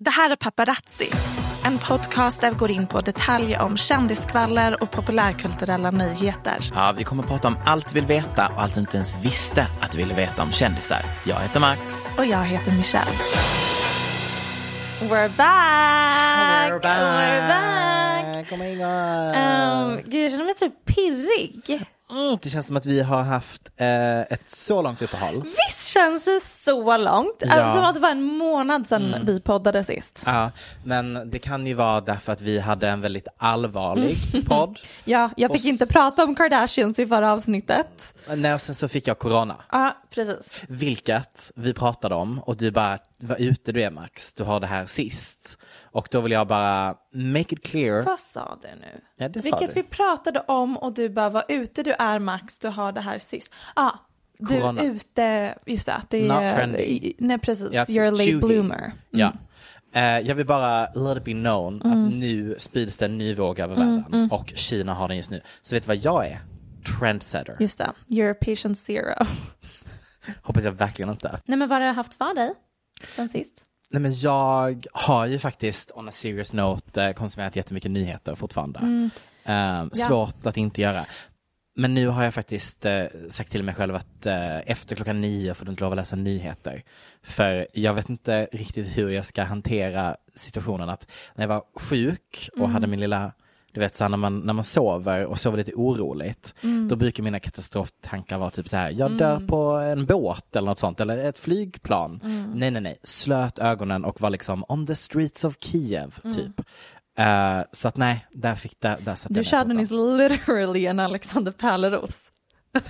Det 0.00 0.10
här 0.10 0.30
är 0.30 0.36
Paparazzi, 0.36 1.10
en 1.64 1.78
podcast 1.78 2.40
där 2.40 2.50
vi 2.50 2.56
går 2.56 2.70
in 2.70 2.86
på 2.86 3.00
detaljer 3.00 3.60
om 3.60 3.76
kändiskvaller 3.76 4.82
och 4.82 4.90
populärkulturella 4.90 5.90
nyheter. 5.90 6.70
Ja, 6.74 6.94
vi 6.98 7.04
kommer 7.04 7.22
att 7.22 7.28
prata 7.28 7.48
om 7.48 7.56
allt 7.64 7.92
vi 7.92 8.00
vill 8.00 8.08
veta 8.08 8.48
och 8.48 8.62
allt 8.62 8.74
du 8.74 8.80
inte 8.80 8.96
ens 8.96 9.14
visste 9.24 9.66
att 9.80 9.92
du 9.92 9.98
ville 9.98 10.14
veta 10.14 10.42
om 10.42 10.52
kändisar. 10.52 11.02
Jag 11.24 11.36
heter 11.36 11.60
Max. 11.60 12.14
Och 12.18 12.26
jag 12.26 12.44
heter 12.44 12.72
Michelle. 12.72 13.10
We're 15.00 15.36
back! 15.36 16.72
We're 16.72 17.48
back. 17.48 18.52
Oh 18.52 18.58
my 18.58 18.74
god. 18.74 19.36
Um, 19.36 20.10
gud, 20.10 20.24
jag 20.24 20.30
känner 20.30 20.44
mig 20.44 20.54
typ 20.54 20.84
pirrig. 20.84 21.84
Mm, 22.10 22.38
det 22.42 22.50
känns 22.50 22.66
som 22.66 22.76
att 22.76 22.86
vi 22.86 23.02
har 23.02 23.22
haft 23.22 23.70
eh, 23.76 24.20
ett 24.20 24.50
så 24.50 24.82
långt 24.82 25.02
uppehåll. 25.02 25.42
Visst 25.42 25.88
känns 25.88 26.24
det 26.24 26.40
så 26.42 26.96
långt? 26.96 27.36
Ja. 27.38 27.54
Alltså, 27.54 27.74
som 27.74 27.84
att 27.84 27.94
det 27.94 28.00
var 28.00 28.10
en 28.10 28.22
månad 28.22 28.86
sedan 28.88 29.16
vi 29.26 29.40
poddade 29.40 29.84
sist. 29.84 30.22
Ja, 30.26 30.50
men 30.84 31.30
det 31.30 31.38
kan 31.38 31.66
ju 31.66 31.74
vara 31.74 32.00
därför 32.00 32.32
att 32.32 32.40
vi 32.40 32.58
hade 32.58 32.88
en 32.88 33.00
väldigt 33.00 33.28
allvarlig 33.36 34.16
podd. 34.46 34.78
Ja, 35.04 35.30
jag 35.36 35.52
fick 35.52 35.60
Och 35.60 35.66
inte 35.66 35.86
prata 35.86 36.24
om 36.24 36.34
Kardashians 36.34 36.98
i 36.98 37.06
förra 37.06 37.32
avsnittet. 37.32 38.14
Nej, 38.36 38.54
och 38.54 38.60
sen 38.60 38.74
så 38.74 38.88
fick 38.88 39.06
jag 39.08 39.18
corona. 39.18 39.56
Ja, 39.72 39.96
precis. 40.10 40.64
Vilket 40.68 41.50
vi 41.54 41.74
pratade 41.74 42.14
om 42.14 42.38
och 42.38 42.56
du 42.56 42.70
bara, 42.70 42.98
vad 43.20 43.40
ute 43.40 43.72
du 43.72 43.82
är 43.82 43.90
Max, 43.90 44.34
du 44.34 44.44
har 44.44 44.60
det 44.60 44.66
här 44.66 44.86
sist. 44.86 45.58
Och 45.82 46.08
då 46.10 46.20
vill 46.20 46.32
jag 46.32 46.46
bara 46.46 46.96
make 47.12 47.54
it 47.54 47.62
clear. 47.64 48.02
Vad 48.02 48.20
sa 48.20 48.58
du 48.62 48.68
nu? 48.80 49.00
Ja, 49.16 49.28
det 49.28 49.44
Vilket 49.44 49.76
vi 49.76 49.82
pratade 49.82 50.40
om 50.40 50.76
och 50.76 50.94
du 50.94 51.08
bara, 51.08 51.30
vad 51.30 51.44
ute 51.48 51.82
du 51.82 51.92
är 51.92 52.18
Max, 52.18 52.58
du 52.58 52.68
har 52.68 52.92
det 52.92 53.00
här 53.00 53.18
sist. 53.18 53.50
Ja, 53.76 53.82
ah, 53.82 53.98
du 54.38 54.60
Corona. 54.60 54.82
ute, 54.82 55.54
just 55.66 55.86
det, 55.86 55.94
att 55.94 56.10
det 56.10 56.26
Not 56.28 56.40
är, 56.42 56.54
trendy. 56.56 57.12
nej 57.18 57.38
precis, 57.38 57.68
Ja, 57.72 57.84
you're 57.84 58.08
a 58.08 58.10
late 58.10 58.24
20. 58.24 58.46
bloomer. 58.46 58.84
Mm. 58.84 58.96
Ja. 59.10 59.32
Eh, 59.92 60.18
jag 60.28 60.34
vill 60.34 60.46
bara 60.46 60.86
let 60.92 61.16
it 61.16 61.24
be 61.24 61.32
known 61.32 61.82
att 61.82 62.12
nu 62.12 62.54
sprids 62.58 62.98
det 62.98 63.04
en 63.04 63.18
ny 63.18 63.34
våg 63.34 63.58
över 63.58 63.76
Mm, 63.76 64.02
världen 64.02 64.30
och 64.30 64.52
Kina 64.56 64.94
har 64.94 65.08
den 65.08 65.16
just 65.16 65.30
nu. 65.30 65.40
Så 65.62 65.74
vet 65.74 65.82
du 65.82 65.86
vad 65.86 65.96
jag 65.96 66.26
är? 66.26 66.40
Trendsetter. 66.98 67.56
Just 67.60 67.78
det, 67.78 67.92
you're 68.08 68.34
patient 68.34 68.78
zero. 68.78 69.26
Hoppas 70.42 70.64
jag 70.64 70.72
verkligen 70.72 71.10
inte. 71.10 71.40
nej 71.44 71.58
men 71.58 71.68
vad 71.68 71.80
har 71.80 71.86
du 71.86 71.92
haft 71.92 72.14
för 72.14 72.34
dig 72.34 72.54
sen 73.16 73.28
sist? 73.28 73.62
Nej 73.90 74.02
men 74.02 74.14
jag 74.14 74.86
har 74.92 75.26
ju 75.26 75.38
faktiskt 75.38 75.90
on 75.94 76.08
a 76.08 76.12
serious 76.12 76.52
note 76.52 77.04
eh, 77.04 77.12
konsumerat 77.12 77.56
jättemycket 77.56 77.90
nyheter 77.90 78.34
fortfarande. 78.34 78.78
Mm. 78.78 79.10
Eh, 79.44 80.06
Svårt 80.06 80.46
att 80.46 80.56
inte 80.56 80.80
göra. 80.80 81.06
Men 81.76 81.94
nu 81.94 82.08
har 82.08 82.24
jag 82.24 82.34
faktiskt 82.34 82.84
eh, 82.84 83.04
sagt 83.28 83.52
till 83.52 83.62
mig 83.62 83.74
själv 83.74 83.94
att 83.94 84.26
eh, 84.26 84.70
efter 84.70 84.96
klockan 84.96 85.20
nio 85.20 85.54
får 85.54 85.64
du 85.64 85.70
inte 85.70 85.82
lov 85.82 85.92
att 85.92 85.96
läsa 85.96 86.16
nyheter. 86.16 86.82
För 87.22 87.66
jag 87.72 87.94
vet 87.94 88.08
inte 88.08 88.48
riktigt 88.52 88.98
hur 88.98 89.10
jag 89.10 89.24
ska 89.24 89.42
hantera 89.42 90.16
situationen 90.34 90.88
att 90.88 91.06
när 91.34 91.44
jag 91.44 91.48
var 91.48 91.62
sjuk 91.74 92.50
och 92.60 92.68
hade 92.68 92.86
min 92.86 93.00
lilla 93.00 93.32
du 93.78 93.84
vet 93.84 93.94
så 93.94 94.04
här, 94.04 94.08
när 94.08 94.16
man, 94.16 94.38
när 94.40 94.52
man 94.52 94.64
sover 94.64 95.26
och 95.26 95.38
sover 95.38 95.56
lite 95.56 95.72
oroligt, 95.74 96.54
då 96.90 96.96
brukar 96.96 97.22
mina 97.22 97.40
katastroftankar 97.40 98.38
vara 98.38 98.50
typ 98.50 98.68
så 98.68 98.76
här, 98.76 98.90
jag 98.90 99.12
dör 99.18 99.40
på 99.48 99.64
en 99.64 100.06
båt 100.06 100.56
eller 100.56 100.66
något 100.66 100.78
sånt, 100.78 101.00
eller 101.00 101.28
ett 101.28 101.38
flygplan. 101.38 102.20
Nej, 102.54 102.70
nej, 102.70 102.82
nej, 102.82 102.98
slöt 103.02 103.58
ögonen 103.58 104.04
och 104.04 104.20
var 104.20 104.30
liksom 104.30 104.64
on 104.68 104.86
the 104.86 104.94
streets 104.94 105.44
of 105.44 105.54
Kiev, 105.60 106.20
typ. 106.34 106.60
Eh, 107.18 107.60
så 107.72 107.88
att 107.88 107.96
nej, 107.96 108.26
där 108.30 108.54
fick 108.54 108.80
där, 108.80 108.96
där 109.00 109.14
satte 109.14 109.34
Du 109.34 109.44
körde 109.44 109.74
nyss 109.74 109.90
literally 109.90 110.86
en 110.86 111.00
Alexander 111.00 111.52
Pärleros. 111.52 112.28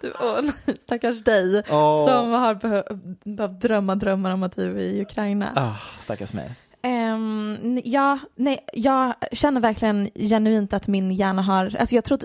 du, 0.00 0.12
åh 0.20 0.40
nej, 0.42 0.76
stackars 0.80 1.24
dig 1.24 1.62
Åh. 1.70 2.08
som 2.08 2.30
har 2.30 2.54
behö- 2.54 3.16
behövt 3.36 3.60
drömma 3.60 3.94
drömmar 3.94 4.30
om 4.30 4.42
att 4.42 4.52
du 4.52 4.70
är 4.70 4.78
i 4.78 5.02
Ukraina. 5.02 5.52
Ah, 5.56 5.76
stackars 5.98 6.32
mig. 6.32 6.56
Ehm, 6.82 7.80
ja, 7.84 8.18
nej, 8.36 8.58
jag 8.72 9.14
känner 9.32 9.60
verkligen 9.60 10.10
genuint 10.14 10.72
att 10.72 10.88
min 10.88 11.10
hjärna 11.12 11.42
har, 11.42 11.76
alltså 11.76 11.94
jag 11.94 12.04
tror 12.04 12.18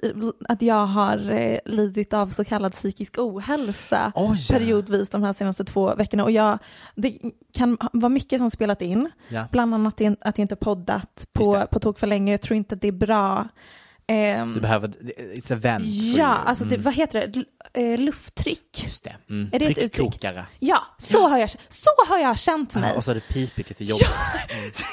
att 0.50 0.62
jag 0.62 0.86
har 0.86 1.32
eh, 1.32 1.60
lidit 1.66 2.14
av 2.14 2.30
så 2.30 2.44
kallad 2.46 2.72
psykisk 2.72 3.18
ohälsa 3.18 4.12
Oj. 4.16 4.38
periodvis 4.52 5.10
de 5.10 5.24
här 5.24 5.34
senaste 5.34 5.66
två 5.66 5.96
veckorna 5.96 6.24
och 6.24 6.32
jag, 6.32 6.60
det 6.96 7.18
kan 7.54 7.78
vara 7.94 8.10
mycket 8.10 8.40
som 8.40 8.50
spelat 8.50 8.82
in, 8.82 9.10
Ja. 9.28 9.46
bland 9.52 9.74
annat 9.74 10.02
att 10.02 10.38
jag 10.38 10.44
inte 10.44 10.56
poddat 10.56 11.28
på, 11.34 11.68
på 11.72 11.80
tok 11.80 12.00
för 12.00 12.08
länge, 12.08 12.32
jag 12.34 12.42
tror 12.42 12.58
inte 12.58 12.76
att 12.76 12.82
det 12.82 12.88
är 12.88 12.92
bra. 12.92 13.48
Ehm, 14.08 14.54
Du 14.54 14.60
behöver, 14.62 14.88
it's 14.88 15.54
a 15.54 15.58
vent. 15.62 15.86
ja, 16.18 16.26
alltså 16.26 16.64
Mm. 16.66 16.82
vad 16.82 16.94
heter 16.94 17.28
det, 17.28 17.40
L- 17.40 17.46
eh, 17.94 18.00
lufttryck. 18.00 18.84
Just 18.84 19.04
det. 19.04 19.16
Mm. 19.30 19.50
Är 19.54 19.60
det 19.60 19.66
ett 19.66 19.78
uttryck? 19.78 20.26
Ja, 20.60 20.82
så 20.98 21.28
har 21.28 21.38
jag, 21.38 21.50
så 21.68 21.90
har 22.08 22.18
jag 22.20 22.40
känt 22.40 22.76
mig. 22.76 22.92
Ah, 22.92 22.96
och 22.96 23.04
så 23.04 23.12
är 23.12 23.16
det 23.16 23.28
pipigt 23.34 23.70
lite 23.70 23.84
jobbigt. 23.86 24.08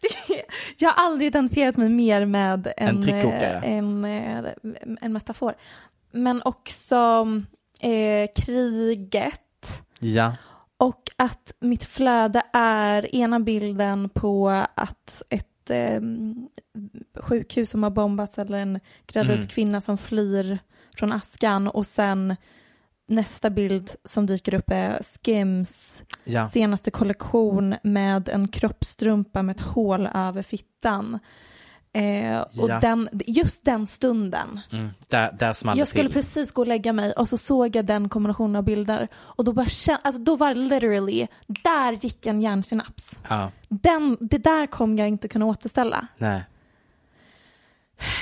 Det, 0.00 0.42
jag 0.78 0.88
har 0.92 1.04
aldrig 1.04 1.26
identifierat 1.26 1.76
mig 1.76 1.88
mer 1.88 2.24
med 2.26 2.72
en, 2.76 2.88
En 2.88 3.02
tryckkokare. 3.02 3.56
eh, 3.64 3.72
en, 3.72 4.04
eh, 4.04 4.44
en 5.00 5.12
metafor. 5.12 5.54
Men 6.12 6.42
också 6.44 7.26
eh, 7.80 8.28
kriget 8.36 9.82
Ja. 9.98 10.32
och 10.78 11.02
att 11.16 11.52
mitt 11.60 11.84
flöde 11.84 12.42
är 12.52 13.14
ena 13.14 13.40
bilden 13.40 14.08
på 14.08 14.48
att 14.74 15.22
ett 15.30 15.46
eh, 15.70 16.00
sjukhus 17.20 17.70
som 17.70 17.82
har 17.82 17.90
bombats 17.90 18.38
eller 18.38 18.58
en 18.58 18.80
gravid 19.06 19.34
Mm. 19.36 19.46
kvinna 19.46 19.80
som 19.80 19.98
flyr 19.98 20.58
från 20.96 21.12
askan 21.12 21.68
och 21.68 21.86
sen 21.86 22.36
nästa 23.06 23.50
bild 23.50 23.90
som 24.04 24.26
dyker 24.26 24.54
upp 24.54 24.70
är 24.70 25.00
Skims 25.02 26.02
Ja. 26.24 26.46
senaste 26.46 26.90
kollektion 26.90 27.74
med 27.82 28.28
en 28.28 28.48
kroppstrumpa 28.48 29.42
med 29.42 29.56
ett 29.56 29.62
hål 29.62 30.08
över 30.14 30.42
fittan. 30.42 31.18
Eh, 31.98 32.40
och 32.40 32.70
Ja. 32.70 32.80
den, 32.80 33.08
just 33.26 33.64
den 33.64 33.86
stunden, 33.86 34.60
Mm. 34.72 34.88
Där, 35.08 35.32
där 35.38 35.52
small 35.52 35.78
jag 35.78 35.88
skulle 35.88 36.04
till. 36.08 36.12
precis 36.14 36.52
gå 36.52 36.62
och 36.62 36.68
lägga 36.68 36.92
mig 36.92 37.12
och 37.12 37.28
så 37.28 37.38
såg 37.38 37.76
jag 37.76 37.84
den 37.86 38.08
kombinationen 38.08 38.56
av 38.56 38.62
bilder 38.64 39.08
och 39.16 39.44
då, 39.44 39.52
bara 39.52 39.66
kän- 39.66 39.98
alltså 40.02 40.22
då 40.22 40.36
var 40.36 40.54
literally, 40.54 41.26
där 41.46 41.92
gick 41.92 42.26
en 42.26 42.42
hjärnsynaps. 42.42 43.18
Ja. 43.28 43.50
Den, 43.68 44.16
det 44.20 44.38
där 44.38 44.66
kommer 44.66 44.98
jag 44.98 45.08
inte 45.08 45.28
kunna 45.28 45.46
återställa. 45.46 46.06
Nej. 46.16 46.42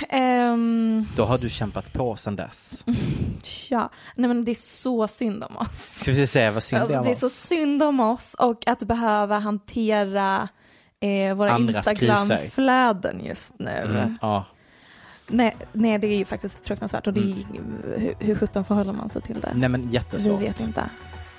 Ehm, 0.08 1.06
Då 1.16 1.24
har 1.24 1.38
du 1.38 1.48
kämpat 1.48 1.92
på 1.92 2.16
sedan 2.16 2.36
dess. 2.36 2.84
ja, 3.70 3.90
nej 4.14 4.28
men 4.28 4.44
det 4.44 4.50
är 4.52 4.54
så 4.54 5.08
synd 5.08 5.44
om 5.44 5.56
oss. 5.56 5.92
Ska 5.94 6.12
vi 6.12 6.26
se 6.26 6.50
vad 6.50 6.62
synd 6.62 6.80
det 6.80 6.82
Alltså, 6.82 6.94
är 6.98 7.02
det 7.02 7.06
är 7.06 7.08
om 7.08 7.14
så 7.14 7.26
oss. 7.26 7.32
synd 7.34 7.82
om 7.82 8.00
oss 8.00 8.34
och 8.38 8.66
att 8.68 8.82
behöva 8.82 9.38
hantera 9.38 10.48
eh, 11.00 11.34
våra 11.34 11.52
Andras 11.52 11.86
Instagram-flöden 11.86 13.24
just 13.24 13.58
nu. 13.58 13.70
Mm, 13.70 14.18
ja. 14.22 14.44
Nej, 15.28 15.56
nej, 15.72 15.98
det 15.98 16.06
är 16.06 16.18
ju 16.18 16.24
faktiskt 16.24 16.66
fruktansvärt 16.66 17.06
och 17.06 17.12
det 17.12 17.20
är, 17.20 17.44
hur, 17.98 18.14
hur 18.20 18.34
sjutton 18.34 18.64
förhåller 18.64 18.92
man 18.92 19.08
sig 19.10 19.22
till 19.22 19.40
det? 19.40 19.52
Nej 19.54 19.68
men 19.68 19.86
Vi 19.88 19.94
jättesvårt. 19.94 20.40
vet 20.40 20.60
inte. 20.60 20.90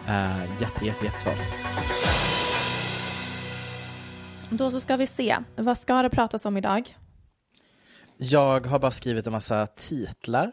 Uh, 0.08 0.62
jätte, 0.62 0.86
jätte, 0.86 1.06
jättesvårt. 1.06 1.38
Då 4.50 4.72
så 4.72 4.80
ska 4.80 4.96
vi 4.98 5.08
se, 5.08 5.38
vad 5.56 5.78
ska 5.78 6.02
det 6.02 6.10
pratas 6.10 6.46
om 6.46 6.58
idag? 6.58 6.96
Jag 8.18 8.68
har 8.68 8.80
bara 8.80 8.92
skrivit 8.92 9.28
en 9.28 9.34
massa 9.34 9.68
titlar. 9.68 10.52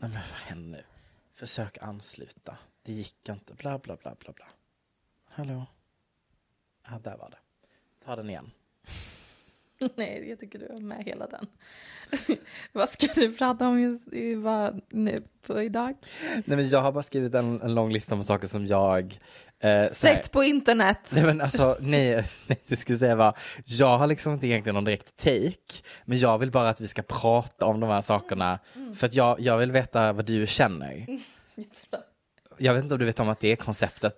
Nej 0.00 0.10
men 0.10 0.12
vad 0.12 0.40
händer 0.48 0.78
nu? 0.78 0.84
Försök 1.38 1.78
ansluta. 1.82 2.56
Det 2.82 2.92
gick 2.92 3.28
inte. 3.28 3.54
Bla 3.54 3.78
bla 3.78 3.96
bla 4.02 4.14
bla 4.24 4.32
bla. 4.32 4.46
Hallå? 5.30 5.66
Ja, 6.90 6.98
där 7.04 7.16
var 7.16 7.30
det. 7.30 7.36
Ta 8.06 8.16
den 8.16 8.30
igen. 8.30 8.50
Nej, 9.94 10.28
jag 10.28 10.40
tycker 10.40 10.58
du 10.58 10.66
är 10.66 10.80
med 10.80 11.04
hela 11.04 11.26
den. 11.26 11.46
vad 12.72 12.88
ska 12.88 13.06
du 13.14 13.32
prata 13.36 13.68
om 13.68 13.80
just, 13.80 14.08
vad, 14.36 14.80
nu 14.88 15.22
på 15.46 15.62
idag? 15.62 15.94
Nej 16.44 16.56
men 16.56 16.68
jag 16.68 16.82
har 16.82 16.92
bara 16.92 17.02
skrivit 17.02 17.34
en, 17.34 17.62
en 17.62 17.74
lång 17.74 17.92
lista 17.92 18.16
med 18.16 18.26
saker 18.26 18.46
som 18.46 18.66
jag... 18.66 19.18
Eh, 19.58 19.90
Sett 19.92 20.32
på 20.32 20.44
internet. 20.44 21.10
Nej 21.12 21.24
men 21.24 21.40
alltså, 21.40 21.76
nej, 21.80 22.14
nej 22.46 22.58
det 22.66 22.76
skulle 22.76 22.98
säga 22.98 23.16
var, 23.16 23.38
jag 23.64 23.98
har 23.98 24.06
liksom 24.06 24.32
inte 24.32 24.46
egentligen 24.46 24.74
någon 24.74 24.84
direkt 24.84 25.16
take, 25.16 25.82
men 26.04 26.18
jag 26.18 26.38
vill 26.38 26.50
bara 26.50 26.68
att 26.68 26.80
vi 26.80 26.86
ska 26.86 27.02
prata 27.02 27.66
om 27.66 27.80
de 27.80 27.90
här 27.90 28.00
sakerna, 28.02 28.58
för 28.94 29.06
att 29.06 29.14
jag, 29.14 29.40
jag 29.40 29.58
vill 29.58 29.72
veta 29.72 30.12
vad 30.12 30.24
du 30.24 30.46
känner. 30.46 31.06
Jättebra. 31.54 32.00
Jag 32.58 32.74
vet 32.74 32.82
inte 32.82 32.94
om 32.94 32.98
du 32.98 33.04
vet 33.06 33.20
om 33.20 33.28
att 33.28 33.40
det 33.40 33.52
är 33.52 33.56
konceptet. 33.56 34.14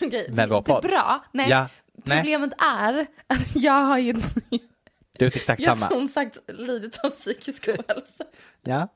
Okej, 0.00 0.30
Med 0.30 0.48
vår 0.48 0.62
det 0.62 0.70
är 0.70 0.74
podd. 0.74 0.82
bra. 0.90 1.24
Nej, 1.32 1.50
Ja. 1.50 1.68
Problemet 2.16 2.52
är 2.62 3.06
att 3.26 3.56
jag 3.56 3.84
har 3.84 3.98
ju 3.98 4.12
Du 5.18 5.24
vet 5.24 5.36
exakt 5.36 5.62
jag 5.62 5.70
har 5.70 5.76
samma. 5.76 5.88
som 5.90 6.08
sagt 6.08 6.38
lidit 6.48 6.98
av 7.04 7.10
psykisk 7.10 7.68
ohälsa. 7.68 8.24
Ja. 8.62 8.88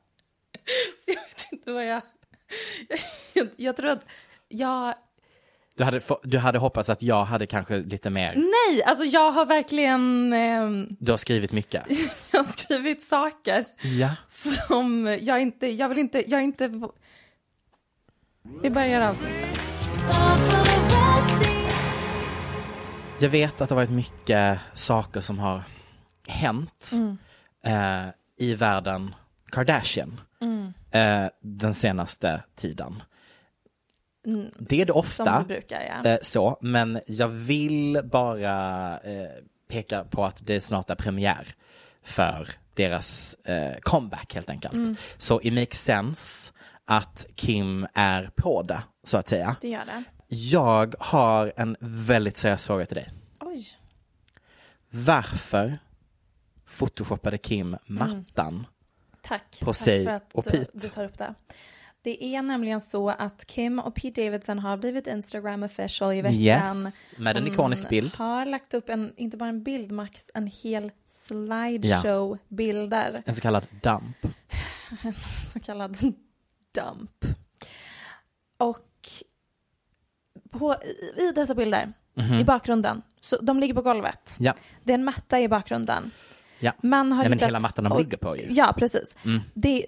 Så 1.05 1.11
jag 1.11 1.15
vet 1.23 1.49
inte 1.53 1.73
vad 1.73 1.87
jag... 1.87 2.03
Jag, 3.33 3.49
jag 3.57 3.77
tror 3.77 3.91
att 3.91 4.05
jag... 4.49 4.95
Du 5.77 5.85
hade, 5.85 6.01
du 6.23 6.39
hade 6.39 6.59
hoppats 6.59 6.91
att 6.91 7.03
jag 7.03 7.25
hade 7.25 7.47
kanske 7.47 7.77
lite 7.79 8.11
mer, 8.11 8.35
Nej, 8.37 8.83
alltså 8.85 9.05
jag 9.05 9.31
har 9.33 9.47
verkligen... 9.47 10.33
ehm, 10.33 10.87
du 11.01 11.13
har 11.13 11.17
skrivit 11.19 11.53
mycket. 11.53 11.87
jag 12.31 12.45
har 12.45 12.53
skrivit 12.53 13.03
saker 13.03 13.65
Ja. 14.01 14.11
som 14.29 15.19
jag 15.21 15.41
inte... 15.43 15.67
Jag 15.67 15.89
vill 15.89 15.99
inte... 15.99 16.31
Jag 16.31 16.41
är 16.41 16.45
inte... 16.45 16.69
Vi 18.63 18.71
börjar 18.71 19.01
avsnittet. 19.01 19.60
Jag 23.23 23.29
vet 23.29 23.61
att 23.61 23.69
det 23.69 23.75
har 23.75 23.81
varit 23.83 23.91
mycket 23.91 24.61
saker 24.75 25.21
som 25.21 25.39
har 25.39 25.63
hänt 26.29 26.91
eh, 27.65 28.09
i 28.37 28.55
världen 28.55 29.15
Kardashian 29.53 30.21
eh, 30.91 31.27
den 31.41 31.75
senaste 31.75 32.43
tiden. 32.57 33.03
Det 34.59 34.81
är 34.81 34.87
det 34.87 34.93
ofta. 34.93 35.39
Du 35.41 35.47
brukar, 35.47 36.03
ja. 36.03 36.11
Eh, 36.11 36.19
så, 36.23 36.59
men 36.61 37.01
jag 37.07 37.29
vill 37.29 38.01
bara 38.05 38.99
eh, 38.99 39.31
peka 39.69 40.05
på 40.05 40.25
att 40.25 40.47
det 40.47 40.61
snart 40.61 40.91
är 40.91 40.95
premiär 40.95 41.55
för 42.03 42.49
deras 42.75 43.35
eh, 43.35 43.77
comeback 43.81 44.35
helt 44.35 44.51
enkelt. 44.51 44.99
Så 45.17 45.41
it 45.43 45.53
makes 45.53 45.83
sense 45.85 46.53
att 46.85 47.27
Kim 47.35 47.87
är 47.95 48.31
på 48.37 48.63
det, 48.63 48.83
så 49.05 49.17
att 49.17 49.29
säga. 49.29 49.57
Det 49.61 49.69
gör 49.69 49.85
det. 49.87 50.05
Jag 50.33 50.95
har 51.01 51.53
en 51.57 51.77
väldigt 51.81 52.37
seriös 52.37 52.67
fråga 52.67 52.87
till 52.87 52.95
dig. 52.97 53.09
Oj. 53.41 53.67
Varför 54.91 55.79
photoshoppade 56.79 57.39
Kim 57.39 57.77
mattan? 57.87 58.67
Tack. 59.23 59.59
På 59.61 59.65
Tack 59.67 59.77
sig 59.77 60.05
för 60.05 60.13
att 60.13 60.33
och 60.35 60.45
du- 60.45 60.51
Pete. 60.51 60.71
du 60.75 60.89
tar 60.89 61.05
upp 61.05 61.19
det. 61.19 61.35
Det 62.03 62.25
är 62.25 62.43
nämligen 62.43 62.81
så 62.81 63.09
att 63.11 63.47
Kim 63.47 63.79
och 63.79 63.95
Pete 63.95 64.25
Davidson 64.25 64.59
har 64.59 64.77
blivit 64.77 65.07
Instagram 65.07 65.63
official 65.63 66.13
i 66.15 66.23
veckan. 66.23 66.37
Yes, 66.87 67.15
med 67.19 67.37
en 67.37 67.47
ikonisk 67.47 67.81
Mm, 67.83 67.89
bild. 67.91 68.15
Har 68.15 68.45
lagt 68.45 68.75
upp 68.75 68.89
en, 68.89 69.13
inte 69.17 69.37
bara 69.37 69.49
en 69.49 69.63
bild, 69.63 69.93
Max, 69.93 70.31
en 70.35 70.47
hel 70.47 70.91
slideshow 71.27 72.39
bilder. 72.49 73.23
En 73.27 73.35
så 73.35 73.41
kallad 73.41 73.67
dump. 73.83 74.17
Så 75.53 75.61
kallad 75.61 75.97
dump. 76.75 77.25
Och 78.59 78.79
på, 80.51 80.75
i, 81.17 81.33
dessa 81.35 81.55
bilder, 81.55 81.93
i 82.41 82.45
bakgrunden, 82.45 83.03
så 83.21 83.37
de 83.37 83.61
ligger 83.61 83.75
på 83.75 83.83
golvet. 83.83 84.35
Ja, 84.39 84.55
Det 84.85 84.93
är 84.93 84.95
en 84.95 85.05
matta 85.05 85.41
i 85.41 85.49
bakgrunden. 85.49 86.11
ja. 86.59 86.73
Man 86.83 87.13
har 87.13 87.19
Nej, 87.19 87.29
men 87.29 87.39
hittat, 87.39 87.49
hela 87.49 87.61
mattan 87.61 87.85
de 87.85 87.99
ligger 87.99 88.17
på 88.17 88.37
ju. 88.37 88.47
Ja, 88.51 88.75
precis. 88.79 89.15
Mm. 89.25 89.41
Det, 89.55 89.87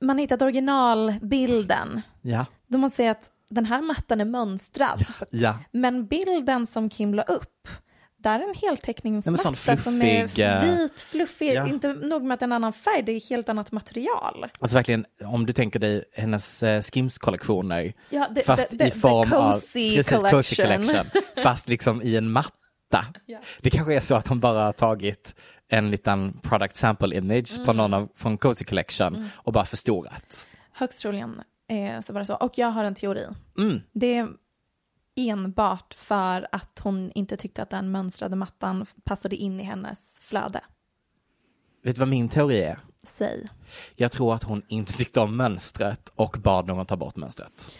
man 0.00 0.16
har 0.16 0.20
hittat 0.20 0.42
originalbilden. 0.42 2.00
Ja, 2.22 2.46
Då 2.66 2.78
man 2.78 2.90
ser 2.90 3.10
att 3.10 3.30
den 3.50 3.64
här 3.64 3.82
mattan 3.82 4.20
är 4.20 4.24
mönstrad. 4.24 5.04
ja. 5.30 5.58
Men 5.72 6.06
bilden 6.06 6.66
som 6.66 6.90
Kim 6.90 7.14
la 7.14 7.22
upp, 7.22 7.68
där 8.18 8.38
är 8.40 8.48
en 8.48 8.54
heltäckningsmatta 8.54 9.76
som 9.76 10.02
är 10.02 10.78
vit, 10.78 11.00
fluffig, 11.00 11.54
ja. 11.54 11.66
inte 11.68 11.92
nog 11.92 12.22
med 12.22 12.34
att 12.34 12.42
en 12.42 12.52
annan 12.52 12.72
färg, 12.72 13.02
det 13.02 13.12
är 13.12 13.28
helt 13.30 13.48
annat 13.48 13.72
material. 13.72 14.46
Alltså 14.60 14.76
verkligen, 14.76 15.04
om 15.24 15.46
du 15.46 15.52
tänker 15.52 15.78
dig 15.78 16.04
hennes 16.14 16.62
eh, 16.62 16.82
Skims-kollektioner, 16.82 17.92
Ja, 18.10 18.28
det- 18.34 18.42
fast 18.42 18.70
det- 18.70 18.76
det- 18.76 18.86
i 18.86 18.90
form 18.90 19.30
the 19.30 19.36
av 19.36 19.52
precis, 19.52 20.08
cozy 20.08 20.16
collection. 20.30 20.66
collection, 20.84 21.06
fast 21.42 21.68
liksom 21.68 22.02
i 22.02 22.16
en 22.16 22.30
matta. 22.30 23.04
Ja. 23.26 23.38
Det 23.60 23.70
kanske 23.70 23.94
är 23.94 24.00
så 24.00 24.14
att 24.14 24.28
hon 24.28 24.40
bara 24.40 24.64
har 24.64 24.72
tagit 24.72 25.34
en 25.68 25.90
liten 25.90 26.38
product 26.42 26.76
sample 26.76 27.16
image 27.16 27.52
Mm. 27.54 27.66
på 27.66 27.72
någon 27.72 27.94
av, 27.94 28.08
från 28.16 28.38
Cozy 28.38 28.64
Collection 28.64 29.28
och 29.36 29.52
bara 29.52 29.64
förstorat. 29.64 30.48
Högst 30.72 31.00
troligen 31.02 31.40
eh, 31.70 32.00
så 32.06 32.12
var 32.12 32.20
det 32.20 32.26
så. 32.26 32.34
Och 32.34 32.52
jag 32.58 32.68
har 32.70 32.84
en 32.84 32.94
teori. 32.94 33.24
Mm. 33.58 33.80
Det 33.92 34.26
enbart 35.18 35.94
för 35.94 36.48
att 36.52 36.78
hon 36.78 37.12
inte 37.14 37.36
tyckte 37.36 37.62
att 37.62 37.70
den 37.70 37.90
mönstrade 37.90 38.36
mattan 38.36 38.86
passade 39.04 39.36
in 39.36 39.60
i 39.60 39.62
hennes 39.62 40.18
flöde. 40.20 40.60
Vet 41.82 41.94
du 41.94 41.98
vad 41.98 42.08
min 42.08 42.28
teori 42.28 42.62
är? 42.62 42.78
Säg. 43.06 43.48
Jag 43.96 44.12
tror 44.12 44.34
att 44.34 44.42
hon 44.42 44.62
inte 44.68 44.92
tyckte 44.92 45.20
om 45.20 45.36
mönstret 45.36 46.08
och 46.14 46.36
bad 46.42 46.66
någon 46.66 46.86
ta 46.86 46.96
bort 46.96 47.16
mönstret. 47.16 47.78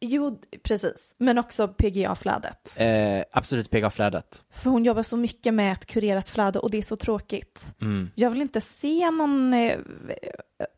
Jo, 0.00 0.38
precis. 0.62 1.14
Men 1.18 1.38
också 1.38 1.68
PGA-flödet. 1.68 2.76
Eh, 2.76 3.22
absolut 3.32 3.70
PGA-flödet. 3.70 4.44
För 4.50 4.70
hon 4.70 4.84
jobbar 4.84 5.02
så 5.02 5.16
mycket 5.16 5.54
med 5.54 5.72
ett 5.72 5.86
kurerat 5.86 6.28
flöde 6.28 6.58
och 6.58 6.70
det 6.70 6.78
är 6.78 6.82
så 6.82 6.96
tråkigt. 6.96 7.64
Mm. 7.80 8.10
Jag 8.14 8.30
vill 8.30 8.42
inte 8.42 8.60
se 8.60 9.10
någon 9.10 9.54
eh, 9.54 9.78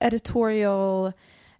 editorial 0.00 1.12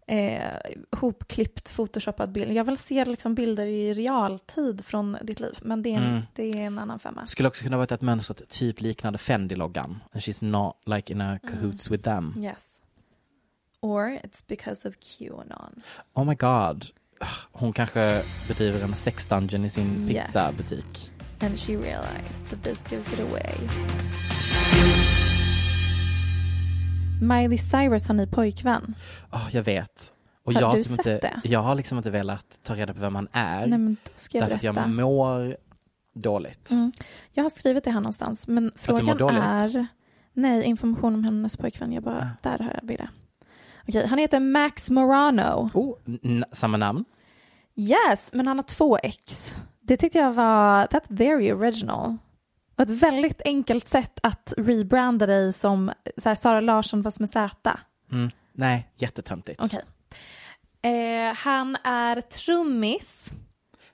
eh, 0.09 0.53
hopklippt 0.93 1.69
photoshoppad 1.69 2.33
bild. 2.33 2.53
Jag 2.53 2.65
vill 2.65 2.79
se 2.79 3.05
liksom 3.05 3.35
bilder 3.35 3.67
i 3.67 3.95
realtid 3.95 4.85
från 4.85 5.17
ditt 5.23 5.41
liv. 5.41 5.59
Men 5.62 5.83
det 5.83 5.91
är 5.93 5.97
en, 5.97 6.05
Mm. 6.05 6.23
det 6.35 6.43
är 6.50 6.57
en 6.57 6.79
annan 6.79 6.99
femma. 6.99 7.27
Skulle 7.27 7.49
också 7.49 7.65
kunna 7.65 7.77
vara 7.77 7.95
att 7.95 8.00
mönstret 8.03 8.49
typ 8.49 8.81
liknande 8.81 9.19
Fendi-loggan. 9.19 10.00
And 10.12 10.23
she's 10.23 10.45
not 10.45 10.77
like 10.87 11.12
in 11.12 11.21
a 11.21 11.38
cahoots 11.49 11.91
with 11.91 12.05
them. 12.05 12.35
Yes. 12.38 12.75
Or 13.81 14.09
it's 14.25 14.43
because 14.47 14.88
of 14.88 14.95
Qanon. 15.00 15.83
Oh 16.15 16.25
my 16.25 16.35
god. 16.35 16.87
Hon 17.53 17.73
kanske 17.73 18.23
bedriver 18.49 18.85
en 18.85 18.95
sex 18.97 19.27
dungeon 19.27 19.65
i 19.65 19.71
sin 19.71 20.09
Yes. 20.11 20.27
pizzabutik. 20.27 21.11
And 21.41 21.59
she 21.59 21.73
realized 21.77 22.49
that 22.50 22.62
this 22.65 22.85
gives 22.91 23.12
it 23.12 23.21
away. 23.21 23.55
Miley 27.23 27.59
Cyrus 27.59 28.09
har 28.09 28.15
ny 28.15 28.27
pojkvän. 28.27 28.95
Oh, 29.33 29.49
jag 29.53 29.63
vet. 29.63 30.13
Och 30.45 30.55
Har 30.55 30.61
jag, 30.61 30.67
har 30.69 30.75
du 30.75 30.79
liksom 30.79 30.97
sett 30.97 31.07
inte, 31.07 31.41
det? 31.43 31.49
jag 31.49 31.63
har 31.63 31.75
liksom 31.75 31.99
inte 31.99 32.11
velat 32.11 32.61
ta 32.63 32.75
reda 32.75 32.95
på 32.95 33.01
vem 33.01 33.15
han 33.15 33.29
är. 33.33 33.67
Nej 33.67 33.79
men 33.79 33.97
då 34.05 34.11
ska 34.17 34.39
jag 34.39 34.49
därför 34.49 34.69
att 34.69 34.77
jag 34.77 34.89
mår 34.89 35.57
dåligt. 36.15 36.71
Mm. 36.71 36.93
Jag 37.33 37.43
har 37.43 37.51
skrivit 37.51 37.85
det 37.85 37.91
här 37.91 38.01
någonstans, 38.01 38.47
men 38.47 38.73
frågan 38.77 39.37
är... 39.37 39.87
Nej, 40.33 40.65
information 40.65 41.15
om 41.15 41.25
hennes 41.25 41.57
pojkvän. 41.57 41.93
Jag 41.93 42.03
bara, 42.03 42.31
där 42.43 42.59
har 42.59 42.81
vi 42.83 42.97
det. 42.97 43.09
Okej, 43.89 44.07
han 44.07 44.19
heter 44.19 44.41
Max 44.41 44.91
Morano. 44.91 45.71
Oh, 45.75 45.95
samma 46.53 46.77
namn. 46.77 47.05
Yes, 47.77 48.31
men 48.33 48.47
han 48.47 48.59
har 48.59 48.63
två 48.63 48.99
ex. 49.03 49.55
Det 49.81 49.97
tyckte 49.97 50.19
jag 50.19 50.33
var, 50.33 50.87
that's 50.87 51.07
very 51.09 51.53
original. 51.53 52.17
Och 52.79 52.85
ett 52.85 52.91
väldigt 52.91 53.43
enkelt 53.45 53.87
sätt 53.87 54.19
att 54.23 54.53
rebranda 54.57 55.27
dig 55.27 55.53
som 55.53 55.93
så 56.17 56.29
här, 56.29 56.35
Sara 56.35 56.61
Larsson 56.61 57.03
fast 57.03 57.21
med 57.21 57.29
Z. 57.31 57.79
Mm. 58.13 58.31
Nej, 58.53 58.93
jättetöntigt. 58.97 59.61
Okej. 59.61 59.85
Eh, 60.83 61.35
han 61.37 61.77
är 61.85 62.21
trummis 62.21 63.27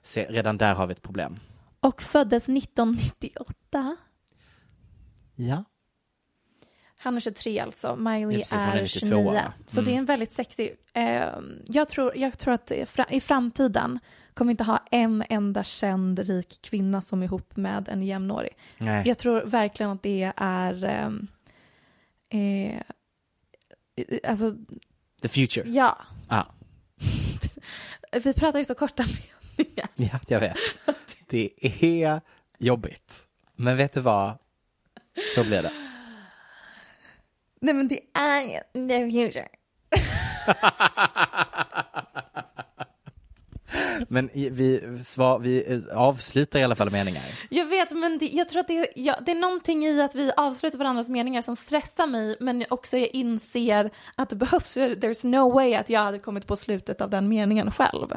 Se, 0.01 0.25
redan 0.29 0.57
där 0.57 0.75
har 0.75 0.87
vi 0.87 0.91
ett 0.91 1.01
problem. 1.01 1.39
och 1.79 2.01
föddes 2.01 2.49
1998. 2.49 3.97
Ja. 5.35 5.63
Han 6.97 7.15
är 7.15 7.19
23 7.19 7.59
alltså, 7.59 7.95
Miley 7.95 8.43
Ja, 8.51 8.57
är 8.57 8.77
är 8.77 8.81
92. 8.81 8.99
29. 8.99 9.41
Så 9.65 9.79
Mm. 9.79 9.85
det 9.89 9.95
är 9.95 9.99
en 9.99 10.05
väldigt 10.05 10.31
sexig, 10.31 10.75
eh, 10.93 11.29
jag, 11.67 11.89
tror, 11.89 12.17
jag 12.17 12.37
tror 12.37 12.53
att 12.53 12.71
i 13.09 13.19
framtiden 13.21 13.99
kommer 14.35 14.51
inte 14.51 14.63
ha 14.63 14.83
en 14.91 15.23
enda 15.29 15.63
känd 15.63 16.19
rik 16.19 16.59
kvinna 16.61 17.01
som 17.01 17.21
är 17.21 17.25
ihop 17.25 17.55
med 17.57 17.89
en 17.89 18.03
jämnårig. 18.03 18.57
Nej. 18.77 19.07
Jag 19.07 19.17
tror 19.17 19.41
verkligen 19.41 19.91
att 19.91 20.03
det 20.03 20.31
är, 20.37 20.83
ehm, 20.85 21.27
eh, 22.29 22.81
alltså 24.23 24.51
The 25.21 25.27
future. 25.27 25.69
ja, 25.69 25.97
Ja. 26.29 26.47
vi 28.23 28.33
pratar 28.33 28.59
ju 28.59 28.65
så 28.65 28.75
korta 28.75 29.03
meningar. 29.57 29.89
ja, 29.95 30.19
jag 30.27 30.39
vet. 30.39 30.57
Det 31.27 31.49
är 31.61 32.21
jobbigt. 32.57 33.27
Men 33.55 33.77
vet 33.77 33.93
du 33.93 34.01
vad? 34.01 34.37
Så 35.35 35.43
blir 35.43 35.63
det. 35.63 35.71
Nej 37.61 37.73
men 37.73 37.87
det 37.87 37.99
är 38.13 38.63
the 38.87 39.11
future. 39.11 39.47
Men 44.07 44.29
i- 44.33 44.49
vi, 44.49 44.99
svar, 45.03 45.39
vi 45.39 45.73
eh, 45.73 45.97
avslutar 45.97 46.59
i 46.59 46.63
alla 46.63 46.75
fall 46.75 46.89
meningar. 46.89 47.23
Jag 47.49 47.65
vet, 47.65 47.91
men 47.91 48.17
det, 48.17 48.25
jag 48.25 48.49
tror 48.49 48.59
att 48.59 48.67
det, 48.67 48.87
ja, 48.95 49.15
det 49.25 49.31
är 49.31 49.35
någonting 49.35 49.85
i 49.85 50.01
att 50.01 50.15
vi 50.15 50.31
avslutar 50.37 50.77
varandras 50.79 51.09
meningar 51.09 51.41
som 51.41 51.55
stressar 51.55 52.07
mig, 52.07 52.37
men 52.39 52.65
också 52.69 52.97
jag 52.97 53.09
inser 53.13 53.91
att 54.15 54.29
det 54.29 54.35
behövs, 54.35 54.73
för 54.73 54.89
there's 54.89 55.25
no 55.27 55.53
way 55.53 55.73
att 55.73 55.89
jag 55.89 55.99
hade 55.99 56.19
kommit 56.19 56.47
på 56.47 56.55
slutet 56.55 57.01
av 57.01 57.09
den 57.09 57.29
meningen 57.29 57.71
själv. 57.71 58.07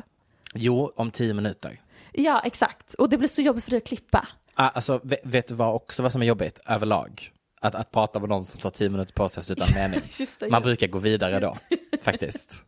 Jo, 0.54 0.92
om 0.96 1.10
tio 1.10 1.34
minuter. 1.34 1.80
Ja, 2.12 2.40
exakt. 2.44 2.94
Och 2.94 3.08
det 3.08 3.18
blir 3.18 3.28
så 3.28 3.42
jobbigt 3.42 3.64
för 3.64 3.70
dig 3.70 3.76
att 3.78 3.86
klippa. 3.86 4.28
Ah, 4.54 4.68
alltså, 4.68 5.00
vet, 5.04 5.20
vet 5.26 5.48
du 5.48 5.54
vad 5.54 5.74
också 5.74 6.02
vad 6.02 6.12
som 6.12 6.22
är 6.22 6.26
jobbigt 6.26 6.58
överlag? 6.66 7.30
Att, 7.60 7.74
att 7.74 7.90
prata 7.90 8.18
med 8.20 8.28
någon 8.28 8.44
som 8.44 8.60
tar 8.60 8.70
tio 8.70 8.88
minuter 8.88 9.12
på 9.12 9.28
sig 9.28 9.44
en 9.58 9.74
mening. 9.90 10.02
Man 10.50 10.62
brukar 10.62 10.86
gå 10.86 10.98
vidare 10.98 11.40
då, 11.40 11.56
faktiskt. 12.02 12.62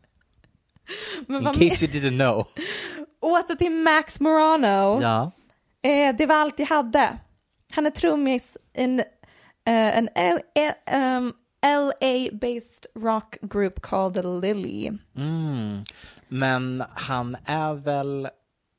Men 1.26 1.46
In 1.46 1.52
case 1.52 1.84
you 1.84 1.92
didn't 1.92 2.18
know. 2.18 2.46
Åter 3.20 3.54
till 3.54 3.72
Max 3.72 4.20
Morano. 4.20 5.02
Ja. 5.02 5.30
Eh, 5.82 6.16
det 6.16 6.26
var 6.26 6.34
allt 6.34 6.58
jag 6.58 6.66
hade. 6.66 7.18
Han 7.72 7.86
är 7.86 7.90
trummis 7.90 8.56
i 8.74 8.82
en, 8.82 9.00
eh, 9.00 9.04
en 9.64 10.08
eh, 10.14 11.16
um, 11.16 11.32
LA-based 11.62 12.86
rock 12.94 13.36
group 13.42 13.82
called 13.82 14.42
Lily. 14.42 14.90
Mm. 15.16 15.84
Men 16.28 16.84
han 16.94 17.36
är 17.44 17.74
väl 17.74 18.28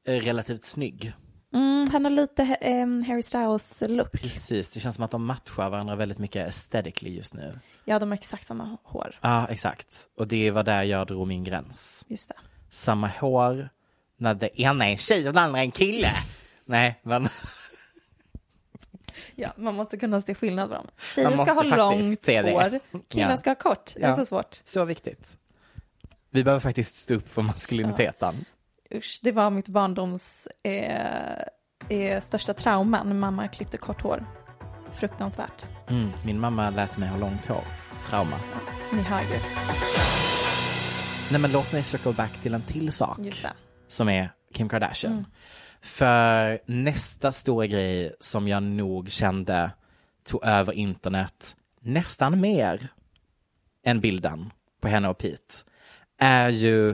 relativt 0.06 0.64
snygg. 0.64 1.14
Mm, 1.54 1.90
han 1.92 2.04
har 2.06 2.12
lite 2.12 2.44
eh, 2.62 2.88
Harry 3.08 3.22
Styles-look. 3.22 4.12
Precis, 4.12 4.72
det 4.72 4.80
känns 4.80 4.96
som 4.96 5.04
att 5.04 5.12
de 5.12 5.26
matchar 5.26 5.70
varandra 5.70 5.96
väldigt 5.96 6.18
mycket 6.20 6.46
aesthetically 6.46 7.12
just 7.16 7.34
nu. 7.34 7.60
Ja, 7.86 8.00
de 8.00 8.10
har 8.10 8.14
exakt 8.18 8.46
samma 8.46 8.78
hår. 8.84 9.16
Ja, 9.22 9.48
exakt. 9.48 10.08
Och 10.18 10.28
det 10.28 10.52
var 10.52 10.64
där 10.64 10.84
jag 10.84 11.08
drog 11.08 11.28
min 11.28 11.44
gräns. 11.44 12.06
Just 12.08 12.30
det. 12.30 12.36
Samma 12.70 13.08
hår, 13.08 13.70
när 14.18 14.34
det 14.34 14.62
ena 14.62 14.88
är 14.88 14.92
en 14.92 14.98
tjej 14.98 15.28
och 15.28 15.34
det 15.34 15.42
andra 15.42 15.60
är 15.60 15.64
en 15.64 15.72
kille. 15.72 16.10
Nej, 16.66 17.00
men 17.04 17.28
Ja, 19.36 19.50
man 19.58 19.76
måste 19.76 19.98
kunna 19.98 20.22
se 20.22 20.36
skillnad 20.36 20.70
på 20.70 20.76
dem. 20.76 20.88
Tjejer 21.16 21.32
ska 21.46 21.54
ha 21.54 21.64
långt 21.64 22.26
hår, 22.28 22.80
killar 23.10 23.30
Ja. 23.30 23.38
ska 23.38 23.50
ha 23.50 23.56
kort. 23.56 23.94
Det 23.96 24.04
är 24.04 24.10
Ja. 24.10 24.16
så 24.16 24.26
svårt. 24.26 24.62
så 24.66 24.86
viktigt. 24.86 25.38
Vi 26.30 26.44
behöver 26.44 26.60
faktiskt 26.62 26.96
stå 26.96 27.14
upp 27.14 27.30
för 27.34 27.42
maskuliniteten. 27.42 28.46
Usch, 28.94 29.20
det 29.24 29.32
var 29.32 29.50
mitt 29.50 29.68
barndoms 29.68 30.48
eh, 30.64 31.42
eh, 31.90 32.22
största 32.22 32.54
trauma 32.54 33.04
när 33.04 33.14
mamma 33.14 33.48
klippte 33.48 33.78
kort 33.78 34.02
hår. 34.02 34.26
Fruktansvärt. 34.94 35.66
Mm, 35.90 36.10
min 36.26 36.40
mamma 36.40 36.70
lät 36.70 36.98
mig 36.98 37.10
ha 37.10 37.18
långt 37.18 37.46
hår. 37.46 37.64
Trauma. 38.10 38.36
Ni 38.94 39.02
hör 39.02 39.22
ju. 39.22 39.40
Nej 41.32 41.42
men 41.42 41.52
låt 41.52 41.72
mig 41.72 41.84
circle 41.84 42.14
back 42.14 42.42
till 42.42 42.54
en 42.54 42.62
till 42.62 42.92
sak. 42.92 43.20
Som 43.88 44.10
är 44.10 44.30
Kim 44.54 44.70
Kardashian. 44.70 45.14
Mm. 45.14 45.26
För 45.82 46.60
nästa 46.66 47.32
stora 47.32 47.68
grej 47.68 48.16
som 48.20 48.48
jag 48.48 48.64
nog 48.64 49.10
kände 49.10 49.72
tog 50.24 50.46
över 50.46 50.74
internet 50.74 51.56
nästan 51.82 52.42
mer 52.42 52.88
än 53.86 54.00
bilden 54.00 54.54
på 54.82 54.88
henne 54.88 55.10
och 55.10 55.18
Pete 55.18 55.54
är 56.18 56.50
ju 56.50 56.90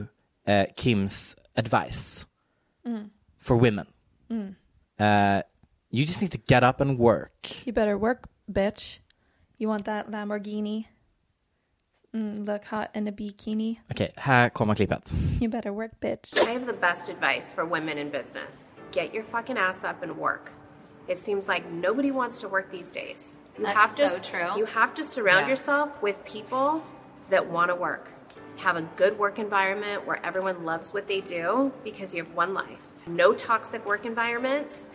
eh, 0.46 0.66
Kims 0.76 1.36
advice 1.58 2.26
Mm. 2.84 3.10
for 3.36 3.56
women. 3.56 3.86
Eh, 4.98 5.42
you 5.90 6.04
just 6.06 6.20
need 6.22 6.32
to 6.32 6.38
get 6.46 6.62
up 6.62 6.80
and 6.80 6.98
work. 6.98 7.66
You 7.66 7.72
better 7.72 7.96
work, 7.98 8.28
bitch. 8.50 8.98
You 9.58 9.68
want 9.68 9.84
that 9.84 10.10
Lamborghini? 10.10 10.86
Mm, 12.14 12.46
look 12.46 12.64
hot 12.64 12.90
in 12.94 13.06
a 13.08 13.12
bikini. 13.12 13.76
Okej, 13.90 14.12
här 14.16 14.48
kommer 14.50 14.74
klippet. 14.74 15.12
You 15.40 15.48
better 15.50 15.72
work, 15.72 15.90
bitch. 16.00 16.32
I 16.48 16.52
have 16.52 16.66
the 16.66 16.72
best 16.72 17.08
advice 17.10 17.52
for 17.54 17.64
women 17.66 17.98
in 17.98 18.10
business. 18.10 18.80
Get 18.92 19.12
your 19.14 19.24
fucking 19.24 19.58
ass 19.58 19.84
up 19.84 20.02
and 20.02 20.16
work. 20.16 20.52
It 21.06 21.18
seems 21.18 21.48
like 21.48 21.64
nobody 21.70 22.10
wants 22.10 22.40
to 22.40 22.48
work 22.48 22.70
these 22.70 22.90
days. 22.92 23.40
You 23.58 23.64
That's 23.64 23.76
have 23.78 23.96
to 23.96 24.08
so 24.08 24.20
true. 24.20 24.56
You 24.58 24.66
have 24.66 24.94
to 24.94 25.02
surround 25.04 25.48
yourself 25.48 26.02
with 26.02 26.16
people 26.24 26.82
that 27.30 27.50
want 27.50 27.70
to 27.70 27.74
work. 27.74 28.12
Have 28.58 28.78
a 28.78 28.82
good 28.96 29.18
work 29.18 29.38
environment 29.38 30.06
where 30.06 30.20
everyone 30.28 30.64
loves 30.64 30.94
what 30.94 31.06
they 31.06 31.20
do 31.20 31.70
because 31.84 32.16
you 32.16 32.24
have 32.26 32.36
one 32.36 32.52
life. 32.54 32.84
No 33.06 33.32
toxic 33.34 33.86
work 33.86 34.04
environments 34.04 34.90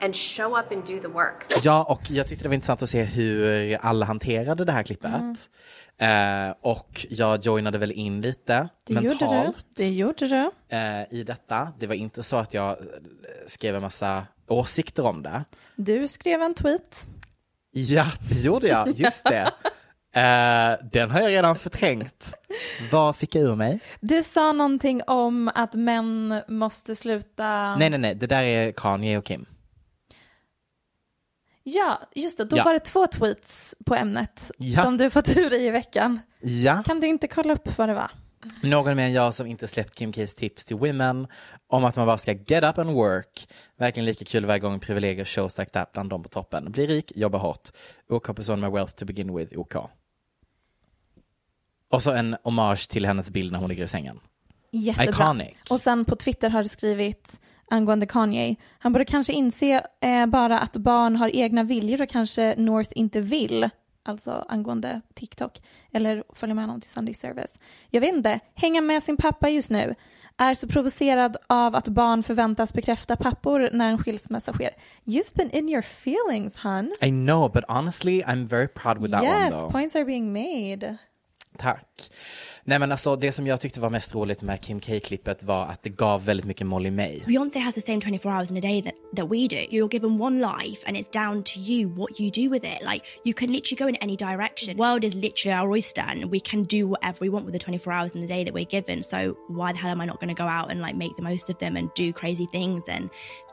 and 0.00 0.14
show 0.16 0.58
up 0.60 0.72
and 0.72 0.84
do 0.86 0.98
the 0.98 1.08
work. 1.08 1.46
Ja, 1.62 1.84
och 1.84 2.10
jag 2.10 2.28
tyckte 2.28 2.44
det 2.44 2.48
var 2.48 2.54
intressant 2.54 2.82
att 2.82 2.90
se 2.90 3.02
hur 3.02 3.74
alla 3.80 4.06
hanterade 4.06 4.64
det 4.64 4.72
här 4.72 4.82
klippet. 4.82 5.12
Eh, 5.98 6.54
och 6.60 7.06
jag 7.10 7.44
joinade 7.44 7.78
väl 7.78 7.92
in 7.92 8.20
lite 8.20 8.68
Det 8.86 8.92
gjorde 8.94 9.08
du. 9.08 9.24
mentalt 9.24 9.66
Det 9.76 9.88
gjorde 9.90 10.28
du. 10.28 10.50
eh, 10.76 11.02
i 11.12 11.22
detta. 11.26 11.68
Det 11.78 11.86
var 11.86 11.94
inte 11.94 12.22
så 12.22 12.36
att 12.36 12.54
jag 12.54 12.70
eh, 12.70 12.76
skrev 13.46 13.74
en 13.74 13.82
massa 13.82 14.26
åsikter 14.48 15.06
om 15.06 15.22
det. 15.22 15.44
Du 15.76 16.08
skrev 16.08 16.42
en 16.42 16.54
tweet. 16.54 17.08
Ja, 17.70 18.06
det 18.28 18.40
gjorde 18.40 18.68
jag. 18.68 18.88
Just 18.90 19.24
det. 19.24 19.52
Eh, 20.18 20.78
den 20.92 21.10
har 21.10 21.20
jag 21.20 21.30
redan 21.30 21.56
förträngt. 21.56 22.34
Vad 22.92 23.16
fick 23.16 23.34
jag 23.34 23.44
ur 23.44 23.56
mig? 23.56 23.80
Du 24.00 24.22
sa 24.22 24.52
någonting 24.52 25.02
om 25.06 25.50
att 25.54 25.74
män 25.74 26.42
måste 26.48 26.94
sluta... 26.96 27.76
Nej, 27.76 27.90
nej, 27.90 27.98
nej. 27.98 28.14
Det 28.14 28.26
där 28.26 28.42
är 28.42 28.72
Kanye 28.72 29.18
och 29.18 29.24
Kim. 29.24 29.46
Ja, 31.62 32.00
just 32.14 32.38
det. 32.38 32.44
Då 32.44 32.56
Ja. 32.56 32.64
var 32.64 32.72
det 32.72 32.80
två 32.80 33.06
tweets 33.06 33.74
på 33.86 33.94
ämnet 33.94 34.50
Ja. 34.58 34.82
som 34.82 34.96
du 34.96 35.10
fått 35.10 35.36
ur 35.36 35.50
dig 35.50 35.66
i 35.66 35.70
veckan. 35.70 36.20
Ja. 36.40 36.82
Kan 36.86 37.00
du 37.00 37.06
inte 37.06 37.28
kolla 37.28 37.52
upp 37.52 37.78
vad 37.78 37.88
det 37.88 37.94
var? 37.94 38.10
Någon 38.62 38.96
mer 38.96 39.04
än 39.04 39.12
jag 39.12 39.34
som 39.34 39.46
inte 39.46 39.68
släppt 39.68 39.94
Kim 39.94 40.12
Ks 40.12 40.34
tips 40.34 40.64
till 40.66 40.76
women 40.76 41.26
om 41.66 41.84
att 41.84 41.96
man 41.96 42.06
bara 42.06 42.18
ska 42.18 42.32
get 42.32 42.64
up 42.64 42.78
and 42.78 42.90
work. 42.90 43.48
Verkligen 43.78 44.04
lika 44.06 44.24
kul 44.24 44.46
varje 44.46 44.60
gång 44.60 44.80
privilegier 44.80 45.24
shows 45.24 45.58
like 45.58 45.70
that 45.70 45.92
bland 45.92 46.10
dem 46.10 46.22
på 46.22 46.28
toppen. 46.28 46.72
Bli 46.72 46.86
rik, 46.86 47.12
jobba 47.16 47.38
hårt. 47.38 47.68
OK 48.08 48.36
person 48.36 48.60
med 48.60 48.72
wealth 48.72 48.94
to 48.94 49.04
begin 49.04 49.36
with, 49.36 49.58
OK. 49.58 49.74
Och 51.90 52.02
så 52.02 52.12
en 52.12 52.36
hommage 52.44 52.88
till 52.88 53.06
hennes 53.06 53.30
bild 53.30 53.52
när 53.52 53.58
hon 53.58 53.68
ligger 53.68 53.84
i 53.84 53.88
sängen. 53.88 54.20
Jättebra. 54.70 55.10
Iconic. 55.10 55.54
Och 55.70 55.80
sen 55.80 56.04
på 56.04 56.16
Twitter 56.16 56.50
har 56.50 56.62
du 56.62 56.68
skrivit 56.68 57.40
angående 57.70 58.06
Kanye. 58.06 58.56
Han 58.78 58.92
borde 58.92 59.04
kanske 59.04 59.32
inse 59.32 59.86
eh, 60.00 60.26
bara 60.26 60.58
att 60.58 60.76
barn 60.76 61.16
har 61.16 61.36
egna 61.36 61.62
viljor 61.62 62.02
och 62.02 62.08
kanske 62.08 62.54
North 62.58 62.90
inte 62.94 63.20
vill. 63.20 63.70
Alltså 64.02 64.44
angående 64.48 65.00
TikTok. 65.14 65.62
Eller 65.92 66.24
följa 66.32 66.54
med 66.54 66.64
honom 66.64 66.80
till 66.80 66.90
Sunday 66.90 67.14
service. 67.14 67.58
Jag 67.90 68.00
vet 68.00 68.14
inte, 68.14 68.40
hänga 68.54 68.80
med 68.80 69.02
sin 69.02 69.16
pappa 69.16 69.48
just 69.48 69.70
nu. 69.70 69.94
Är 70.36 70.54
så 70.54 70.68
provocerad 70.68 71.36
av 71.46 71.76
att 71.76 71.88
barn 71.88 72.22
förväntas 72.22 72.72
bekräfta 72.72 73.16
pappor 73.16 73.68
när 73.72 73.88
en 73.88 73.98
skilsmässa 73.98 74.52
sker. 74.52 74.70
You've 75.04 75.34
been 75.34 75.50
in 75.50 75.68
your 75.68 75.82
feelings, 75.82 76.56
hon. 76.62 76.94
I 77.00 77.10
know, 77.10 77.52
but 77.52 77.64
honestly 77.68 78.22
I'm 78.22 78.46
very 78.46 78.68
proud 78.68 78.98
with 78.98 79.12
that 79.12 79.22
one 79.22 79.44
yes, 79.44 79.54
though. 79.54 79.72
points 79.72 79.96
are 79.96 80.04
being 80.04 80.32
made. 80.32 80.96
Tack. 81.58 81.86
Nej 82.68 82.78
men 82.78 82.92
alltså 82.92 83.16
det 83.16 83.32
som 83.32 83.46
jag 83.46 83.60
tyckte 83.60 83.80
var 83.80 83.90
mest 83.90 84.14
roligt 84.14 84.42
med 84.42 84.60
Kim 84.60 84.80
K-klippet 84.80 85.42
var 85.42 85.66
att 85.66 85.82
det 85.82 85.90
gav 85.90 86.24
väldigt 86.24 86.46
mycket 86.46 86.66
Molly 86.66 86.90
May. 86.90 87.20
Beyonce 87.26 87.58
has 87.58 87.74
the 87.74 87.80
same 87.80 88.00
24 88.00 88.32
hours 88.32 88.50
in 88.50 88.56
a 88.56 88.60
day 88.60 88.82
that, 88.82 88.94
that 89.16 89.30
we 89.30 89.48
do. 89.48 89.56
You're 89.56 89.88
given 89.88 90.20
one 90.20 90.38
life 90.40 90.84
and 90.86 90.96
it's 90.96 91.10
down 91.12 91.42
to 91.42 91.58
you 91.58 91.88
what 91.88 92.20
you 92.20 92.30
do 92.30 92.50
with 92.50 92.64
it. 92.64 92.82
Like 92.92 93.02
you 93.24 93.34
can 93.34 93.52
literally 93.52 93.78
go 93.84 93.88
in 93.88 93.96
any 93.96 94.16
direction. 94.16 94.76
The 94.76 94.80
world 94.80 95.04
is 95.04 95.14
literally 95.14 95.54
our 95.54 95.70
oyster 95.70 96.04
and 96.08 96.30
we 96.30 96.40
can 96.40 96.64
do 96.64 96.86
whatever 96.86 97.18
we 97.20 97.30
want 97.30 97.44
with 97.46 97.54
the 97.54 97.58
24 97.58 97.92
hours 97.92 98.12
in 98.14 98.20
the 98.20 98.26
day 98.26 98.44
that 98.44 98.54
we're 98.54 98.72
given. 98.80 99.02
So 99.02 99.36
why 99.48 99.72
the 99.72 99.78
hell 99.78 99.90
am 99.90 100.00
I 100.02 100.06
not 100.06 100.20
going 100.20 100.36
to 100.36 100.42
go 100.42 100.48
out 100.48 100.70
and 100.70 100.80
like 100.82 100.96
make 100.96 101.16
the 101.16 101.22
most 101.22 101.48
of 101.50 101.58
them 101.58 101.76
and 101.76 101.88
do 101.94 102.12
crazy 102.12 102.46
things 102.52 102.84
and 102.88 103.08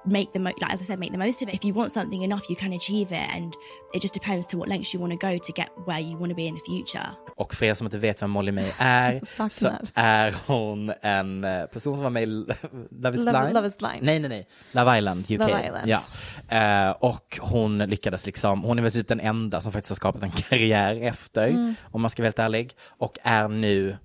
make 0.05 0.33
the 0.33 0.39
mo- 0.39 0.59
like 0.61 0.73
as 0.73 0.81
I 0.81 0.85
said 0.85 0.99
make 0.99 1.11
the 1.11 1.17
most 1.25 1.41
of 1.41 1.47
it. 1.47 1.55
If 1.55 1.63
you 1.65 1.73
want 1.73 1.91
something 1.91 2.21
enough 2.21 2.49
you 2.49 2.55
can 2.55 2.73
achieve 2.73 3.11
it 3.11 3.35
and 3.35 3.55
it 3.93 4.01
just 4.01 4.13
depends 4.13 4.47
to 4.47 4.57
what 4.57 4.67
lengths 4.69 4.93
you 4.93 4.99
want 4.99 5.13
to 5.19 5.27
go 5.27 5.37
to 5.37 5.51
get 5.53 5.69
where 5.85 5.99
you 5.99 6.17
want 6.17 6.31
to 6.31 6.35
be 6.35 6.47
in 6.47 6.55
the 6.55 6.65
future. 6.71 7.07
Och 7.37 7.53
för 7.55 7.65
er 7.65 7.73
som 7.73 7.87
inte 7.87 7.97
vet 7.97 8.21
vem 8.21 8.31
Molly 8.31 8.51
May 8.51 8.73
är 8.77 9.04
här 9.05 9.49
så 9.49 9.71
är 9.93 10.35
hon 10.47 10.93
en 11.01 11.43
eh, 11.43 11.65
person 11.65 11.95
som 11.95 12.03
var 12.03 12.09
med 12.09 12.23
i 12.23 12.25
Love 12.91 13.17
is 13.17 13.25
Love-. 13.25 13.53
Love 13.53 13.67
is 13.67 13.77
blind. 13.77 14.01
Nej, 14.01 14.19
nej, 14.19 14.29
nej. 14.29 14.47
Love 14.71 14.97
Island, 14.97 15.19
UK. 15.31 15.39
Love 15.39 15.65
Island. 15.65 15.87
Ja. 15.89 16.01
Eh, 16.57 16.89
och 16.91 17.37
hon 17.41 17.77
lyckades 17.77 18.25
liksom, 18.25 18.63
hon 18.63 18.77
är 18.79 18.83
väl 18.83 18.91
typ 18.91 19.07
den 19.07 19.19
enda 19.19 19.61
som 19.61 19.71
faktiskt 19.71 19.89
har 19.89 19.95
skapat 19.95 20.23
en 20.23 20.31
karriär 20.49 20.95
efter, 21.01 21.47
Mm. 21.47 21.75
om 21.83 22.01
man 22.01 22.09
ska 22.09 22.21
vara 22.23 22.27
helt 22.27 22.39
ärlig. 22.39 22.75
Och 22.87 23.17
är 23.23 23.47
nu 23.47 23.97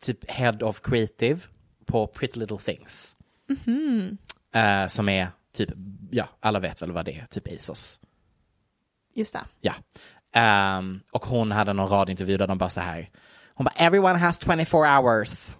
typ 0.00 0.30
head 0.30 0.56
of 0.62 0.80
creative 0.80 1.40
på 1.86 2.06
Pretty 2.06 2.40
Little 2.40 2.58
Things. 2.58 3.16
Mhm. 3.48 4.18
Eh, 4.54 4.86
som 4.86 5.08
är 5.08 5.28
typ, 5.56 5.70
ja, 6.10 6.28
alla 6.40 6.58
vet 6.58 6.82
väl 6.82 6.92
vad 6.92 7.04
det 7.04 7.12
är, 7.18 7.26
typ 7.30 7.52
ASOS. 7.52 8.00
Just 9.14 9.32
det. 9.32 9.40
Ja. 9.60 9.74
Ehm, 10.32 11.00
och 11.12 11.24
hon 11.26 11.52
hade 11.52 11.72
någon 11.72 11.88
radiointervju 11.88 12.36
där 12.36 12.46
de 12.46 12.58
bara 12.58 12.70
så 12.70 12.80
här, 12.80 13.08
hon 13.58 13.64
bara 13.64 13.74
everyone 13.76 14.18
has 14.18 14.38
24 14.38 14.86
hours, 14.86 15.56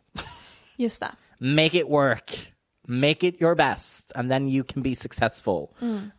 Just 0.76 1.00
det. 1.00 1.10
make 1.38 1.74
it 1.78 1.88
work, 1.88 2.52
make 2.86 3.26
it 3.26 3.42
your 3.42 3.54
best 3.54 4.12
and 4.14 4.30
then 4.30 4.48
you 4.48 4.64
can 4.64 4.82
be 4.82 4.96
successful. 4.96 5.66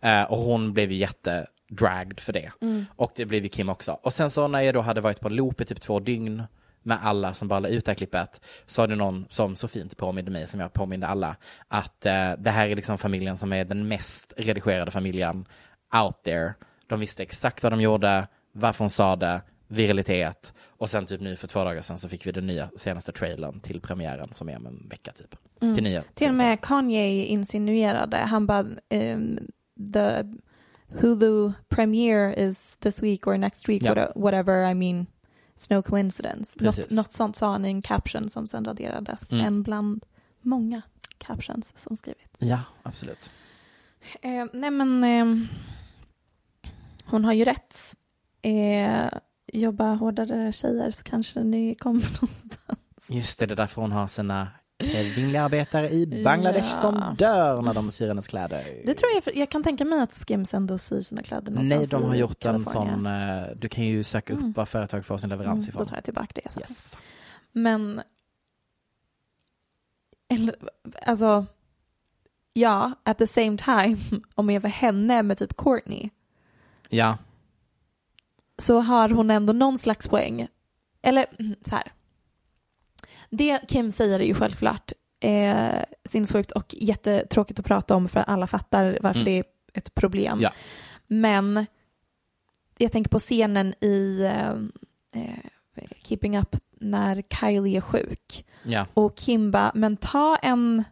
Eh, 0.01 0.24
och 0.24 0.38
hon 0.38 0.74
blev 0.74 0.91
ju 0.91 0.98
jättedragged 0.98 2.19
för 2.19 2.33
det. 2.33 2.51
Och 2.95 3.12
det 3.15 3.25
blev 3.25 3.43
ju 3.43 3.50
Kim 3.50 3.69
också. 3.69 3.91
Och 3.91 4.13
sen 4.13 4.29
så 4.29 4.48
när 4.48 4.62
jag 4.62 4.74
då 4.74 4.81
hade 4.81 5.01
varit 5.01 5.19
på 5.19 5.29
loop 5.29 5.62
i 5.62 5.65
typ 5.65 5.81
två 5.81 6.00
dygn 6.00 6.43
med 6.83 7.00
alla 7.03 7.33
som 7.33 7.48
bara 7.48 7.59
la 7.59 7.69
ut 7.69 7.86
det 7.86 7.91
här 7.91 7.95
klippet 7.95 8.41
så 8.65 8.81
var 8.81 8.88
det 8.88 8.95
någon 8.95 9.25
som 9.29 9.55
så 9.55 9.67
fint 9.67 9.98
påminde 9.98 10.31
mig 10.31 10.48
som 10.48 10.59
jag 10.59 10.74
påminde 10.74 11.07
alla 11.07 11.36
att 11.67 12.05
eh, 12.05 12.31
det 12.38 12.51
här 12.51 12.67
är 12.67 12.75
liksom 12.75 12.98
familjen 12.98 13.38
som 13.38 13.53
är 13.53 13.65
den 13.65 13.88
mest 13.88 14.33
redigerade 14.38 14.91
familjen 14.91 15.45
out 16.03 16.24
there. 16.24 16.53
De 16.88 17.00
visste 17.00 17.24
exakt 17.24 17.63
vad 17.63 17.71
de 17.71 17.81
gjorde, 17.81 18.27
varför 18.51 18.79
hon 18.83 18.89
sa 18.89 19.15
det, 19.15 19.41
viralitet 19.72 20.54
och 20.68 20.90
sen 20.90 21.06
typ 21.06 21.22
nu 21.22 21.36
för 21.36 21.48
två 21.48 21.64
dagar 21.64 21.82
sedan 21.82 21.98
så 21.98 22.10
fick 22.10 22.26
vi 22.28 22.32
den 22.32 22.48
nya 22.48 22.70
senaste 22.76 23.12
trailern 23.12 23.60
till 23.60 23.82
premiären 23.82 24.34
som 24.34 24.50
är 24.50 24.56
om 24.58 24.66
en 24.66 24.88
vecka 24.90 25.12
typ. 25.12 25.36
Till 25.76 25.84
nya. 25.84 26.04
Till 26.14 26.30
och 26.32 26.38
med 26.38 26.62
Kanye 26.62 27.26
insinuerade, 27.26 28.18
han 28.18 28.46
bara 28.48 28.66
um, 28.90 29.40
the 29.94 30.24
Hulu 31.02 31.52
premiere 31.68 32.36
is 32.36 32.78
this 32.80 33.04
week 33.04 33.28
or 33.28 33.38
next 33.38 33.70
week, 33.70 33.84
Ja. 33.84 33.94
what- 33.96 34.12
whatever, 34.16 34.72
I 34.72 34.74
mean, 34.74 35.06
it's 35.56 35.76
no 35.76 35.82
coincidence. 35.82 36.58
Något, 36.64 36.92
något 36.92 37.12
sånt 37.12 37.36
sa 37.36 37.52
han 37.52 37.66
i 37.66 37.70
en 37.70 37.82
caption 37.82 38.30
som 38.30 38.48
sen 38.48 38.66
raderades, 38.66 39.32
Mm. 39.32 39.46
en 39.46 39.64
bland 39.64 40.04
många 40.42 40.82
captions 41.18 41.74
som 41.78 41.96
skrivits. 41.96 42.42
Ja, 42.42 42.60
absolut. 42.84 43.32
Eh, 44.22 44.46
nej 44.54 44.72
men, 44.72 45.04
ehm, 45.04 45.48
hon 47.06 47.26
har 47.26 47.34
ju 47.34 47.46
rätt. 47.46 47.96
Eh, 48.42 49.08
jobba 49.53 49.94
hårdare 49.94 50.51
tjejer 50.51 50.91
så 50.91 51.03
kanske 51.03 51.44
ni 51.44 51.75
kommer 51.75 52.01
någonstans. 52.13 52.79
Just 53.10 53.39
det, 53.39 53.46
det 53.46 53.53
är 53.53 53.56
därför 53.56 53.82
hon 53.82 53.91
har 53.91 54.08
sina 54.08 54.48
kvinnliga 55.15 55.44
arbetare 55.44 55.89
i 55.89 56.24
Bangladesh 56.24 56.68
Ja. 56.72 56.82
som 56.82 57.15
dör 57.18 57.62
när 57.62 57.74
de 57.74 57.91
syr 57.91 58.08
hennes 58.08 58.27
kläder. 58.27 58.63
Det 58.86 58.94
tror 58.94 59.12
jag, 59.25 59.36
jag 59.36 59.50
kan 59.50 59.63
tänka 59.63 59.86
mig 59.86 60.01
att 60.01 60.13
Skims 60.13 60.53
ändå 60.53 60.77
syr 60.77 61.01
sina 61.01 61.24
kläder 61.24 61.51
någonstans 61.51 61.79
Nej, 61.91 62.01
de 62.01 62.03
har 62.08 62.15
gjort 62.15 62.46
en 62.46 62.65
sån, 62.65 63.06
eh, 63.06 63.44
du 63.56 63.70
kan 63.70 63.86
ju 63.86 64.03
söka 64.03 64.34
upp 64.34 64.39
Mm. 64.39 64.51
vad 64.51 64.70
företag 64.70 65.06
får 65.06 65.18
sin 65.18 65.29
leverans 65.29 65.58
Mm, 65.65 65.70
ifrån. 65.70 65.84
Då 65.84 65.89
tar 65.89 65.96
jag 65.98 66.03
tillbaka 66.03 66.41
det. 66.44 66.51
Så. 66.51 66.60
Yes. 66.60 66.98
Men, 67.51 68.01
eller, 70.34 70.56
alltså, 71.06 71.46
ja, 72.53 72.91
at 73.03 73.18
the 73.18 73.27
same 73.27 73.58
time, 73.58 73.98
om 74.36 74.50
jag 74.50 74.62
var 74.62 74.70
henne 74.70 75.24
med 75.24 75.38
typ 75.38 75.58
Courtney, 75.58 76.10
Ja, 76.89 77.18
så 78.60 78.80
har 78.80 79.10
hon 79.10 79.32
ändå 79.32 79.54
någon 79.54 79.78
slags 79.78 80.08
poäng. 80.08 80.48
Eller 81.01 81.25
mm, 81.39 81.56
så 81.62 81.75
här. 81.75 81.92
Det 83.30 83.60
Kim 83.68 83.92
säger 83.92 84.20
är 84.20 84.24
ju 84.24 84.34
självklart 84.34 84.92
eh, 85.20 85.84
sinnessjukt 86.06 86.51
och 86.51 86.75
jättetråkigt 86.78 87.60
att 87.60 87.66
prata 87.66 87.96
om 87.96 88.08
för 88.10 88.20
alla 88.20 88.48
fattar 88.48 88.98
varför 89.01 89.20
Mm. 89.20 89.25
det 89.25 89.38
är 89.39 89.44
ett 89.74 89.96
problem. 89.96 90.39
Ja. 90.42 90.51
Men 91.08 91.66
jag 92.78 92.92
tänker 92.92 93.10
på 93.10 93.20
scenen 93.20 93.74
i 93.82 94.22
eh, 94.22 94.50
eh, 95.24 95.39
Keeping 96.04 96.38
Up 96.38 96.56
när 96.82 97.24
Kylie 97.39 97.78
är 97.78 97.82
sjuk 97.82 98.46
ja, 98.63 98.86
och 98.94 99.16
Kim 99.18 99.51
bara, 99.51 99.72
men 99.75 99.98
ta 99.98 100.36
en 100.36 100.84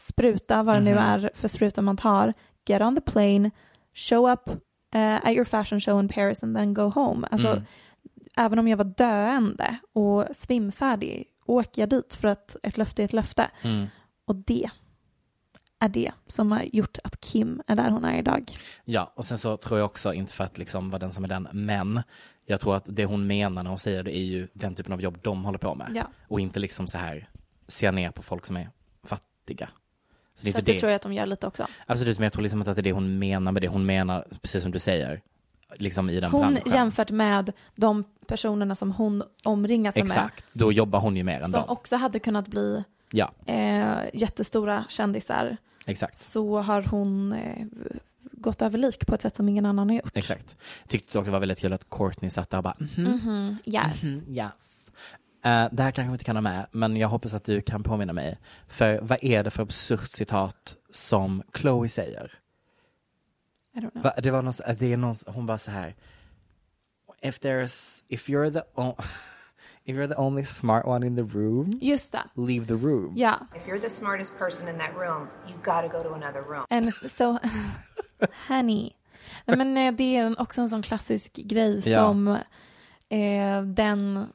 spruta, 0.00 0.62
vad 0.62 0.76
det 0.76 0.80
nu 0.80 0.90
Mhm. 0.90 0.98
är 0.98 1.30
för 1.34 1.48
spruta 1.48 1.82
man 1.82 1.96
tar, 1.96 2.34
get 2.66 2.82
on 2.82 2.94
the 2.94 3.00
plane, 3.00 3.50
show 3.94 4.30
up 4.32 4.50
eh, 4.94 5.14
at 5.16 5.28
your 5.34 5.44
fashion 5.44 5.80
show 5.80 6.00
in 6.00 6.08
Paris 6.08 6.42
and 6.42 6.56
then 6.56 6.74
go 6.74 6.82
home. 6.90 7.26
Alltså, 7.30 7.48
Mm. 7.48 7.64
även 8.36 8.58
om 8.58 8.68
jag 8.68 8.76
var 8.76 8.84
döende 8.84 9.76
och 9.92 10.24
svimfärdig, 10.32 11.24
åker 11.46 11.82
jag 11.82 11.88
dit 11.88 12.14
för 12.14 12.28
att 12.28 12.56
ett 12.62 12.76
löfte 12.78 13.02
är 13.02 13.04
ett 13.04 13.12
löfte. 13.12 13.50
mm. 13.62 13.86
Och 14.24 14.36
det 14.36 14.70
är 15.78 15.88
det 15.88 16.12
som 16.26 16.52
har 16.52 16.62
gjort 16.62 16.98
att 17.04 17.20
Kim 17.20 17.62
är 17.66 17.76
där 17.76 17.90
hon 17.90 18.04
är 18.04 18.18
idag. 18.18 18.52
ja, 18.84 19.12
och 19.16 19.24
sen 19.24 19.38
så 19.38 19.56
tror 19.56 19.78
jag 19.78 19.86
också, 19.86 20.14
inte 20.14 20.32
för 20.32 20.44
att 20.44 20.58
liksom 20.58 20.90
vara 20.90 20.98
den 20.98 21.12
som 21.12 21.24
är 21.24 21.28
den, 21.28 21.48
men 21.52 22.02
jag 22.46 22.60
tror 22.60 22.76
att 22.76 22.84
det 22.88 23.04
hon 23.04 23.26
menar 23.26 23.62
när 23.62 23.70
hon 23.70 23.78
säger 23.78 24.02
det 24.02 24.16
är 24.16 24.24
ju 24.24 24.48
den 24.52 24.74
typen 24.74 24.92
av 24.92 25.00
jobb 25.00 25.18
de 25.22 25.44
håller 25.44 25.58
på 25.58 25.74
med. 25.74 25.92
Ja. 25.94 26.04
Och 26.28 26.40
inte 26.40 26.60
liksom 26.60 26.86
så 26.86 26.98
här, 26.98 27.30
se 27.68 27.90
ner 27.90 28.10
på 28.10 28.22
folk 28.22 28.46
som 28.46 28.56
är 28.56 28.70
fattiga. 29.04 29.68
Så 30.36 30.42
det 30.44 30.48
är 30.48 30.52
Fast 30.52 30.58
inte 30.60 30.72
det 30.72 30.78
tror 30.78 30.90
jag 30.90 30.96
att 30.96 31.02
de 31.02 31.12
gör 31.12 31.26
lite 31.26 31.46
också. 31.46 31.66
Absolut, 31.86 32.18
men 32.18 32.24
jag 32.24 32.32
tror 32.32 32.42
liksom 32.42 32.60
inte 32.60 32.70
att 32.70 32.76
det 32.76 32.80
är 32.80 32.84
det 32.84 32.92
hon 32.92 33.18
menar 33.18 33.52
med 33.52 33.62
det 33.62 33.68
hon 33.68 33.86
menar, 33.86 34.24
precis 34.42 34.62
som 34.62 34.72
du 34.72 34.78
säger, 34.78 35.20
liksom 35.74 36.10
i 36.10 36.20
den 36.20 36.30
Hon 36.30 36.40
branschen. 36.40 36.72
jämfört 36.72 37.10
med 37.10 37.52
de 37.74 38.04
personerna 38.26 38.74
som 38.74 38.92
hon 38.92 39.22
omringar 39.44 39.92
sig 39.92 40.02
med. 40.02 40.10
Exakt, 40.10 40.44
då 40.52 40.72
jobbar 40.72 41.00
hon 41.00 41.16
ju 41.16 41.22
mer 41.22 41.40
än 41.40 41.44
Som 41.50 41.52
dem. 41.60 41.64
också 41.68 41.96
hade 41.96 42.18
kunnat 42.18 42.48
bli 42.48 42.84
Ja, 43.10 43.32
eh, 43.46 43.96
jättestora 44.14 44.84
kändisar 44.88 45.56
exakt. 45.86 46.18
så 46.18 46.58
har 46.60 46.82
hon 46.82 47.32
eh, 47.32 47.66
gått 48.32 48.62
över 48.62 48.78
lik 48.78 49.06
på 49.06 49.14
ett 49.14 49.22
sätt 49.22 49.36
som 49.36 49.48
ingen 49.48 49.66
annan 49.66 49.88
har 49.90 49.96
gjort. 49.96 50.16
Exakt. 50.16 50.56
Tyckte 50.88 51.18
dock 51.18 51.24
det 51.24 51.30
var 51.30 51.40
väldigt 51.40 51.60
kul 51.60 51.72
att 51.72 51.90
Courtney 51.90 52.30
satt 52.30 52.50
där 52.50 52.58
och 52.58 52.64
bara 52.64 52.76
mhm, 52.78 53.04
Mhm, 53.04 53.56
Yes. 53.64 54.02
mhm, 54.02 54.24
yes. 54.28 54.85
Eh, 55.46 55.68
det 55.72 55.82
här 55.82 55.90
kanske 55.90 56.08
vi 56.10 56.12
inte 56.12 56.24
kan 56.24 56.36
ha 56.36 56.40
med, 56.40 56.66
men 56.72 56.96
jag 56.96 57.08
hoppas 57.08 57.34
att 57.34 57.44
du 57.44 57.60
kan 57.60 57.82
påminna 57.82 58.12
mig. 58.12 58.38
För 58.68 58.98
vad 59.02 59.18
är 59.24 59.44
det 59.44 59.50
för 59.50 59.62
absurt 59.62 60.10
citat 60.10 60.76
som 60.90 61.42
Chloe 61.54 61.88
säger? 61.88 62.32
I 63.74 63.78
don't 63.78 63.90
know. 63.90 64.02
Va, 64.04 64.12
det 64.22 64.30
var 64.30 64.42
någon, 64.42 64.52
det 64.78 64.92
är 64.92 64.96
någon, 64.96 65.14
hon 65.26 65.46
bara 65.46 65.58
så 65.58 65.70
här. 65.70 65.94
If 67.22 67.40
there's, 67.40 68.02
if 68.08 68.28
you're 68.28 68.50
the, 68.52 68.62
o- 68.80 68.96
if 69.84 69.96
you're 69.96 70.08
the 70.08 70.20
only 70.20 70.44
smart 70.44 70.86
one 70.86 71.06
in 71.06 71.16
the 71.16 71.22
room, 71.38 71.70
Just 71.82 72.12
det. 72.12 72.22
leave 72.42 72.66
the 72.66 72.74
room. 72.86 73.12
Ja. 73.16 73.34
If 73.56 73.66
you're 73.66 73.80
the 73.80 73.90
smartest 73.90 74.38
person 74.38 74.68
in 74.68 74.78
that 74.78 74.90
room, 74.96 75.28
you 75.48 75.56
gotta 75.64 75.88
go 75.88 76.02
to 76.02 76.14
another 76.14 76.42
room. 76.42 76.64
And 76.70 76.94
so, 76.94 77.38
honey. 78.48 78.90
Men 79.46 79.76
eh, 79.76 79.92
det 79.94 80.16
är 80.16 80.40
också 80.40 80.60
en 80.60 80.68
sån 80.68 80.82
klassisk 80.82 81.32
grej 81.36 81.82
Ja. 81.88 81.98
som 82.04 82.28
eh, 83.08 83.62
den 83.62 84.26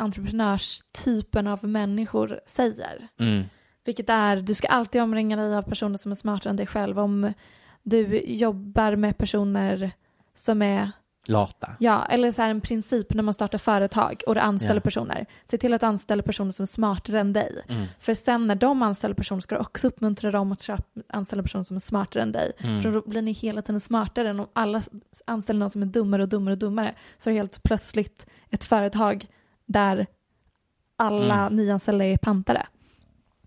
entreprenörstypen 0.00 1.46
av 1.46 1.64
människor 1.64 2.40
säger. 2.46 3.08
Mm. 3.20 3.44
Vilket 3.84 4.10
är, 4.10 4.36
du 4.36 4.54
ska 4.54 4.68
alltid 4.68 5.02
omringa 5.02 5.36
dig 5.36 5.54
av 5.54 5.62
personer 5.62 5.98
som 5.98 6.10
är 6.10 6.16
smartare 6.16 6.50
än 6.50 6.56
dig 6.56 6.66
själv. 6.66 6.98
Om 6.98 7.32
du 7.82 8.20
jobbar 8.20 8.96
med 8.96 9.18
personer 9.18 9.90
som 10.34 10.62
är 10.62 10.90
Lata. 11.26 11.70
Ja, 11.78 12.06
eller 12.10 12.32
så 12.32 12.42
här 12.42 12.50
en 12.50 12.60
princip 12.60 13.14
när 13.14 13.22
man 13.22 13.34
startar 13.34 13.58
företag 13.58 14.22
och 14.26 14.36
anställer 14.36 14.74
Ja. 14.74 14.80
personer. 14.80 15.26
Se 15.44 15.58
till 15.58 15.74
att 15.74 15.82
anställa 15.82 16.22
personer 16.22 16.50
som 16.52 16.62
är 16.62 16.66
smartare 16.66 17.20
än 17.20 17.32
dig. 17.32 17.62
Mm. 17.68 17.86
För 17.98 18.14
sen 18.14 18.46
när 18.46 18.54
de 18.54 18.82
anställer 18.82 19.14
personer 19.14 19.40
ska 19.40 19.54
du 19.54 19.60
också 19.60 19.86
uppmuntra 19.86 20.30
dem 20.30 20.52
att 20.52 20.62
köpa, 20.62 20.82
anställa 21.08 21.42
personer 21.42 21.64
som 21.64 21.76
är 21.76 21.80
smartare 21.80 22.22
än 22.22 22.32
dig. 22.32 22.52
Mm. 22.58 22.82
För 22.82 22.92
då 22.92 23.02
blir 23.06 23.22
ni 23.22 23.32
hela 23.32 23.62
tiden 23.62 23.80
smartare 23.80 24.28
än 24.30 24.40
om 24.40 24.46
alla 24.52 24.82
anställer 25.26 25.60
någon 25.60 25.70
som 25.70 25.82
är 25.82 25.86
dummare 25.86 26.22
och 26.22 26.28
dummare 26.28 26.52
och 26.52 26.58
dummare. 26.58 26.94
Så 27.18 27.30
är 27.30 27.32
det 27.32 27.38
helt 27.38 27.62
plötsligt 27.62 28.26
ett 28.50 28.64
företag 28.64 29.26
där 29.72 30.06
alla 30.98 31.40
Mm. 31.40 31.56
nyanställda 31.56 32.04
är 32.04 32.16
pantare. 32.16 32.66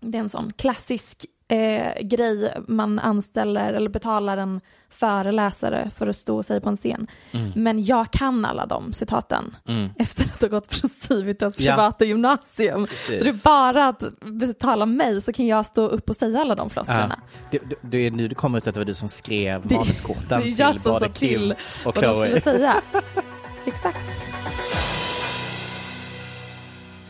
Det 0.00 0.18
är 0.18 0.22
en 0.22 0.28
sån 0.28 0.52
klassisk 0.56 1.26
eh, 1.48 2.02
grej 2.02 2.54
man 2.68 2.98
anställer 2.98 3.72
eller 3.72 3.90
betalar 3.90 4.36
en 4.36 4.60
föreläsare 4.88 5.90
för 5.96 6.06
att 6.06 6.16
stå 6.16 6.36
och 6.36 6.44
säga 6.44 6.60
på 6.60 6.68
en 6.68 6.76
scen. 6.76 7.06
Men 7.54 7.84
jag 7.84 8.10
kan 8.10 8.44
alla 8.44 8.66
de 8.66 8.92
citaten 8.92 9.56
Mm. 9.68 9.90
efter 9.98 10.24
att 10.24 10.40
ha 10.40 10.48
gått 10.48 10.74
från 10.74 10.90
Civitas 10.90 11.54
Ja. 11.58 11.72
privata 11.72 12.04
gymnasium. 12.04 12.86
Precis. 12.86 13.18
Så 13.18 13.24
det 13.24 13.30
är 13.30 13.44
bara 13.44 13.88
att 13.88 14.02
betala 14.20 14.86
mig 14.86 15.20
så 15.22 15.32
kan 15.32 15.46
jag 15.46 15.66
stå 15.66 15.86
upp 15.88 16.10
och 16.10 16.16
säga 16.16 16.40
alla 16.40 16.54
de 16.54 16.70
flosklerna. 16.70 17.20
Ja. 17.20 17.48
Det, 17.50 17.58
det, 17.70 17.76
det 17.82 17.98
är 18.06 18.10
nu 18.10 18.28
det 18.28 18.34
kommer 18.34 18.58
ut 18.58 18.66
att 18.66 18.74
det 18.74 18.80
var 18.80 18.84
du 18.84 18.94
som 18.94 19.08
skrev 19.08 19.72
manuskorten 19.72 20.42
till 20.42 20.80
både 20.84 21.08
Kim 21.08 21.52
och 21.84 21.96
Chloe. 21.98 22.40
säga. 22.40 22.74
Exakt. 23.66 23.98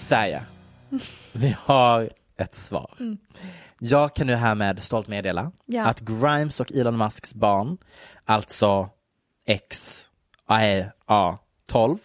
Sverige, 0.05 0.43
vi 1.33 1.57
har 1.61 2.11
ett 2.37 2.55
svar. 2.55 3.17
Jag 3.79 4.15
kan 4.15 4.27
nu 4.27 4.35
härmed 4.35 4.83
stolt 4.83 5.09
meddela 5.09 5.53
Ja. 5.67 5.87
att 5.87 6.01
Grimes 6.01 6.61
och 6.61 6.73
Elon 6.73 6.97
Musks 6.97 7.35
barn, 7.35 7.79
alltså 8.25 8.89
X, 9.47 10.01
A, 10.47 10.61
A 11.07 11.39
12, 11.67 11.99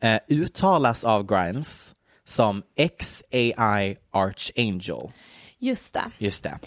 eh, 0.00 0.18
uttalas 0.28 1.04
av 1.04 1.26
Grimes 1.26 1.94
som 2.24 2.62
XAI 3.00 3.96
Archangel. 4.10 5.10
Just 5.58 5.94
det. 5.94 6.04
Just 6.18 6.44
det. 6.44 6.58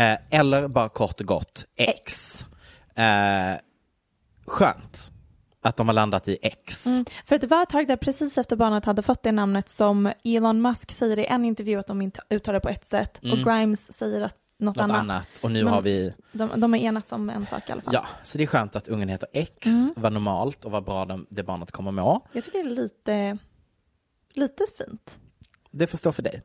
Eh, 0.00 0.18
eller 0.40 0.68
bara 0.68 0.88
kort 0.88 1.20
och 1.20 1.26
gott 1.26 1.64
X. 1.76 2.44
Eh, 2.94 3.54
skönt 4.46 5.10
att 5.68 5.76
de 5.76 5.88
har 5.88 5.94
landat 5.94 6.28
i 6.28 6.38
X. 6.42 6.86
Mm. 6.86 7.04
För 7.26 7.38
det 7.38 7.46
var 7.46 7.62
ett 7.62 7.68
tag 7.68 7.86
där 7.88 7.96
precis 7.96 8.38
efter 8.38 8.56
barnet 8.56 8.84
hade 8.84 9.02
fått 9.02 9.22
det 9.22 9.32
namnet 9.32 9.68
som 9.68 10.12
Elon 10.24 10.62
Musk 10.62 10.92
säger 10.92 11.18
i 11.18 11.26
en 11.26 11.44
intervju 11.44 11.78
att 11.78 11.86
de 11.86 12.02
inte 12.02 12.20
uttalar 12.30 12.60
på 12.60 12.68
ett 12.68 12.84
sätt 12.84 13.18
och 13.22 13.38
Grimes 13.38 13.92
säger 13.92 14.20
att 14.20 14.36
något, 14.58 14.76
Mm. 14.76 14.88
Något 14.88 14.94
annat. 14.96 15.14
annat. 15.14 15.28
Och 15.42 15.50
nu 15.50 15.64
Men- 15.64 15.72
har 15.72 15.82
vi, 15.82 16.14
De, 16.32 16.50
de 16.60 16.74
är 16.74 16.78
enats 16.78 17.12
om 17.12 17.30
en 17.30 17.46
sak 17.46 17.68
i 17.68 17.72
alla 17.72 17.80
fall. 17.82 17.94
ja, 17.94 18.06
så 18.22 18.38
det 18.38 18.44
är 18.44 18.48
skönt 18.48 18.76
att 18.76 18.88
ungen 18.88 19.08
heter 19.08 19.28
X, 19.32 19.68
vad 19.96 20.12
normalt 20.12 20.64
och 20.64 20.70
vad 20.70 20.84
bra 20.84 21.04
de, 21.04 21.26
det 21.30 21.42
barnet 21.42 21.70
kommer 21.70 21.90
må. 21.92 22.26
Jag 22.32 22.44
tycker 22.44 22.58
det 22.62 22.70
är 22.70 22.74
lite, 22.74 23.38
lite 24.34 24.64
fint. 24.78 25.18
Det 25.70 25.86
får 25.86 25.98
stå 25.98 26.12
för 26.12 26.22
dig. 26.22 26.42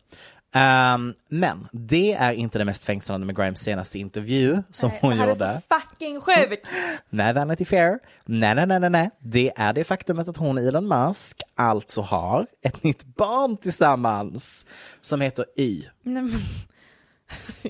Ehm, 0.54 1.14
men 1.28 1.68
det 1.72 2.14
är 2.14 2.32
inte 2.32 2.58
det 2.58 2.66
mest 2.66 2.84
fängslande 2.84 3.26
med 3.26 3.36
Grimes 3.36 3.60
senaste 3.60 4.00
intervju 4.00 4.64
som 4.72 4.92
hon 5.02 5.10
det 5.12 5.16
här 5.18 5.28
gjorde. 5.28 5.46
är 5.46 5.60
så 5.60 5.80
fucking 5.80 6.22
sjukt. 6.22 6.68
Nej, 7.10 7.34
Vanity 7.34 7.66
Fair. 7.66 8.00
Nej, 8.26 8.56
nej, 8.56 8.66
nej, 8.68 8.80
nej, 8.80 8.90
nej. 8.90 9.10
Det 9.20 9.52
är 9.56 9.74
det 9.74 9.84
faktumet 9.84 10.28
att 10.28 10.38
hon 10.38 10.58
och 10.58 10.64
Elon 10.64 10.88
Musk 10.88 11.42
alltså 11.56 12.02
har 12.02 12.48
ett 12.62 12.84
nytt 12.84 13.04
barn 13.04 13.58
tillsammans 13.58 14.66
som 15.02 15.22
heter 15.22 15.46
Y. 15.58 15.84
Nej, 16.02 16.24
men, 16.24 16.42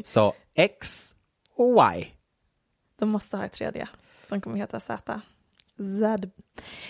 Så 0.04 0.34
X 0.56 1.14
och 1.56 1.84
Y. 1.98 2.06
de 3.00 3.10
måste 3.10 3.38
ha 3.38 3.46
ett 3.46 3.54
tredje 3.54 3.88
som 4.24 4.42
kommer 4.42 4.58
heta 4.58 4.80
Z. 4.80 5.22
Z. 5.78 6.30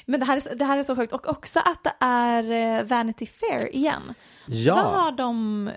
Men 0.05 0.19
det 0.19 0.25
här, 0.25 0.37
är, 0.37 0.55
det 0.55 0.65
här 0.65 0.77
är 0.77 0.83
så 0.83 0.95
sjukt. 0.95 1.13
Och 1.13 1.27
också 1.27 1.59
att 1.59 1.83
det 1.83 1.93
är 1.99 2.79
eh, 2.79 2.83
Vanity 2.85 3.25
Fair 3.25 3.75
igen. 3.75 4.01
Vad 4.47 4.57
Ja, 4.57 4.73
har 4.75 5.11
de, 5.11 5.69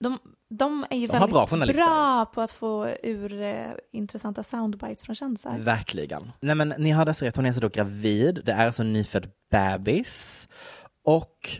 de, 0.00 0.18
de 0.48 0.86
är 0.90 0.96
ju 0.96 1.06
De 1.06 1.12
väldigt 1.12 1.30
bra 1.30 1.46
bra 1.86 2.26
på 2.26 2.40
att 2.40 2.50
få 2.50 2.88
ur 3.02 3.42
eh, 3.42 3.66
intressanta 3.92 4.42
soundbites 4.42 5.04
från 5.04 5.16
kändisar. 5.16 5.58
verkligen. 5.58 6.32
Nej, 6.40 6.54
men 6.54 6.74
ni 6.78 6.92
hörde 6.92 7.10
alltså 7.10 7.24
rätt. 7.24 7.36
Hon 7.36 7.44
är 7.44 7.48
alltså 7.48 7.60
då 7.60 7.68
gravid. 7.68 8.42
Det 8.44 8.52
är 8.52 8.66
alltså 8.66 8.82
en 8.82 8.92
nyfödd 8.92 9.30
bebis. 9.50 10.48
Och 11.04 11.50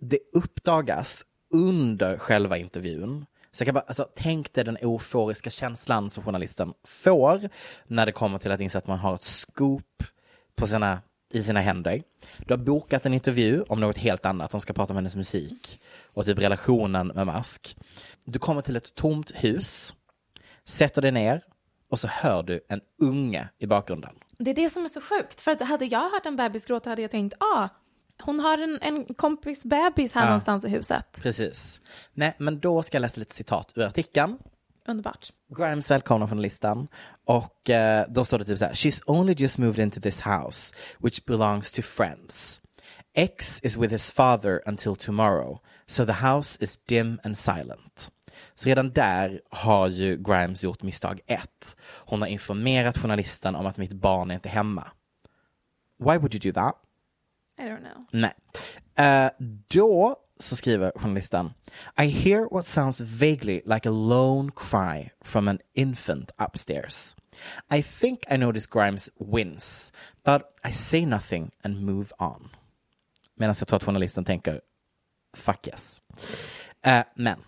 det 0.00 0.18
uppdagas 0.32 1.24
under 1.54 2.18
själva 2.18 2.56
intervjun. 2.58 3.26
Så 3.52 3.62
jag 3.62 3.66
kan 3.66 3.74
bara, 3.74 3.84
alltså, 3.86 4.08
tänk 4.14 4.52
dig 4.52 4.64
den 4.64 4.76
euforiska 4.76 5.50
känslan 5.50 6.10
som 6.10 6.24
journalisten 6.24 6.74
får 6.84 7.48
när 7.86 8.06
det 8.06 8.12
kommer 8.12 8.38
till 8.38 8.50
att 8.52 8.60
inse 8.60 8.78
att 8.78 8.86
man 8.86 8.98
har 8.98 9.14
ett 9.14 9.22
scoop 9.22 10.02
på 10.54 10.66
sina, 10.66 11.00
i 11.32 11.42
sina 11.42 11.60
händer. 11.60 12.02
Du 12.38 12.54
har 12.54 12.58
bokat 12.58 13.06
en 13.06 13.14
intervju 13.14 13.62
om 13.62 13.80
något 13.80 13.98
helt 13.98 14.26
annat. 14.26 14.50
De 14.50 14.60
ska 14.60 14.72
prata 14.72 14.92
om 14.92 14.96
hennes 14.96 15.16
musik 15.16 15.80
och 16.06 16.26
typ 16.26 16.38
relationen 16.38 17.06
med 17.06 17.26
Musk. 17.26 17.76
Du 18.24 18.38
kommer 18.38 18.60
till 18.60 18.76
ett 18.76 18.94
tomt 18.94 19.30
hus, 19.34 19.94
sätter 20.64 21.02
dig 21.02 21.12
ner 21.12 21.42
och 21.88 21.98
så 21.98 22.08
hör 22.08 22.42
du 22.42 22.60
en 22.68 22.80
unge 23.02 23.48
i 23.58 23.66
bakgrunden. 23.66 24.14
Det 24.38 24.50
är 24.50 24.54
det 24.54 24.70
som 24.70 24.84
är 24.84 24.88
så 24.88 25.00
sjukt. 25.00 25.40
För 25.40 25.50
att 25.50 25.60
hade 25.60 25.84
jag 25.84 26.10
hört 26.10 26.26
en 26.26 26.36
bebis 26.36 26.66
gråta 26.66 26.90
hade 26.90 27.02
jag 27.02 27.10
tänkt, 27.10 27.34
ah, 27.40 27.68
hon 28.22 28.40
har 28.40 28.58
en, 28.58 28.78
en 28.82 29.14
kompis 29.14 29.64
bebis 29.64 30.12
här 30.12 30.24
någonstans 30.24 30.64
i 30.64 30.68
huset. 30.68 31.20
Precis. 31.22 31.80
Nej, 32.14 32.34
men 32.38 32.60
då 32.60 32.82
ska 32.82 32.96
jag 32.96 33.02
läsa 33.02 33.20
lite 33.20 33.34
citat 33.34 33.72
ur 33.74 33.82
artikeln. 33.82 34.38
Underbart. 34.86 35.32
Grimes 35.56 35.90
välkomnar 35.90 36.26
journalisten 36.26 36.88
och 37.26 37.70
eh, 37.70 38.06
då 38.08 38.24
står 38.24 38.38
det 38.38 38.44
typ 38.44 38.58
så 38.58 38.64
här. 38.64 38.72
She's 38.72 39.02
only 39.06 39.32
just 39.32 39.58
moved 39.58 39.78
into 39.78 40.00
this 40.00 40.20
house 40.20 40.74
which 40.98 41.24
belongs 41.24 41.72
to 41.72 41.82
friends. 41.82 42.60
X 43.14 43.60
is 43.62 43.76
with 43.76 43.92
his 43.92 44.12
father 44.12 44.60
until 44.66 44.96
tomorrow 44.96 45.58
so 45.86 46.06
the 46.06 46.12
house 46.12 46.58
is 46.64 46.78
dim 46.78 47.20
and 47.24 47.38
silent. 47.38 48.10
Så 48.54 48.68
redan 48.68 48.92
där 48.92 49.40
har 49.50 49.88
ju 49.88 50.16
Grimes 50.16 50.64
gjort 50.64 50.82
misstag 50.82 51.20
ett. 51.26 51.76
Hon 51.82 52.20
har 52.22 52.28
informerat 52.28 52.98
journalisten 52.98 53.56
om 53.56 53.66
att 53.66 53.76
mitt 53.76 53.92
barn 53.92 54.30
är 54.30 54.34
inte 54.34 54.48
hemma. 54.48 54.88
Why 55.98 56.18
would 56.18 56.34
you 56.34 56.52
do 56.52 56.60
that? 56.60 56.74
I 57.58 57.68
don't 57.68 57.82
know. 57.82 58.06
Nej. 58.10 58.34
Eh, 58.96 59.30
då 59.68 60.16
så 60.38 60.56
skriver 60.56 60.92
journalisten 60.94 61.50
I 61.98 62.06
hear 62.06 62.48
what 62.50 62.66
sounds 62.66 63.00
vaguely 63.00 63.62
like 63.64 63.88
a 63.88 63.92
lone 63.92 64.50
cry 64.50 65.10
from 65.20 65.48
an 65.48 65.58
infant 65.74 66.30
upstairs. 66.38 67.16
I 67.70 67.82
think 67.82 68.24
I 68.30 68.36
notice 68.36 68.66
Grimes 68.66 69.10
wins, 69.18 69.92
but 70.24 70.42
I 70.64 70.72
say 70.72 71.06
nothing 71.06 71.50
and 71.64 71.80
move 71.80 72.12
on. 72.18 72.48
Medan 73.34 73.54
jag 73.58 73.68
tror 73.68 73.76
att 73.76 73.84
journalisten 73.84 74.24
tänker 74.24 74.60
fuck 75.36 75.66
yes. 75.66 76.02
Eh, 76.82 77.04
men 77.14 77.38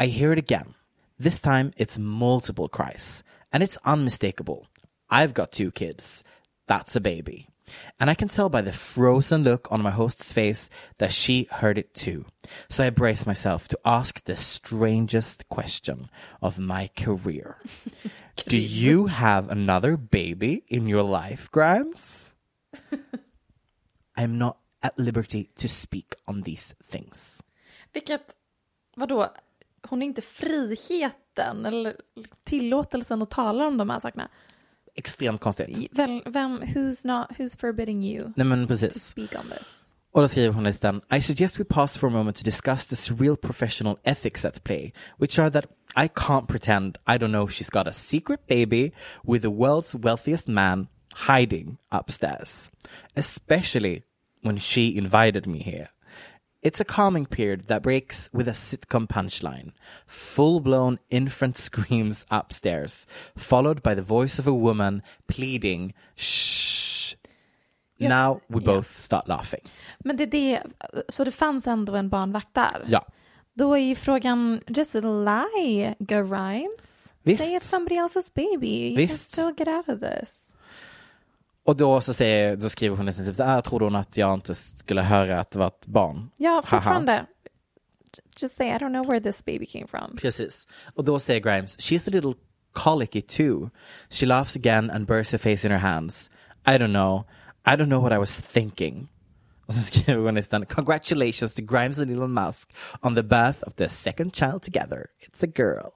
I 0.00 0.06
hear 0.06 0.32
it 0.32 0.38
again. 0.38 0.74
This 1.22 1.40
time 1.40 1.72
it's 1.76 1.98
multiple 1.98 2.68
cries 2.68 3.24
and 3.50 3.62
it's 3.62 3.78
unmistakable. 3.84 4.66
I've 5.10 5.34
got 5.34 5.52
two 5.52 5.70
kids. 5.70 6.24
That's 6.66 6.96
a 6.96 7.00
baby. 7.00 7.51
And 7.98 8.10
I 8.10 8.14
can 8.14 8.28
tell 8.28 8.48
by 8.48 8.62
the 8.62 8.72
frozen 8.72 9.44
look 9.44 9.68
on 9.70 9.82
my 9.82 9.90
host's 9.90 10.32
face 10.32 10.68
that 10.98 11.12
she 11.12 11.48
heard 11.50 11.78
it 11.78 11.94
too. 11.94 12.24
So 12.68 12.84
I 12.84 12.90
brace 12.90 13.26
myself 13.26 13.68
to 13.68 13.78
ask 13.84 14.24
the 14.24 14.36
strangest 14.36 15.48
question 15.48 16.08
of 16.40 16.58
my 16.58 16.88
career. 16.96 17.56
Do 18.48 18.56
you 18.56 19.06
have 19.06 19.48
another 19.50 19.96
baby 19.96 20.64
in 20.68 20.86
your 20.86 21.02
life, 21.02 21.50
Grimes? 21.50 22.34
I'm 24.16 24.38
not 24.38 24.58
at 24.82 24.98
liberty 24.98 25.50
to 25.56 25.68
speak 25.68 26.14
on 26.26 26.42
these 26.42 26.74
things. 26.84 27.40
Vilket, 27.92 28.36
vadå, 28.96 29.32
hon 29.82 30.02
är 30.02 30.06
inte 30.06 30.22
friheten 30.22 31.66
eller 31.66 31.96
tillåtelsen 32.44 33.22
att 33.22 33.30
tala 33.30 33.66
om 33.66 33.76
de 33.78 33.90
här 33.90 34.00
sakerna. 34.00 34.28
Extremt 34.96 35.40
konstigt. 35.40 35.88
Vem, 35.92 36.22
vem 36.26 36.62
who's, 36.74 37.04
not, 37.04 37.30
who's 37.38 37.56
forbidding 37.56 38.02
you 38.02 38.32
Nej 38.36 38.44
men 38.44 38.66
to 38.66 38.98
speak 38.98 39.34
on 39.38 39.48
this? 39.48 39.66
Och 40.12 40.22
då 40.22 40.28
skriver 40.28 40.52
journalisten, 40.52 41.00
I 41.10 41.20
suggest 41.20 41.58
we 41.58 41.64
pause 41.64 41.98
for 41.98 42.08
a 42.08 42.12
moment 42.12 42.36
to 42.36 42.44
discuss 42.44 42.86
the 42.86 42.96
surreal 42.96 43.36
professional 43.36 43.96
ethics 44.04 44.44
at 44.44 44.64
play, 44.64 44.92
which 45.18 45.38
are 45.38 45.50
that 45.50 45.64
I 45.96 46.08
can't 46.08 46.46
pretend 46.48 46.98
I 47.06 47.18
don't 47.18 47.32
know 47.32 47.48
she's 47.48 47.70
got 47.70 47.86
a 47.86 47.92
secret 47.92 48.46
baby 48.46 48.92
with 49.24 49.42
the 49.42 49.50
world's 49.50 49.94
wealthiest 49.94 50.48
man 50.48 50.88
hiding 51.14 51.78
upstairs, 51.90 52.70
especially 53.16 54.02
when 54.42 54.58
she 54.58 54.96
invited 54.96 55.46
me 55.46 55.58
here. 55.58 55.88
It's 56.62 56.80
a 56.80 56.84
calming 56.84 57.26
period 57.26 57.66
that 57.66 57.82
breaks 57.82 58.30
with 58.32 58.48
a 58.48 58.52
sitcom 58.52 59.06
punchline. 59.08 59.72
Full 60.06 60.60
blown 60.60 60.98
infant 61.10 61.58
screams 61.68 62.24
upstairs, 62.30 63.06
followed 63.36 63.82
by 63.82 63.94
the 63.94 64.02
voice 64.02 64.38
of 64.38 64.46
a 64.46 64.54
woman 64.54 65.02
pleading, 65.26 65.92
shh. 66.14 67.14
Now 67.98 68.40
we 68.48 68.60
both 68.60 68.98
start 68.98 69.28
laughing. 69.28 69.60
Men 70.04 70.16
det 70.16 70.26
det, 70.26 70.62
så 71.08 71.24
det 71.24 71.30
fanns 71.30 71.66
ändå 71.66 71.96
en 71.96 72.08
barnvakt 72.08 72.54
där? 72.54 72.84
Ja. 72.88 73.06
Då 73.54 73.74
är 73.74 73.78
ju 73.78 73.94
frågan, 73.94 74.60
just 74.68 74.94
lie, 74.94 75.94
Grimes. 75.98 77.12
Visst. 77.22 77.42
Say 77.42 77.56
it's 77.56 77.64
somebody 77.64 77.96
else's 77.96 78.30
baby. 78.34 78.88
You 78.88 78.96
Visst. 78.96 79.34
can 79.36 79.44
still 79.44 79.54
get 79.58 79.68
out 79.68 79.88
of 79.88 80.00
this. 80.00 80.41
Och 81.64 81.76
då 81.76 82.00
så 82.00 82.14
säger, 82.14 82.56
då 82.56 82.68
skriver 82.68 82.96
hon 82.96 83.06
liksom 83.06 83.24
typ 83.24 83.36
så 83.36 83.44
här, 83.44 83.58
"Ah, 83.58 83.62
trodde 83.62 83.84
hon 83.84 83.96
att 83.96 84.16
jag 84.16 84.34
inte 84.34 84.54
skulle 84.54 85.02
höra 85.02 85.40
att 85.40 85.50
det 85.50 85.58
var 85.58 85.66
ett 85.66 85.86
barn? 85.86 86.30
Ja, 86.36 86.50
Haha. 86.50 86.62
fortfarande. 86.62 87.26
Just 88.40 88.56
say, 88.56 88.66
I 88.68 88.72
don't 88.72 88.92
know 88.92 89.06
where 89.06 89.20
this 89.20 89.44
baby 89.44 89.66
came 89.66 89.86
from. 89.86 90.16
Precis. 90.16 90.66
Och 90.94 91.04
då 91.04 91.18
säger 91.18 91.40
Grimes, 91.40 91.76
she's 91.78 92.08
a 92.08 92.10
little 92.12 92.34
colicky 92.72 93.22
too. 93.22 93.70
She 94.10 94.26
laughs 94.26 94.56
again 94.56 94.90
and 94.90 95.06
bursts 95.06 95.32
her 95.32 95.38
face 95.38 95.64
in 95.68 95.72
her 95.72 95.78
hands. 95.78 96.30
I 96.66 96.70
don't 96.70 96.92
know. 96.92 97.24
I 97.66 97.70
don't 97.76 97.86
know 97.88 98.02
what 98.02 98.12
I 98.12 98.18
was 98.18 98.40
thinking. 98.40 99.08
Och 99.66 99.74
sen 99.74 99.82
skriver 100.02 100.20
journalisten, 100.22 100.66
congratulations 100.66 101.54
to 101.54 101.62
Grimes 101.62 101.98
and 101.98 102.10
Elon 102.10 102.32
Musk 102.32 102.70
on 103.00 103.14
the 103.14 103.22
birth 103.22 103.62
of 103.62 103.74
their 103.74 103.88
second 103.88 104.34
child 104.34 104.62
together. 104.62 105.06
It's 105.20 105.44
a 105.44 105.52
girl. 105.56 105.90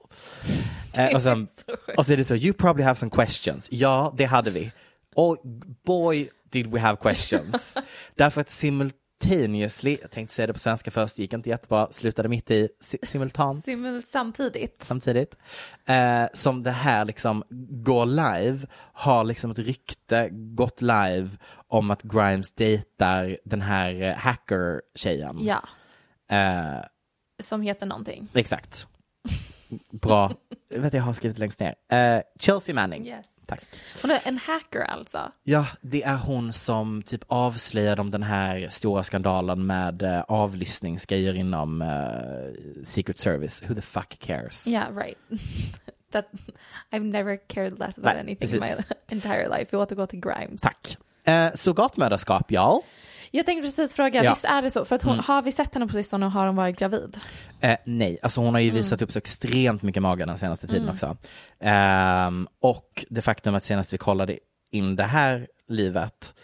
Eh, 0.93 1.15
och, 1.15 1.21
sen, 1.21 1.47
och 1.97 2.05
så 2.05 2.13
är 2.13 2.17
det 2.17 2.23
så, 2.23 2.35
you 2.35 2.53
probably 2.53 2.83
have 2.83 2.95
some 2.95 3.09
questions. 3.11 3.67
Ja, 3.71 4.13
det 4.17 4.25
hade 4.25 4.51
vi. 4.51 4.71
Och 5.17 5.37
boy 5.85 6.29
did 6.49 6.67
we 6.71 6.79
have 6.79 6.97
questions. 7.01 7.77
Därför 8.15 8.41
att 8.41 8.49
simultaneously, 8.49 9.97
jag 10.01 10.11
tänkte 10.11 10.35
säga 10.35 10.47
det 10.47 10.53
på 10.53 10.59
svenska 10.59 10.91
först, 10.91 11.19
gick 11.19 11.33
inte 11.33 11.49
jättebra, 11.49 11.87
slutade 11.91 12.29
mitt 12.29 12.51
i 12.51 12.69
si- 12.81 12.97
simultant 13.03 13.65
Simul 13.65 14.03
samtidigt. 14.03 14.83
samtidigt. 14.83 15.35
Eh, 15.85 16.25
som 16.33 16.63
det 16.63 16.71
här 16.71 17.05
liksom 17.05 17.43
går 17.83 18.05
live, 18.05 18.67
har 18.93 19.23
liksom 19.23 19.51
ett 19.51 19.59
rykte 19.59 20.29
gått 20.31 20.81
live 20.81 21.29
om 21.67 21.91
att 21.91 22.01
Grimes 22.03 22.51
dejtar 22.51 23.37
den 23.45 23.61
här 23.61 24.01
eh, 24.01 24.15
hacker-tjejen. 24.15 25.37
Ja, 25.45 25.63
Eh, 26.29 26.83
som 27.43 27.61
heter 27.61 27.85
någonting. 27.85 28.27
exakt. 28.33 28.87
Bra. 29.91 30.33
Jag 30.69 30.79
vet 30.79 30.93
jag 30.93 31.01
har 31.03 31.13
skrivit 31.13 31.37
längst 31.39 31.59
ner. 31.59 31.75
Eh, 31.91 32.21
Chelsea 32.39 32.75
Manning. 32.75 33.07
Yes. 33.07 33.25
Tack. 33.47 33.63
Hon 34.01 34.11
är 34.11 34.19
en 34.23 34.37
hacker 34.37 34.81
alltså. 34.81 35.31
Ja, 35.43 35.67
det 35.81 36.03
är 36.03 36.15
hon 36.17 36.53
som 36.53 37.01
typ 37.03 37.23
avslöjade 37.27 38.01
om 38.01 38.11
den 38.11 38.23
här 38.23 38.67
stora 38.71 39.03
skandalen 39.03 39.65
med 39.65 40.03
uh, 40.03 40.21
avlyssningsgrejer 40.27 41.33
inom 41.33 41.81
uh, 41.81 42.83
Secret 42.85 43.19
Service. 43.19 43.63
Who 43.67 43.75
the 43.75 43.81
fuck 43.81 44.19
cares? 44.19 44.67
Yeah, 44.67 44.97
right. 44.97 45.17
That 46.11 46.25
I've 46.91 47.03
never 47.03 47.37
cared 47.47 47.79
less 47.79 47.97
about 47.97 48.13
Nej, 48.13 48.19
anything 48.19 48.49
in 48.53 48.59
my 48.59 48.67
precis. 48.67 48.85
entire 49.09 49.49
life. 49.49 49.67
Vi 49.71 49.77
återgår 49.77 50.05
till 50.05 50.19
Grimes. 50.19 50.61
Tack. 50.61 50.97
Uh, 51.27 51.55
surrogatmödraskap, 51.55 52.51
ja. 52.51 52.81
Jag 53.31 53.45
tänkte 53.45 53.67
precis 53.67 53.93
fråga, 53.95 54.23
Ja. 54.23 54.31
visst 54.31 54.45
är 54.45 54.61
det 54.61 54.71
så? 54.71 54.85
För 54.85 54.95
att 54.95 55.03
hon, 55.03 55.13
Mm. 55.13 55.25
har 55.27 55.41
vi 55.41 55.51
sett 55.51 55.73
henne 55.73 55.87
på 55.87 55.93
sistone 55.93 56.25
och 56.25 56.31
har 56.31 56.45
hon 56.47 56.55
varit 56.55 56.79
gravid? 56.79 57.19
Eh, 57.61 57.77
nej, 57.85 58.17
alltså 58.21 58.41
hon 58.41 58.53
har 58.53 58.61
ju 58.61 58.69
visat 58.71 59.01
upp 59.01 59.11
så 59.11 59.17
extremt 59.17 59.81
mycket 59.81 60.01
mage 60.01 60.25
den 60.25 60.37
senaste 60.37 60.67
tiden 60.67 60.89
också. 60.89 61.17
Ehm, 61.59 62.47
och 62.59 63.05
det 63.09 63.21
faktum 63.21 63.55
att 63.55 63.63
senast 63.63 63.93
vi 63.93 63.97
kollade 63.97 64.39
in 64.71 64.95
det 64.95 65.03
här 65.03 65.47
livet, 65.67 66.35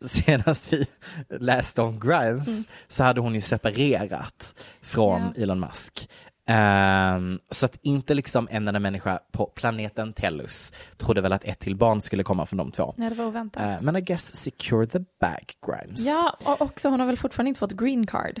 senast 0.04 0.72
vi 0.72 0.86
läste 1.28 1.82
om 1.82 2.00
Grimes, 2.00 2.68
så 2.88 3.04
hade 3.04 3.20
hon 3.20 3.34
ju 3.34 3.40
separerat 3.40 4.54
från 4.82 5.34
Elon 5.36 5.60
Musk. 5.60 6.08
Ehm, 6.50 7.38
så 7.50 7.66
att 7.66 7.78
inte 7.82 8.14
liksom 8.14 8.48
en 8.50 8.68
enda 8.68 8.80
människa 8.80 9.20
på 9.32 9.46
planeten 9.46 10.12
Tellus 10.12 10.72
trodde 10.96 11.20
väl 11.20 11.32
att 11.32 11.44
ett 11.44 11.58
till 11.58 11.76
barn 11.76 12.00
skulle 12.00 12.22
komma 12.22 12.46
från 12.46 12.56
de 12.56 12.72
två. 12.72 12.94
Nej, 12.96 13.08
det 13.10 13.14
var 13.14 13.24
oväntat. 13.24 13.62
Eh, 13.62 13.76
men 13.80 13.96
I 13.96 14.00
guess 14.00 14.36
secure 14.36 14.86
the 14.86 14.98
bag, 15.20 15.52
Grimes. 15.66 16.00
Ja, 16.00 16.36
och 16.44 16.62
också 16.62 16.88
hon 16.88 17.00
har 17.00 17.06
väl 17.06 17.18
fortfarande 17.18 17.48
inte 17.48 17.58
fått 17.58 17.72
green 17.72 18.06
card. 18.06 18.40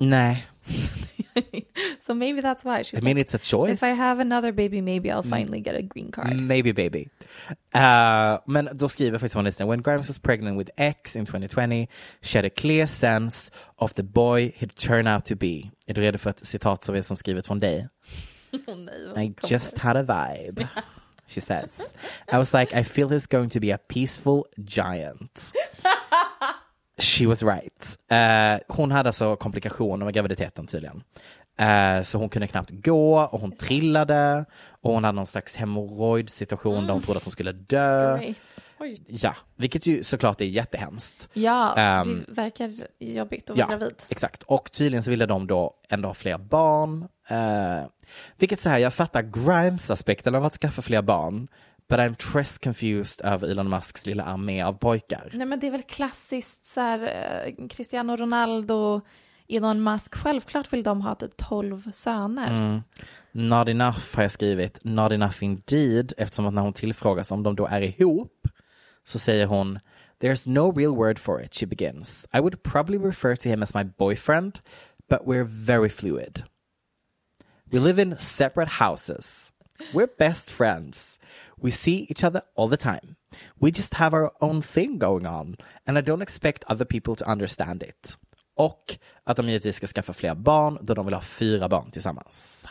Nej, 0.00 0.44
so 2.00 2.14
maybe 2.14 2.40
that's 2.40 2.64
why. 2.64 2.82
She's 2.82 3.02
I 3.02 3.04
mean 3.04 3.16
like, 3.16 3.22
it's 3.22 3.34
a 3.34 3.38
choice. 3.38 3.72
if 3.72 3.82
I 3.82 3.88
have 3.94 4.18
another 4.20 4.52
baby 4.52 4.80
maybe 4.80 5.10
I'll 5.10 5.22
finally 5.22 5.60
get 5.60 5.74
a 5.74 5.82
green 5.82 6.10
card. 6.10 6.36
Maybe 6.40 6.72
baby. 6.72 7.08
Uh, 7.74 8.38
men 8.46 8.68
då 8.72 8.88
skriver 8.88 9.18
faktiskt 9.18 9.34
hon 9.34 9.44
lite, 9.44 9.64
when 9.64 9.82
Grimes 9.82 10.08
was 10.08 10.18
pregnant 10.18 10.58
with 10.58 10.70
X 10.76 11.16
in 11.16 11.26
2020, 11.26 11.88
she 12.22 12.38
had 12.38 12.44
a 12.44 12.50
clear 12.50 12.86
sense 12.86 13.50
of 13.76 13.94
the 13.94 14.02
boy 14.02 14.52
he'd 14.56 14.74
turn 14.76 15.06
out 15.06 15.24
to 15.24 15.36
be. 15.36 15.70
Är 15.86 15.94
du 15.94 16.00
redo 16.00 16.18
för 16.18 16.30
ett 16.30 16.46
citat 16.46 16.84
som 16.84 16.94
är 16.94 17.02
som 17.02 17.16
skrivet 17.16 17.46
från 17.46 17.60
dig? 17.60 17.88
Åh 18.66 18.76
nej, 19.14 19.26
I 19.26 19.34
just 19.52 19.78
had 19.78 19.96
a 19.96 20.02
vibe. 20.02 20.68
She 21.26 21.40
says. 21.40 21.94
I 22.32 22.38
was 22.38 22.52
like, 22.52 22.80
I 22.80 22.82
feel 22.82 23.08
he's 23.08 23.26
going 23.26 23.50
to 23.50 23.60
be 23.60 23.70
a 23.70 23.78
peaceful 23.78 24.46
giant. 24.66 25.52
She 27.00 27.26
was 27.26 27.42
right. 27.42 27.98
Eh, 28.10 28.60
hon 28.76 28.90
hade 28.90 29.08
alltså 29.08 29.36
komplikationer 29.36 30.04
med 30.04 30.14
graviditeten 30.14 30.66
tydligen. 30.66 31.02
Eh, 31.58 32.02
så 32.02 32.18
hon 32.18 32.28
kunde 32.28 32.46
knappt 32.46 32.70
gå 32.70 33.20
och 33.20 33.40
hon 33.40 33.52
trillade 33.52 34.44
och 34.80 34.92
hon 34.92 35.04
hade 35.04 35.16
någon 35.16 35.26
slags 35.26 35.56
hemorrojdsituation 35.56 36.86
där 36.86 36.92
hon 36.92 37.02
trodde 37.02 37.18
att 37.18 37.24
hon 37.24 37.32
skulle 37.32 37.52
dö. 37.52 38.18
Ja, 39.06 39.34
vilket 39.56 39.86
ju 39.86 40.04
såklart 40.04 40.40
är 40.40 40.44
jättehemskt. 40.44 41.28
Ja, 41.32 41.76
Ehm, 41.76 42.24
det 42.28 42.32
verkar 42.32 42.72
jobbigt 42.98 43.50
att 43.50 43.56
Ja, 43.56 43.66
vara 43.66 43.78
gravid. 43.78 43.94
exakt. 44.08 44.42
Och 44.42 44.72
tydligen 44.72 45.02
så 45.02 45.10
ville 45.10 45.26
de 45.26 45.46
då 45.46 45.74
ändå 45.88 46.08
ha 46.08 46.14
fler 46.14 46.38
barn. 46.38 47.08
Eh, 47.28 47.84
vilket 48.38 48.60
så 48.60 48.68
här, 48.68 48.78
jag 48.78 48.94
fattar 48.94 49.22
Grimes-aspekten 49.22 50.34
av 50.34 50.44
att 50.44 50.52
skaffa 50.54 50.82
fler 50.82 51.02
barn. 51.02 51.48
But 51.90 51.98
I'm 51.98 52.14
trust 52.14 52.60
confused 52.60 53.20
över 53.20 53.48
Elon 53.48 53.68
Musks 53.68 54.06
lilla 54.06 54.24
armé 54.24 54.62
av 54.62 54.72
pojkar. 54.72 55.30
Nej 55.32 55.46
men 55.46 55.60
det 55.60 55.66
är 55.66 55.70
väl 55.70 55.82
klassiskt 55.82 56.66
så 56.66 56.80
här, 56.80 57.00
eh, 57.46 57.68
Cristiano 57.68 58.16
Ronaldo, 58.16 59.00
Elon 59.48 59.82
Musk, 59.82 60.14
självklart 60.14 60.72
vill 60.72 60.82
de 60.82 61.00
ha 61.00 61.14
typ 61.14 61.36
12 61.36 61.92
söner. 61.92 62.50
Mm. 62.50 62.82
Not 63.32 63.68
enough 63.68 64.16
har 64.16 64.22
jag 64.22 64.30
skrivit. 64.30 64.84
Not 64.84 65.12
enough 65.12 65.44
indeed. 65.44 66.12
Eftersom 66.18 66.46
att 66.46 66.54
när 66.54 66.62
hon 66.62 66.72
tillfrågas 66.72 67.30
om 67.30 67.42
de 67.42 67.56
då 67.56 67.66
är 67.66 67.80
ihop 67.80 68.48
så 69.04 69.18
säger 69.18 69.46
hon 69.46 69.78
There's 70.20 70.48
no 70.48 70.72
real 70.72 70.96
word 70.96 71.18
for 71.18 71.42
it, 71.42 71.54
she 71.54 71.66
begins. 71.66 72.26
I 72.34 72.40
would 72.40 72.62
probably 72.62 72.98
refer 72.98 73.36
to 73.36 73.48
him 73.48 73.62
as 73.62 73.74
my 73.74 73.84
boyfriend, 73.84 74.60
but 75.08 75.20
we're 75.26 75.66
very 75.66 75.88
fluid. 75.88 76.44
We 77.72 77.78
live 77.78 78.02
in 78.02 78.16
separate 78.16 78.68
houses. 78.68 79.49
We're 79.92 80.08
best 80.18 80.50
friends. 80.50 81.18
We 81.56 81.70
see 81.70 82.06
each 82.08 82.24
other 82.24 82.42
all 82.56 82.68
the 82.68 82.76
time. 82.76 83.16
We 83.60 83.70
just 83.70 83.94
have 83.94 84.16
our 84.16 84.32
own 84.40 84.62
thing 84.62 84.98
going 84.98 85.26
on, 85.26 85.56
and 85.86 85.98
I 85.98 86.00
don't 86.02 86.22
expect 86.22 86.64
other 86.64 86.84
people 86.84 87.16
to 87.16 87.30
understand 87.30 87.82
it. 87.82 88.18
Och 88.54 88.98
att 89.24 89.36
de 89.36 89.48
givetvis 89.48 89.76
ska 89.76 89.86
skaffa 89.86 90.12
fler 90.12 90.34
barn, 90.34 90.78
då 90.82 90.94
de 90.94 91.06
vill 91.06 91.14
ha 91.14 91.20
fyra 91.20 91.68
barn 91.68 91.90
tillsammans. 91.90 92.66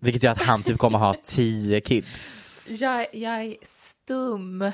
Vilket 0.00 0.22
gör 0.22 0.32
att 0.32 0.42
han 0.42 0.62
typ 0.62 0.78
kommer 0.78 0.98
ha 0.98 1.14
tio 1.24 1.80
kids. 1.80 2.70
Jag, 2.80 3.06
jag 3.12 3.42
är 3.42 3.56
stum. 3.62 4.72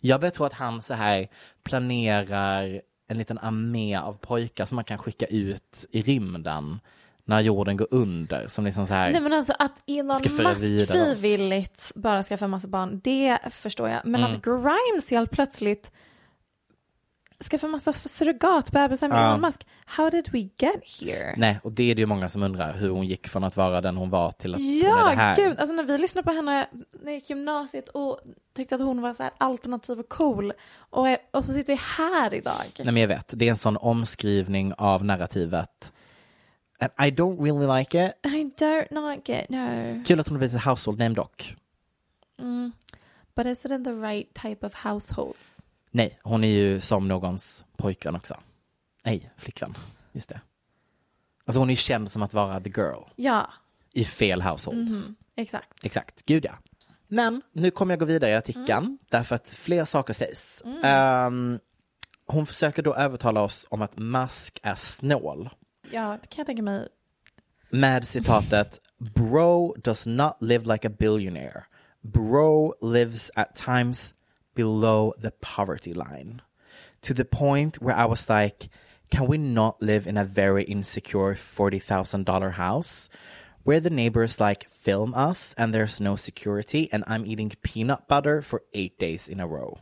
Jag 0.00 0.20
börjar 0.20 0.30
tro 0.30 0.44
att 0.44 0.52
han 0.52 0.82
så 0.82 0.94
här 0.94 1.28
planerar 1.62 2.82
en 3.08 3.18
liten 3.18 3.38
armé 3.38 3.96
av 3.96 4.12
pojkar 4.12 4.66
som 4.66 4.76
man 4.76 4.84
kan 4.84 4.98
skicka 4.98 5.26
ut 5.26 5.86
i 5.90 6.02
rymden 6.02 6.80
när 7.28 7.40
jorden 7.40 7.76
går 7.76 7.88
under. 7.90 8.48
Som 8.48 8.64
liksom 8.64 8.86
så 8.86 8.94
här, 8.94 9.12
Nej 9.12 9.20
men 9.20 9.32
alltså 9.32 9.54
att 9.58 9.82
Elon 9.86 10.06
Musk 10.06 10.88
frivilligt 10.88 11.92
bara 11.94 12.22
skaffa 12.22 12.44
en 12.44 12.50
massa 12.50 12.68
barn, 12.68 13.00
det 13.04 13.38
förstår 13.50 13.88
jag. 13.88 14.00
Men 14.04 14.20
Mm. 14.20 14.30
att 14.36 14.42
Grimes 14.44 15.10
helt 15.10 15.30
plötsligt 15.30 15.92
skaffa 17.50 17.66
en 17.66 17.70
massa 17.70 17.92
surrogatbebisar 17.92 19.08
med 19.08 19.18
Ja. 19.18 19.28
Elon 19.28 19.40
Musk. 19.40 19.66
How 19.86 20.10
did 20.10 20.28
we 20.32 20.38
get 20.38 21.00
here? 21.00 21.34
Nej, 21.36 21.58
och 21.62 21.72
det 21.72 21.90
är 21.90 21.94
det 21.94 22.00
ju 22.00 22.06
många 22.06 22.28
som 22.28 22.42
undrar 22.42 22.72
hur 22.72 22.88
hon 22.90 23.06
gick 23.06 23.28
från 23.28 23.44
att 23.44 23.56
vara 23.56 23.80
den 23.80 23.96
hon 23.96 24.10
var 24.10 24.30
till 24.32 24.54
att 24.54 24.60
hon 24.60 24.66
är 24.68 24.82
det 24.82 24.88
Ja, 24.88 25.12
här. 25.16 25.36
gud. 25.36 25.58
Alltså 25.58 25.74
när 25.74 25.82
vi 25.82 25.98
lyssnade 25.98 26.24
på 26.26 26.32
henne 26.32 26.66
när 26.72 27.12
jag 27.12 27.14
gick 27.14 27.30
gymnasiet 27.30 27.88
och 27.88 28.20
tyckte 28.56 28.74
att 28.74 28.80
hon 28.80 29.00
var 29.02 29.14
så 29.14 29.22
här 29.22 29.32
alternativ 29.38 30.00
och 30.00 30.08
cool. 30.08 30.52
Och, 30.78 31.06
och 31.30 31.44
så 31.44 31.52
sitter 31.52 31.72
vi 31.72 31.80
här 31.82 32.34
idag. 32.34 32.54
Nej 32.78 32.92
men 32.92 32.96
jag 32.96 33.08
vet, 33.08 33.30
det 33.38 33.44
är 33.46 33.50
en 33.50 33.56
sån 33.56 33.76
omskrivning 33.76 34.72
av 34.78 35.04
narrativet. 35.04 35.92
And 36.78 36.92
I 37.08 37.10
don't 37.10 37.40
really 37.42 37.78
like 37.78 38.06
it. 38.06 38.12
I 38.24 38.44
don't 38.58 39.10
like 39.14 39.42
it, 39.42 39.50
no. 39.50 40.04
Kul 40.06 40.20
att 40.20 40.28
hon 40.28 40.34
har 40.34 40.38
blivit 40.38 40.56
ett 40.56 40.64
household 40.64 40.98
name 40.98 41.14
dock. 41.14 41.56
Mm. 42.38 42.72
But 43.36 43.46
is 43.46 43.64
it 43.64 43.70
in 43.72 43.84
the 43.84 43.92
right 43.92 44.34
type 44.34 44.66
of 44.66 44.74
households? 44.74 45.66
Nej, 45.90 46.18
hon 46.22 46.44
är 46.44 46.48
ju 46.48 46.80
som 46.80 47.08
någons 47.08 47.64
pojkvän 47.76 48.16
också. 48.16 48.36
Nej, 49.04 49.30
flickvän. 49.36 49.74
Just 50.12 50.28
det. 50.28 50.40
Alltså 51.44 51.58
hon 51.60 51.68
är 51.68 51.72
ju 51.72 51.76
känd 51.76 52.10
som 52.10 52.22
att 52.22 52.34
vara 52.34 52.60
the 52.60 52.70
girl 52.76 53.02
Ja, 53.16 53.50
i 53.92 54.04
fel 54.04 54.42
households. 54.42 54.92
mhm, 55.08 55.16
exakt. 55.36 55.84
Exakt, 55.84 56.22
gud 56.26 56.44
ja. 56.44 56.52
Men 57.08 57.42
nu 57.52 57.70
kommer 57.70 57.92
jag 57.92 57.98
gå 58.00 58.04
vidare 58.06 58.30
i 58.30 58.34
artikeln 58.34 58.98
därför 59.10 59.34
att 59.34 59.48
fler 59.50 59.84
saker 59.84 60.14
sägs. 60.14 60.62
Ehm, 60.84 61.58
hon 62.26 62.46
försöker 62.46 62.82
då 62.82 62.94
övertala 62.94 63.40
oss 63.40 63.66
om 63.70 63.82
att 63.82 63.98
Musk 63.98 64.60
är 64.62 64.74
snål. 64.74 65.50
Ja, 65.92 66.18
det 66.22 66.28
kan 66.28 66.40
jag 66.42 66.46
tänka 66.46 66.62
mig. 66.62 66.88
med 67.70 68.06
citatet 68.06 68.80
Bro 68.98 69.74
does 69.82 70.06
not 70.06 70.42
live 70.42 70.66
like 70.66 70.84
a 70.84 70.90
billionaire. 70.90 71.66
Bro 72.02 72.74
lives 72.80 73.30
at 73.36 73.54
times 73.54 74.14
below 74.54 75.12
the 75.18 75.30
poverty 75.30 75.92
line. 75.92 76.40
To 77.02 77.14
the 77.14 77.24
point 77.24 77.82
where 77.82 77.94
I 77.94 78.06
was 78.06 78.28
like, 78.28 78.68
can 79.10 79.26
we 79.26 79.36
not 79.36 79.82
live 79.82 80.06
in 80.06 80.16
a 80.16 80.24
very 80.24 80.64
insecure 80.64 81.34
$40,000 81.34 82.52
house 82.52 83.10
where 83.64 83.80
the 83.80 83.90
neighbors 83.90 84.40
like 84.40 84.68
film 84.70 85.14
us 85.14 85.54
and 85.58 85.74
there's 85.74 86.00
no 86.00 86.16
security 86.16 86.88
and 86.92 87.04
I'm 87.06 87.26
eating 87.26 87.52
peanut 87.62 88.08
butter 88.08 88.40
for 88.40 88.62
eight 88.72 88.98
days 88.98 89.28
in 89.28 89.40
a 89.40 89.46
row? 89.46 89.78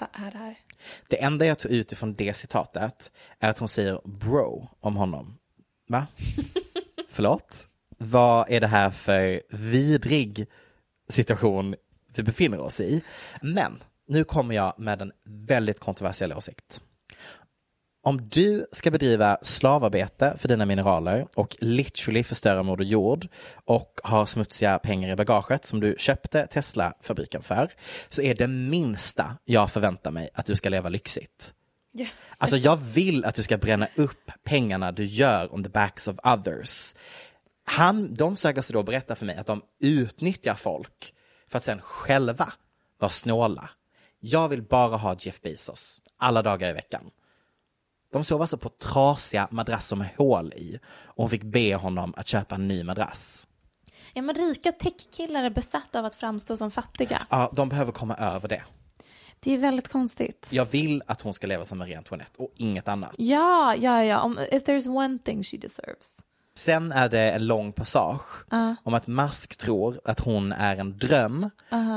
Vad 0.00 0.08
är 0.14 0.26
er 0.26 0.30
det 0.30 0.38
här? 0.38 0.56
Det 1.08 1.22
enda 1.22 1.46
jag 1.46 1.58
tog 1.58 1.72
ut 1.72 1.92
ifrån 1.92 2.14
det 2.14 2.34
citatet 2.34 3.12
är 3.38 3.48
att 3.50 3.58
hon 3.58 3.68
säger 3.68 4.00
bro 4.04 4.68
om 4.80 4.96
honom. 4.96 5.38
Va? 5.88 6.06
Förlåt? 7.10 7.68
Vad 7.98 8.50
är 8.50 8.60
det 8.60 8.66
här 8.66 8.90
för 8.90 9.42
vidrig 9.50 10.46
situation 11.08 11.74
vi 12.14 12.22
befinner 12.22 12.60
oss 12.60 12.80
i? 12.80 13.02
Men 13.42 13.82
nu 14.08 14.24
kommer 14.24 14.54
jag 14.54 14.74
med 14.78 15.02
en 15.02 15.12
väldigt 15.24 15.78
kontroversiell 15.78 16.32
åsikt. 16.32 16.80
Om 18.04 18.28
du 18.28 18.66
ska 18.72 18.90
bedriva 18.90 19.38
slavarbete 19.42 20.36
för 20.38 20.48
dina 20.48 20.66
mineraler 20.66 21.26
och 21.34 21.56
literally 21.60 22.22
förstöra 22.24 22.62
Moder 22.62 22.84
Jord 22.84 23.28
och 23.64 24.00
har 24.04 24.26
smutsiga 24.26 24.78
pengar 24.78 25.10
i 25.10 25.16
bagaget 25.16 25.66
som 25.66 25.80
du 25.80 25.94
köpte 25.98 26.46
Tesla-fabriken 26.46 27.42
för 27.42 27.70
så 28.08 28.22
är 28.22 28.34
det 28.34 28.48
minsta 28.48 29.36
jag 29.44 29.70
förväntar 29.70 30.10
mig 30.10 30.30
att 30.34 30.46
du 30.46 30.56
ska 30.56 30.68
leva 30.68 30.88
lyxigt. 30.88 31.54
Alltså 32.38 32.56
jag 32.56 32.76
vill 32.76 33.24
att 33.24 33.34
du 33.34 33.42
ska 33.42 33.58
bränna 33.58 33.88
upp 33.96 34.30
pengarna 34.44 34.92
du 34.92 35.04
gör 35.04 35.54
on 35.54 35.64
the 35.64 35.70
backs 35.70 36.08
of 36.08 36.16
others. 36.24 36.94
Han, 37.64 38.14
de 38.14 38.36
försöker 38.36 38.58
alltså 38.58 38.72
då 38.72 38.82
berätta 38.82 39.14
för 39.14 39.26
mig 39.26 39.36
att 39.36 39.46
de 39.46 39.62
utnyttjar 39.80 40.54
folk 40.54 41.14
för 41.48 41.58
att 41.58 41.64
sen 41.64 41.80
själva 41.80 42.52
vara 42.98 43.10
snåla. 43.10 43.70
Jag 44.20 44.48
vill 44.48 44.62
bara 44.62 44.96
ha 44.96 45.16
Jeff 45.18 45.40
Bezos 45.40 46.00
alla 46.16 46.42
dagar 46.42 46.70
i 46.70 46.72
veckan. 46.72 47.10
De 48.12 48.24
sov 48.24 48.40
alltså 48.40 48.56
på 48.56 48.68
trasiga 48.68 49.48
madrasser 49.50 49.96
med 49.96 50.08
hål 50.16 50.52
i 50.52 50.78
och 51.04 51.22
hon 51.22 51.30
fick 51.30 51.42
be 51.42 51.74
honom 51.74 52.14
att 52.16 52.26
köpa 52.26 52.54
en 52.54 52.68
ny 52.68 52.84
madrass. 52.84 53.46
Ja, 54.12 54.22
men 54.22 54.34
rika 54.34 54.72
techkillar 54.72 55.44
är 55.44 55.50
besatta 55.50 55.98
av 55.98 56.04
att 56.04 56.14
framstå 56.14 56.56
som 56.56 56.70
fattiga. 56.70 57.26
Ja, 57.30 57.52
de 57.54 57.68
behöver 57.68 57.92
komma 57.92 58.16
över 58.16 58.48
det. 58.48 58.62
Det 59.40 59.54
är 59.54 59.58
väldigt 59.58 59.88
konstigt. 59.88 60.48
Jag 60.52 60.64
vill 60.64 61.02
att 61.06 61.20
hon 61.20 61.34
ska 61.34 61.46
leva 61.46 61.64
som 61.64 61.78
Marie 61.78 61.98
Antoinette 61.98 62.42
och 62.42 62.52
inget 62.56 62.88
annat. 62.88 63.14
Ja, 63.18 63.74
ja, 63.76 64.04
ja. 64.04 64.20
Om, 64.20 64.38
if 64.52 64.64
there's 64.64 64.88
one 64.88 65.18
thing 65.18 65.44
she 65.44 65.56
deserves. 65.56 66.20
Sen 66.54 66.92
är 66.92 67.08
det 67.08 67.30
en 67.30 67.46
lång 67.46 67.72
passage 67.72 68.44
om 68.82 68.94
att 68.94 69.06
Mask 69.06 69.56
tror 69.56 70.00
att 70.04 70.20
hon 70.20 70.52
är 70.52 70.76
en 70.76 70.98
dröm 70.98 71.50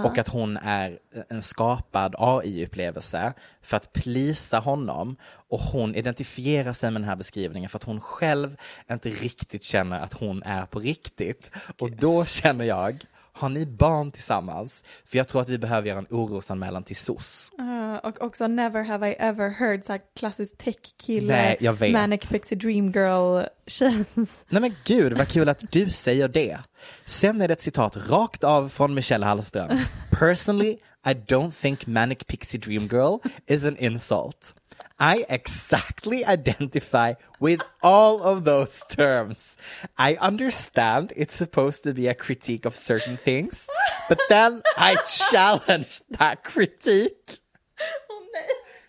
och 0.05 0.17
att 0.17 0.27
hon 0.27 0.57
är 0.57 0.99
en 1.29 1.41
skapad 1.41 2.15
AI-upplevelse 2.17 3.33
för 3.61 3.77
att 3.77 3.93
plisa 3.93 4.59
honom. 4.59 5.15
Och 5.49 5.59
hon 5.59 5.95
identifierar 5.95 6.73
sig 6.73 6.91
med 6.91 7.01
den 7.01 7.09
här 7.09 7.15
beskrivningen 7.15 7.69
för 7.69 7.77
att 7.77 7.83
hon 7.83 8.01
själv 8.01 8.57
inte 8.91 9.09
riktigt 9.09 9.63
känner 9.63 9.99
att 9.99 10.13
hon 10.13 10.43
är 10.43 10.65
på 10.65 10.79
riktigt. 10.79 11.51
Och 11.79 11.91
då 11.91 12.25
känner 12.25 12.65
jag, 12.65 13.05
har 13.35 13.49
ni 13.49 13.65
barn 13.65 14.11
tillsammans? 14.11 14.83
För 15.05 15.17
jag 15.17 15.27
tror 15.27 15.41
att 15.41 15.49
vi 15.49 15.57
behöver 15.57 15.87
göra 15.87 15.99
en 15.99 16.07
orosanmälan 16.09 16.83
till 16.83 16.95
SOS. 16.95 17.51
Uh, 17.59 17.95
och 17.95 18.21
också 18.21 18.47
never 18.47 18.83
have 18.83 19.09
I 19.09 19.15
ever 19.19 19.49
heard 19.49 19.83
så 19.83 19.91
här 19.91 20.01
klassisk 20.15 20.57
techkille, 20.57 21.57
manic 21.91 22.31
pixie 22.31 22.57
dream 22.57 22.91
girl 22.91 23.43
känns. 23.67 24.45
Nej 24.49 24.61
men 24.61 24.75
gud, 24.85 25.17
vad 25.17 25.27
kul 25.27 25.49
att 25.49 25.71
du 25.71 25.89
säger 25.89 26.27
det. 26.27 26.57
Sen 27.05 27.41
är 27.41 27.47
det 27.47 27.53
ett 27.53 27.61
citat 27.61 28.09
rakt 28.09 28.43
av 28.43 28.69
från 28.69 28.93
Michelle 28.93 29.25
Hallström. 29.25 29.79
Personally, 30.11 30.77
I 31.07 31.13
don't 31.13 31.51
think 31.51 31.87
manic 31.87 32.17
pixie 32.27 32.59
dream 32.59 32.87
girl 32.87 33.17
is 33.47 33.65
an 33.65 33.77
insult. 33.77 34.55
I 34.99 35.25
exactly 35.29 36.23
identify 36.25 37.13
with 37.39 37.61
all 37.81 38.21
of 38.23 38.45
those 38.45 38.85
terms. 38.95 39.57
I 39.97 40.17
understand 40.21 41.11
it's 41.15 41.35
supposed 41.35 41.83
to 41.83 41.93
be 41.93 42.07
a 42.07 42.13
critique 42.13 42.65
of 42.65 42.75
certain 42.75 43.17
things, 43.17 43.67
but 44.09 44.19
then 44.29 44.61
I 44.77 44.95
challenge 45.31 46.01
that 46.17 46.43
critique. 46.43 47.39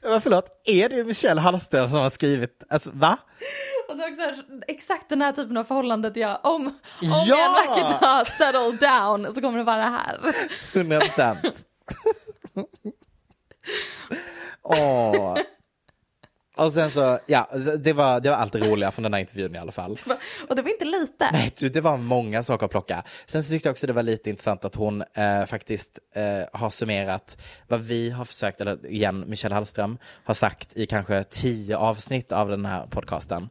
Men 0.02 0.20
förlåt, 0.20 0.62
är 0.64 0.88
det 0.88 1.04
Michelle 1.04 1.40
Hallström 1.40 1.90
som 1.90 2.00
har 2.00 2.10
skrivit, 2.10 2.62
alltså 2.68 2.90
va? 2.94 3.18
Och 3.88 3.96
det 3.96 4.04
är 4.04 4.10
också 4.10 4.42
exakt 4.68 5.08
den 5.08 5.22
här 5.22 5.32
typen 5.32 5.56
av 5.56 5.64
förhållandet 5.64 6.16
jag, 6.16 6.40
om, 6.42 6.66
om 6.66 6.72
Ja! 7.00 7.24
jag 7.26 7.46
en 7.46 7.52
vacker 7.52 8.00
dag 8.00 8.26
settle 8.26 8.88
down 8.88 9.34
så 9.34 9.40
kommer 9.40 9.58
det 9.58 9.64
vara 9.64 9.82
här. 9.82 10.34
100 10.72 11.00
procent. 11.00 11.66
Åh. 14.62 15.36
Och 16.56 16.72
sen 16.72 16.90
så, 16.90 17.18
ja, 17.26 17.50
det 17.78 17.92
var, 17.92 18.20
det 18.20 18.30
var 18.30 18.36
allt 18.36 18.52
det 18.52 18.58
roliga 18.58 18.90
från 18.90 19.02
den 19.02 19.14
här 19.14 19.20
intervjun 19.20 19.54
i 19.54 19.58
alla 19.58 19.72
fall. 19.72 19.98
Och 20.48 20.56
det 20.56 20.62
var 20.62 20.70
inte 20.70 20.84
lite. 20.84 21.30
Nej, 21.32 21.52
du, 21.58 21.68
det 21.68 21.80
var 21.80 21.96
många 21.96 22.42
saker 22.42 22.64
att 22.64 22.70
plocka. 22.70 23.04
Sen 23.26 23.42
så 23.42 23.50
tyckte 23.50 23.68
jag 23.68 23.72
också 23.72 23.86
det 23.86 23.92
var 23.92 24.02
lite 24.02 24.30
intressant 24.30 24.64
att 24.64 24.74
hon 24.74 25.04
eh, 25.14 25.44
faktiskt 25.44 25.98
eh, 26.14 26.60
har 26.60 26.70
summerat 26.70 27.36
vad 27.68 27.80
vi 27.80 28.10
har 28.10 28.24
försökt, 28.24 28.60
eller 28.60 28.86
igen, 28.86 29.24
Michelle 29.26 29.54
Hallström 29.54 29.98
har 30.24 30.34
sagt 30.34 30.76
i 30.76 30.86
kanske 30.86 31.24
tio 31.24 31.76
avsnitt 31.76 32.32
av 32.32 32.48
den 32.48 32.66
här 32.66 32.86
podcasten. 32.86 33.48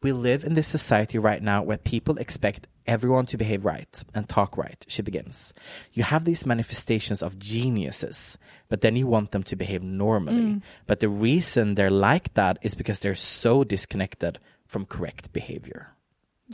We 0.00 0.12
live 0.12 0.46
in 0.46 0.54
this 0.54 0.68
society 0.68 1.18
right 1.18 1.42
now 1.42 1.66
where 1.66 1.78
people 1.78 2.22
expect 2.22 2.62
everyone 2.90 3.26
to 3.26 3.36
behave 3.38 3.64
right 3.64 4.04
and 4.14 4.28
talk 4.28 4.56
right, 4.56 4.84
she 4.88 5.02
begins. 5.02 5.54
You 5.92 6.04
have 6.04 6.24
these 6.24 6.46
manifestations 6.46 7.22
of 7.22 7.38
geniuses, 7.38 8.38
but 8.68 8.80
then 8.80 8.96
you 8.96 9.06
want 9.10 9.30
them 9.30 9.42
to 9.44 9.56
behave 9.56 9.82
normally. 9.82 10.60
But 10.86 11.00
the 11.00 11.08
reason 11.08 11.74
they're 11.74 11.90
like 12.12 12.34
that 12.34 12.58
is 12.62 12.74
because 12.76 13.00
they're 13.00 13.14
so 13.14 13.64
disconnected 13.64 14.38
from 14.68 14.86
correct 14.86 15.32
behavior. 15.32 15.86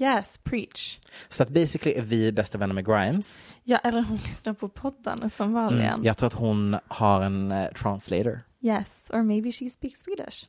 Yes, 0.01 0.37
preach. 0.44 1.01
Så 1.29 1.42
att 1.42 1.49
basically 1.49 1.94
är 1.99 2.03
vi 2.03 2.33
bästa 2.33 2.59
vänner 2.59 2.75
med 2.75 2.87
Grimes. 2.87 3.57
Ja, 3.64 3.79
eller 3.79 4.03
hon 4.03 4.16
lyssnar 4.16 4.53
på 4.55 4.68
podden 4.68 5.22
uppenbarligen. 5.22 5.92
Mm, 5.94 6.05
Jag 6.05 6.16
tror 6.16 6.27
att 6.27 6.33
hon 6.35 6.77
har 6.88 7.20
en 7.22 7.53
eh, 7.53 7.68
translator. 7.72 8.40
Yes, 8.61 9.05
or 9.12 9.22
maybe 9.22 9.53
she 9.53 9.70
speaks 9.70 10.01
Swedish. 10.01 10.46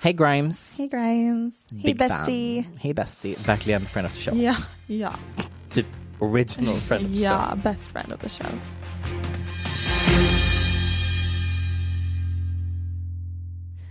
Hej 0.00 0.12
Grimes! 0.12 0.78
Hey 0.78 0.88
Grimes. 0.88 1.54
Big 1.70 1.98
bestie. 1.98 2.64
Hej 2.78 2.94
bestie. 2.94 3.36
Verkligen 3.46 3.86
friend 3.86 4.06
of 4.06 4.14
the 4.14 4.20
show. 4.20 4.34
Ja, 4.36 4.56
ja, 4.86 5.12
Typ 5.70 5.86
original 6.20 6.74
friend 6.88 7.04
of 7.04 7.10
the 7.10 7.16
show. 7.16 7.22
ja, 7.22 7.54
best 7.64 7.90
friend 7.90 8.12
of 8.12 8.20
the 8.20 8.28
show. 8.28 8.50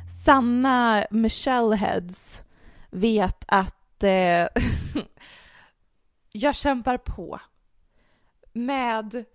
Sanna 0.08 1.06
Michelle 1.12 1.76
Heads 1.76 2.44
vet 2.89 3.44
att 3.48 4.04
eh, 4.04 4.48
jag 6.34 6.56
kämpar 6.56 6.98
på 6.98 7.39
med 8.54 9.26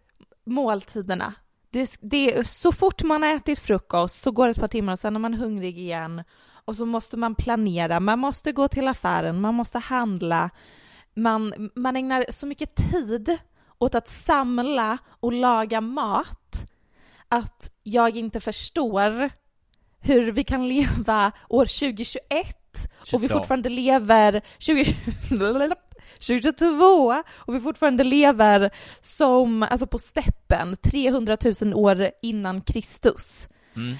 måltiderna. 0.44 1.35
Det, 1.76 1.98
det 2.00 2.48
så 2.48 2.72
fort 2.72 3.02
man 3.02 3.22
har 3.22 3.36
ätit 3.36 3.58
frukost 3.58 4.22
så 4.22 4.30
går 4.30 4.46
det 4.46 4.50
ett 4.50 4.60
par 4.60 4.68
timmar 4.68 4.92
och 4.92 4.98
sen 4.98 5.16
är 5.16 5.20
man 5.20 5.34
hungrig 5.34 5.78
igen 5.78 6.22
och 6.64 6.76
så 6.76 6.86
måste 6.86 7.16
man 7.16 7.34
planera, 7.34 8.00
man 8.00 8.18
måste 8.18 8.52
gå 8.52 8.68
till 8.68 8.88
affären, 8.88 9.40
man 9.40 9.54
måste 9.54 9.78
handla. 9.78 10.50
Man, 11.14 11.70
man 11.74 11.96
ägnar 11.96 12.24
så 12.28 12.46
mycket 12.46 12.74
tid 12.74 13.38
åt 13.78 13.94
att 13.94 14.08
samla 14.08 14.98
och 15.08 15.32
laga 15.32 15.80
mat 15.80 16.70
att 17.28 17.72
jag 17.82 18.16
inte 18.16 18.40
förstår 18.40 19.30
hur 20.00 20.32
vi 20.32 20.44
kan 20.44 20.68
leva 20.68 21.32
år 21.48 21.64
2021 21.64 22.56
och 23.12 23.22
vi 23.22 23.28
22. 23.28 23.34
fortfarande 23.38 23.68
lever 23.68 24.42
20, 24.58 24.84
2022 26.18 27.22
och 27.35 27.55
vi 27.55 27.61
fortfarande 27.61 28.05
lever 28.05 28.70
som, 29.00 29.62
alltså 29.62 29.87
på 29.87 29.98
steppen 29.98 30.76
300 30.76 31.37
000 31.62 31.74
år 31.74 32.11
innan 32.22 32.61
Kristus. 32.61 33.48
Mm. 33.76 33.96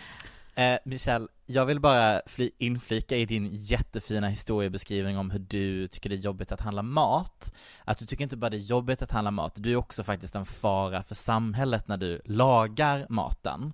Eh, 0.57 0.79
Michelle, 0.85 1.29
jag 1.47 1.67
vill 1.67 1.81
bara 1.81 2.23
fly, 2.27 2.51
inflika 2.59 3.17
i 3.17 3.27
din 3.27 3.49
jättefina 3.53 4.29
historiebeskrivning 4.29 5.19
om 5.19 5.31
hur 5.31 5.39
du 5.39 5.89
tycker 5.89 6.11
det 6.11 6.17
är 6.17 6.21
jobbigt 6.21 6.53
att 6.53 6.61
handla 6.61 6.83
mat. 6.83 7.55
Att 7.85 7.99
du 7.99 8.07
tycker 8.07 8.23
inte 8.23 8.37
bara 8.37 8.51
det 8.51 8.57
är 8.57 8.59
jobbigt 8.59 9.03
att 9.03 9.11
handla 9.11 9.31
mat, 9.31 9.53
du 9.57 9.73
är 9.73 9.77
också 9.77 10.05
faktiskt 10.05 10.35
en 10.35 10.47
fara 10.47 11.03
för 11.03 11.15
samhället 11.15 11.89
när 11.89 11.97
du 11.97 12.21
lagar 12.25 13.07
maten. 13.09 13.73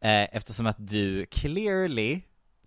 Eh, 0.00 0.36
eftersom 0.36 0.66
att 0.66 0.76
du 0.78 1.26
clearly 1.26 2.20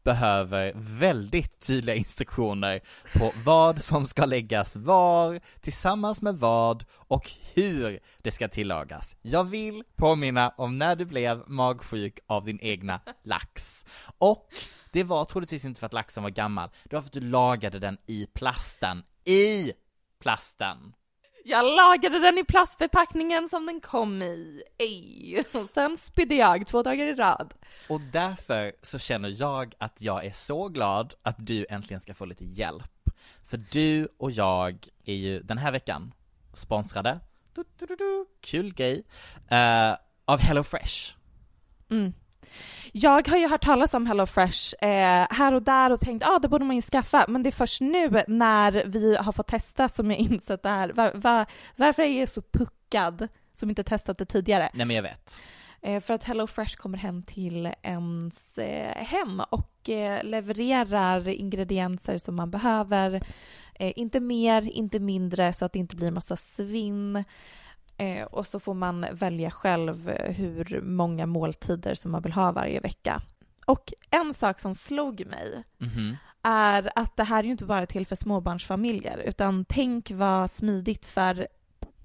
behöver 0.04 0.72
väldigt 0.76 1.60
tydliga 1.60 1.96
instruktioner 1.96 2.82
på 3.18 3.32
vad 3.46 3.82
som 3.82 4.08
ska 4.08 4.26
läggas 4.26 4.76
var, 4.76 5.40
tillsammans 5.62 6.22
med 6.22 6.36
vad 6.36 6.86
och 6.92 7.32
hur 7.54 8.00
det 8.18 8.32
ska 8.32 8.48
tillagas. 8.48 9.16
Jag 9.22 9.44
vill 9.44 9.84
påminna 9.96 10.50
om 10.50 10.78
när 10.78 10.96
du 10.96 11.06
blev 11.06 11.44
magsjuk 11.48 12.20
av 12.28 12.46
din 12.46 12.60
egna 12.62 13.02
lax. 13.24 13.86
Och 14.18 14.50
det 14.92 15.04
var 15.04 15.26
troligtvis 15.26 15.66
inte 15.66 15.80
för 15.80 15.86
att 15.86 15.94
laxen 15.94 16.24
var 16.24 16.30
gammal, 16.30 16.70
det 16.84 16.96
var 16.96 17.02
för 17.02 17.08
att 17.08 17.14
du 17.14 17.22
lagade 17.22 17.80
den 17.80 17.98
i 18.08 18.28
plasten. 18.34 19.04
I 19.26 19.74
plasten! 20.22 20.94
Jag 21.46 21.76
lagade 21.76 22.20
den 22.20 22.38
i 22.38 22.44
plastförpackningen 22.44 23.50
som 23.50 23.66
den 23.66 23.82
kom 23.82 24.22
i. 24.22 24.64
Ej. 24.78 25.44
Och 25.54 25.70
sen 25.74 25.98
spydde 25.98 26.36
jag 26.36 26.68
två 26.68 26.84
dagar 26.84 27.06
i 27.06 27.14
rad. 27.14 27.54
Och 27.90 28.02
därför 28.02 28.74
så 28.82 29.00
känner 29.00 29.36
jag 29.38 29.74
att 29.78 30.02
jag 30.02 30.26
är 30.26 30.32
så 30.32 30.68
glad 30.68 31.14
att 31.22 31.36
du 31.38 31.66
äntligen 31.70 32.00
ska 32.00 32.14
få 32.14 32.26
lite 32.26 32.46
hjälp. 32.46 33.10
För 33.46 33.58
du 33.72 34.08
och 34.18 34.32
jag 34.32 34.88
är 35.06 35.14
ju 35.16 35.42
den 35.42 35.58
här 35.58 35.72
veckan 35.72 36.14
sponsrade, 36.54 37.20
du, 37.54 37.64
du, 37.78 37.96
du, 37.96 38.26
kul 38.42 38.74
grej, 38.74 39.04
eh, 39.50 39.96
av 40.26 40.40
HelloFresh. 40.40 41.16
Jag 43.02 43.28
har 43.28 43.38
ju 43.38 43.48
hört 43.48 43.66
talas 43.66 43.94
om 43.94 44.08
HelloFresh 44.08 44.74
eh, 44.82 45.28
här 45.30 45.54
och 45.54 45.64
där 45.64 45.92
och 45.92 46.02
tänkt 46.02 46.24
att 46.24 46.30
ah, 46.30 46.40
det 46.40 46.48
borde 46.48 46.66
man 46.66 46.76
ju 46.76 46.82
skaffa, 46.82 47.26
men 47.28 47.44
det 47.44 47.50
är 47.50 47.52
först 47.52 47.82
nu 47.82 48.24
när 48.28 48.84
vi 48.86 49.16
har 49.16 49.32
fått 49.32 49.48
testa 49.48 49.90
som 49.90 50.12
jag 50.12 50.20
insett 50.20 50.64
det 50.64 50.70
här. 50.70 50.90
Var, 50.90 51.12
var, 51.16 51.46
varför 51.76 52.04
är 52.04 52.20
jag 52.20 52.30
så 52.30 52.42
puckad 52.42 53.28
som 53.56 53.70
inte 53.70 53.84
testat 53.84 54.18
det 54.18 54.26
tidigare? 54.26 54.70
Nej 54.74 54.86
men 54.86 54.96
jag 54.96 55.04
vet. 55.04 55.44
Eh, 55.82 56.02
för 56.02 56.14
att 56.14 56.24
HelloFresh 56.24 56.76
kommer 56.76 56.98
hem 56.98 57.24
till 57.24 57.74
ens 57.82 58.58
eh, 58.58 59.04
hem 59.04 59.42
och 59.50 59.90
eh, 59.90 60.24
levererar 60.24 61.28
ingredienser 61.28 62.18
som 62.18 62.36
man 62.36 62.52
behöver. 62.52 63.24
Eh, 63.76 63.94
inte 63.96 64.20
mer, 64.20 64.70
inte 64.70 65.00
mindre 65.00 65.54
så 65.54 65.66
att 65.66 65.74
det 65.74 65.80
inte 65.80 65.96
blir 65.96 66.12
massa 66.12 66.36
svinn. 66.36 67.24
Eh, 68.00 68.24
och 68.26 68.48
så 68.48 68.60
får 68.60 68.74
man 68.74 69.06
välja 69.12 69.52
själv 69.52 70.10
eh, 70.10 70.32
hur 70.32 70.82
många 70.82 71.26
måltider 71.26 71.94
som 71.96 72.12
man 72.12 72.22
vill 72.22 72.32
ha 72.34 72.52
varje 72.52 72.80
vecka. 72.80 73.22
Och 73.66 73.94
en 74.10 74.34
sak 74.34 74.60
som 74.60 74.76
slog 74.76 75.26
mig 75.26 75.64
Mhm. 75.78 76.18
är 76.44 76.92
att 76.96 77.18
det 77.18 77.24
här 77.24 77.40
är 77.40 77.44
ju 77.44 77.52
inte 77.52 77.66
bara 77.66 77.86
till 77.86 78.06
för 78.08 78.16
småbarnsfamiljer 78.16 79.18
utan 79.18 79.66
tänk 79.66 80.12
vad 80.12 80.52
smidigt 80.52 81.06
för 81.06 81.48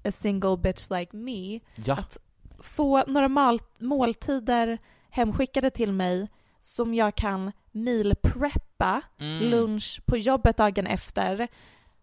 a 0.03 0.11
single 0.11 0.57
bitch 0.57 0.89
like 0.89 1.15
me 1.17 1.59
Ja, 1.85 1.93
att 1.93 2.17
få 2.59 3.03
några 3.07 3.27
mal- 3.27 3.59
måltider 3.79 4.77
hemskickade 5.09 5.69
till 5.69 5.91
mig 5.91 6.27
som 6.61 6.93
jag 6.93 7.15
kan 7.15 7.51
meal-preppa 7.71 9.01
Mm. 9.19 9.49
lunch 9.49 10.01
på 10.05 10.17
jobbet 10.17 10.57
dagen 10.57 10.87
efter. 10.87 11.47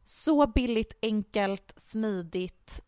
Så 0.04 0.46
billigt, 0.46 0.98
enkelt, 1.02 1.72
smidigt 1.76 2.82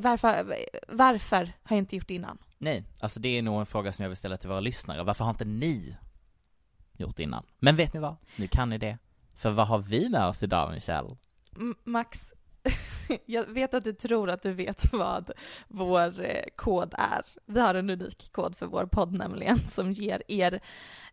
varför, 0.00 0.56
varför 0.88 1.36
har 1.62 1.76
jag 1.76 1.78
inte 1.78 1.96
gjort 1.96 2.08
det 2.08 2.14
innan? 2.14 2.38
Nej, 2.58 2.84
alltså 3.00 3.20
det 3.20 3.28
är 3.38 3.42
nog 3.42 3.60
en 3.60 3.66
fråga 3.66 3.92
som 3.92 4.02
jag 4.02 4.10
vill 4.10 4.16
ställa 4.16 4.36
till 4.36 4.48
våra 4.48 4.60
lyssnare. 4.60 5.02
Varför 5.02 5.24
har 5.24 5.30
inte 5.30 5.44
ni 5.44 5.96
gjort 6.96 7.18
innan? 7.18 7.44
Men 7.58 7.76
vet 7.76 7.94
ni 7.94 8.00
vad? 8.00 8.16
Nu 8.36 8.48
kan 8.48 8.70
ni 8.70 8.78
det. 8.78 8.98
För 9.36 9.50
vad 9.50 9.66
har 9.68 9.78
vi 9.78 10.08
med 10.08 10.24
oss 10.26 10.42
idag, 10.42 10.72
Michelle? 10.72 11.16
M- 11.56 11.74
Max, 11.84 12.32
jag 13.26 13.44
vet 13.44 13.74
att 13.74 13.84
du 13.84 13.92
tror 13.92 14.30
att 14.30 14.42
du 14.42 14.52
vet 14.52 14.92
vad 14.92 15.30
vår 15.68 16.20
eh, 16.24 16.44
kod 16.56 16.94
är. 16.98 17.22
Vi 17.46 17.60
har 17.60 17.74
en 17.74 17.90
unik 17.90 18.32
kod 18.32 18.56
för 18.56 18.66
vår 18.66 18.86
podd 18.86 19.12
nämligen 19.12 19.58
som 19.68 19.92
ger 19.92 20.22
er 20.28 20.60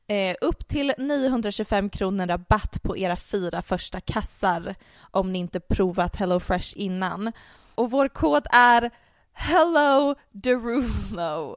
eh, 0.07 0.35
upp 0.41 0.67
till 0.67 0.93
925 0.97 1.89
kronor 1.89 2.27
rabatt 2.27 2.83
på 2.83 2.97
era 2.97 3.15
fyra 3.15 3.61
första 3.61 4.01
kassar 4.01 4.75
om 5.11 5.33
ni 5.33 5.39
inte 5.39 5.59
provat 5.59 6.15
HelloFresh 6.15 6.73
innan. 6.75 7.31
Och 7.75 7.91
vår 7.91 8.07
kod 8.07 8.47
är 8.51 8.91
Hello 9.33 10.15
Derulo. 10.31 11.55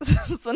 Så 0.42 0.52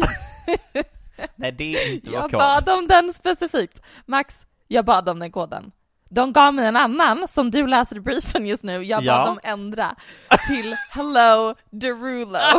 Nej, 1.37 1.53
det 1.53 1.77
är 1.77 1.95
inte 1.95 2.11
jag 2.11 2.23
kod. 2.23 2.33
bad 2.33 2.69
om 2.69 2.87
den 2.87 3.13
specifikt. 3.15 3.83
Max, 4.07 4.47
jag 4.69 4.85
bad 4.85 5.09
om 5.09 5.19
den 5.19 5.33
koden. 5.33 5.73
De 6.13 6.33
gav 6.33 6.55
mig 6.55 6.67
en 6.67 6.77
annan 6.77 7.29
som 7.29 7.51
du 7.51 7.67
läser 7.67 7.97
i 7.97 8.01
briefen 8.01 8.47
just 8.47 8.65
nu. 8.65 8.83
Jag 8.85 9.03
Ja. 9.03 9.17
bad 9.19 9.27
dem 9.27 9.41
ändra 9.43 9.95
till 10.49 10.75
Hello 10.91 11.55
Derulo. 11.71 12.39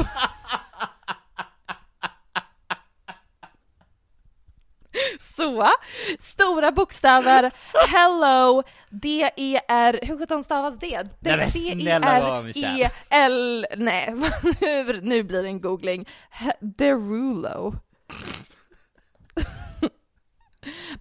Så, 5.36 5.70
stora 6.20 6.72
bokstäver, 6.72 7.52
hello, 7.88 8.64
D-E-R, 8.90 10.00
hur 10.02 10.18
sjutton 10.18 10.44
stavas 10.44 10.80
det? 10.80 11.02
D-E-R-E-L, 12.60 13.66
nej, 13.78 14.14
nu- 14.62 15.00
nu 15.04 15.24
blir 15.24 15.42
det 15.42 15.48
en 15.50 15.62
googling. 15.62 16.08
Derulo. 16.60 17.74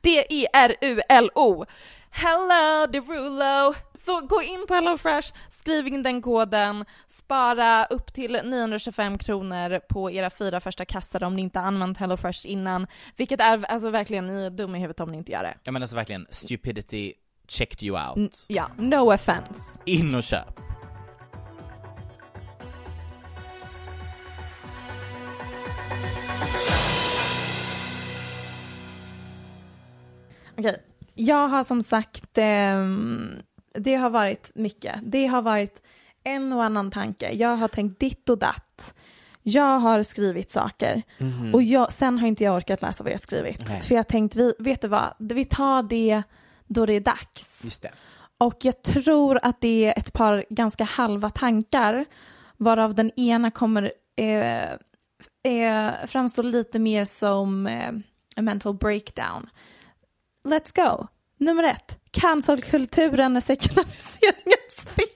D-E-R-U-L-O. 0.03 1.65
Hello 2.13 2.87
Derulo! 2.87 3.75
Så 3.99 4.21
gå 4.21 4.43
in 4.43 4.65
på 4.69 4.75
HelloFresh, 4.75 5.33
skriv 5.61 5.87
in 5.87 6.03
den 6.03 6.23
koden, 6.23 6.85
spara 7.07 7.85
upp 7.85 8.13
till 8.13 8.33
925 8.45 9.19
kronor 9.19 9.79
på 9.89 10.11
era 10.11 10.31
fyra 10.31 10.61
första 10.61 10.85
kassar 10.85 11.23
om 11.25 11.37
ni 11.37 11.43
inte 11.43 11.61
använt 11.61 11.99
HelloFresh 11.99 12.47
innan, 12.47 12.87
vilket 13.17 13.41
är 13.41 13.65
alltså 13.65 13.91
verkligen, 13.91 14.27
ni 14.27 14.45
är 14.47 14.51
dumma 14.51 14.77
i 14.77 14.81
huvudet 14.81 15.01
om 15.01 15.11
ni 15.13 15.19
inte 15.19 15.33
gör 15.33 15.43
det. 15.43 15.55
Jag 15.65 15.73
menar 15.73 15.85
alltså 15.85 15.97
verkligen, 15.97 16.27
stupidity 16.31 17.13
checked 17.49 17.83
you 17.83 18.09
out. 18.09 18.17
N- 18.17 18.31
Ja, 18.49 18.71
no 18.77 19.15
offense. 19.15 19.79
In 19.85 20.15
och 20.15 20.23
köp. 20.23 20.61
Okej, 30.59 30.83
jag 31.15 31.49
har 31.49 31.65
som 31.65 31.83
sagt, 31.83 32.39
ehm, 32.39 33.31
det 33.75 33.95
har 33.95 34.11
varit 34.11 34.53
mycket. 34.55 34.97
Det 35.03 35.27
har 35.27 35.43
varit 35.43 35.83
en 36.25 36.53
och 36.53 36.65
annan 36.65 36.91
tanke. 36.91 37.33
Jag 37.33 37.57
har 37.57 37.69
tänkt 37.69 38.01
ditt 38.01 38.29
och 38.29 38.39
datt. 38.39 38.95
Jag 39.43 39.79
har 39.79 40.03
skrivit 40.03 40.51
saker 40.51 41.03
och 41.53 41.63
jag, 41.63 41.93
sen 41.93 42.19
har 42.19 42.29
inte 42.29 42.45
jag 42.45 42.57
orkat 42.57 42.83
läsa 42.83 43.05
vad 43.05 43.13
jag 43.13 43.21
skrivit. 43.21 43.69
Nej. 43.69 43.83
För 43.83 43.95
jag 43.95 43.99
har 43.99 44.05
tänkt, 44.05 44.37
vi, 44.37 44.55
vet 44.59 44.81
du 44.81 44.89
vad, 44.89 45.15
vi 45.19 45.45
tar 45.45 45.83
det 45.83 46.23
då 46.67 46.87
det 46.87 46.93
är 46.93 47.01
dags. 47.01 47.61
Just 47.65 47.83
det. 47.83 47.93
Och 48.39 48.65
jag 48.65 48.83
tror 48.83 49.39
att 49.43 49.61
det 49.61 49.85
är 49.85 49.99
ett 49.99 50.13
par 50.13 50.45
ganska 50.51 50.85
halva 50.85 51.31
tankar, 51.31 52.05
varav 52.57 52.95
den 52.95 53.11
ena 53.17 53.51
kommer 53.51 53.93
eh, 54.17 54.71
eh, 55.43 55.93
framstå 56.07 56.43
lite 56.43 56.79
mer 56.79 57.05
som 57.05 57.67
eh, 57.67 57.91
a 58.37 58.43
mental 58.43 58.75
breakdown. 58.75 59.51
Let's 60.45 60.77
go! 60.77 61.07
Nummer 61.41 61.65
ett, 61.65 61.99
cancelkulturen 62.11 63.37
är 63.37 63.41
sekulariseringens 63.41 64.87
fel. 64.89 65.07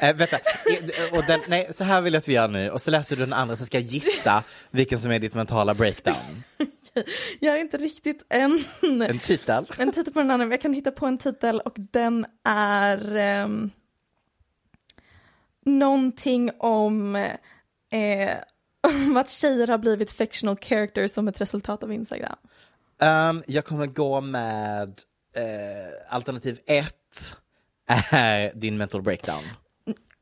Äh, 0.00 0.16
vänta, 0.16 0.36
I- 0.66 1.16
och 1.18 1.24
den, 1.26 1.40
nej, 1.48 1.68
så 1.74 1.84
här 1.84 2.00
vill 2.02 2.12
jag 2.12 2.18
att 2.20 2.28
vi 2.28 2.32
gör 2.32 2.48
nu, 2.48 2.70
och 2.70 2.80
så 2.82 2.90
läser 2.90 3.16
du 3.16 3.22
den 3.24 3.32
andra 3.32 3.56
så 3.56 3.64
ska 3.66 3.78
jag 3.78 3.86
gissa 3.86 4.42
vilken 4.70 4.98
som 4.98 5.10
är 5.10 5.18
ditt 5.18 5.34
mentala 5.34 5.74
breakdown. 5.74 6.44
Jag 7.40 7.52
har 7.52 7.58
inte 7.58 7.76
riktigt 7.76 8.24
en, 8.28 8.64
En 9.08 9.18
titel. 9.18 9.66
en 9.78 9.92
titel 9.92 10.12
på 10.12 10.18
den 10.18 10.30
andra, 10.30 10.44
men 10.46 10.50
jag 10.50 10.60
kan 10.60 10.72
hitta 10.72 10.90
på 10.90 11.06
en 11.06 11.18
titel 11.18 11.60
och 11.60 11.74
den 11.76 12.26
är 12.44 13.16
um, 13.44 13.70
någonting 15.64 16.50
om, 16.58 17.16
eh, 17.90 18.30
om 18.84 19.16
att 19.16 19.30
tjejer 19.30 19.66
har 19.66 19.78
blivit 19.78 20.10
fictional 20.10 20.56
characters 20.56 21.10
som 21.10 21.28
ett 21.28 21.40
resultat 21.40 21.82
av 21.82 21.92
Instagram. 21.92 22.36
Um, 23.30 23.42
jag 23.46 23.64
kommer 23.64 23.86
gå 23.86 24.20
med 24.20 25.00
eh, 25.36 26.14
alternativ 26.14 26.58
ett 26.66 27.36
är 28.10 28.52
din 28.54 28.76
mental 28.76 29.02
breakdown. 29.02 29.44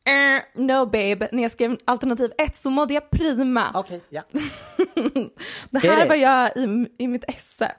Eh, 0.04 0.62
no 0.62 0.86
babe, 0.86 1.28
när 1.32 1.42
jag 1.42 1.52
skrev 1.52 1.76
alternativ 1.84 2.32
ett 2.38 2.56
så 2.56 2.70
mådde 2.70 2.94
jag 2.94 3.10
prima. 3.10 3.70
Okej, 3.74 4.00
ja. 4.08 4.22
Det 5.70 5.78
här 5.78 6.08
var 6.08 6.14
jag 6.14 6.56
i, 6.56 6.86
i 6.98 7.08
mitt 7.08 7.24
esse. 7.28 7.72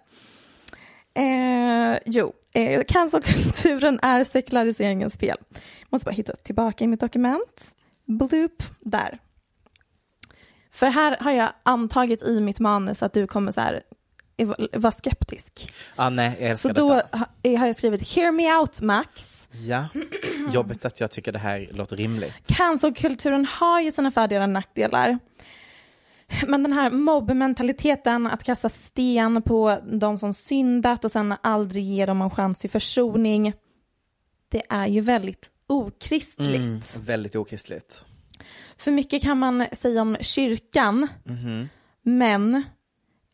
Eh, 1.15 1.99
jo, 2.05 2.33
eh, 2.53 2.83
cancelkulturen 2.87 3.99
är 4.01 4.23
sekulariseringens 4.23 5.17
fel. 5.17 5.37
Måste 5.89 6.05
bara 6.05 6.11
hitta 6.11 6.35
tillbaka 6.35 6.83
i 6.83 6.87
mitt 6.87 6.99
dokument. 6.99 7.73
Bloop, 8.05 8.63
där. 8.79 9.19
För 10.73 10.87
här 10.87 11.17
har 11.19 11.31
jag 11.31 11.53
antagit 11.63 12.21
i 12.21 12.39
mitt 12.39 12.59
manus 12.59 13.03
att 13.03 13.13
du 13.13 13.27
kommer 13.27 13.51
så 13.51 13.61
här, 13.61 13.81
vara 14.73 14.91
skeptisk. 14.91 15.73
Ah, 15.95 16.09
nej, 16.09 16.37
jag 16.39 16.49
älskar 16.49 16.69
Så 16.69 16.73
då 16.75 16.93
detta. 16.93 17.27
har 17.59 17.67
jag 17.67 17.75
skrivit 17.75 18.15
“Hear 18.15 18.31
me 18.31 18.55
out 18.55 18.81
Max”. 18.81 19.29
Ja, 19.67 19.87
jobbigt 20.53 20.85
att 20.85 20.99
jag 20.99 21.11
tycker 21.11 21.31
det 21.31 21.39
här 21.39 21.67
låter 21.71 21.95
rimligt. 21.97 22.33
Cancelkulturen 22.45 23.45
har 23.45 23.81
ju 23.81 23.91
sina 23.91 24.11
fördelar 24.11 24.43
och 24.43 24.49
nackdelar. 24.49 25.19
Men 26.47 26.63
den 26.63 26.73
här 26.73 26.89
mobbmentaliteten, 26.89 28.27
att 28.27 28.43
kasta 28.43 28.69
sten 28.69 29.41
på 29.41 29.79
de 29.83 30.17
som 30.17 30.33
syndat 30.33 31.05
och 31.05 31.11
sen 31.11 31.35
aldrig 31.41 31.83
ge 31.83 32.05
dem 32.05 32.21
en 32.21 32.29
chans 32.29 32.59
till 32.59 32.69
försoning, 32.69 33.53
det 34.49 34.61
är 34.69 34.87
ju 34.87 35.01
väldigt 35.01 35.49
okristligt. 35.67 36.63
Mm, 36.63 36.81
väldigt 36.99 37.35
okristligt. 37.35 38.05
För 38.77 38.91
mycket 38.91 39.21
kan 39.23 39.37
man 39.39 39.65
säga 39.71 40.01
om 40.01 40.17
kyrkan, 40.21 41.07
Mhm. 41.25 41.69
men 42.01 42.55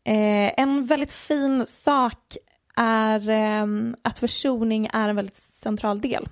eh, 0.04 0.60
en 0.60 0.86
väldigt 0.86 1.12
fin 1.12 1.66
sak 1.66 2.36
är 2.76 3.28
eh, 3.28 3.66
att 4.02 4.18
försoning 4.18 4.90
är 4.92 5.08
en 5.08 5.16
väldigt 5.16 5.36
central 5.36 6.00
del 6.00 6.28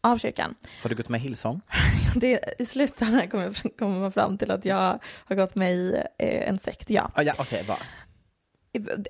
av 0.00 0.18
kyrkan. 0.18 0.54
Har 0.82 0.90
du 0.90 0.96
gått 0.96 1.08
med 1.08 1.20
Hillsong? 1.20 1.60
Det, 2.16 2.54
I 2.58 2.64
slutändan 2.64 3.28
kommer 3.28 3.44
jag 3.44 3.76
kommer 3.78 3.98
man 4.00 4.12
fram 4.12 4.38
till 4.38 4.50
att 4.50 4.64
jag 4.64 4.98
har 5.26 5.36
gått 5.36 5.54
med 5.54 5.72
i 5.72 5.94
eh, 6.18 6.48
en 6.48 6.58
sekt, 6.58 6.90
ja. 6.90 7.10
Ah, 7.14 7.22
ja, 7.22 7.34
okej, 7.38 7.64
bra. 7.66 7.78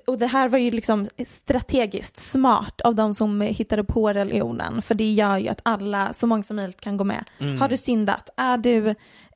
Och 0.07 0.17
det 0.17 0.27
här 0.27 0.49
var 0.49 0.57
ju 0.57 0.71
liksom 0.71 1.07
strategiskt 1.25 2.19
smart 2.19 2.81
av 2.81 2.95
de 2.95 3.15
som 3.15 3.41
hittade 3.41 3.83
på 3.83 4.13
religionen, 4.13 4.81
för 4.81 4.95
det 4.95 5.11
gör 5.11 5.37
ju 5.37 5.47
att 5.47 5.61
alla, 5.63 6.13
så 6.13 6.27
många 6.27 6.43
som 6.43 6.55
möjligt 6.55 6.81
kan 6.81 6.97
gå 6.97 7.03
med. 7.03 7.25
Har 7.59 7.69
du 7.69 7.77
syndat? 7.77 8.29
Är 8.37 8.57
du 8.57 8.95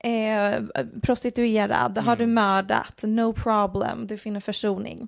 eh, 0.10 0.64
prostituerad? 1.02 1.98
Har 1.98 2.16
du 2.16 2.26
mördat? 2.26 3.04
No 3.04 3.34
problem, 3.34 4.08
du 4.08 4.18
finner 4.18 4.40
försoning. 4.40 5.08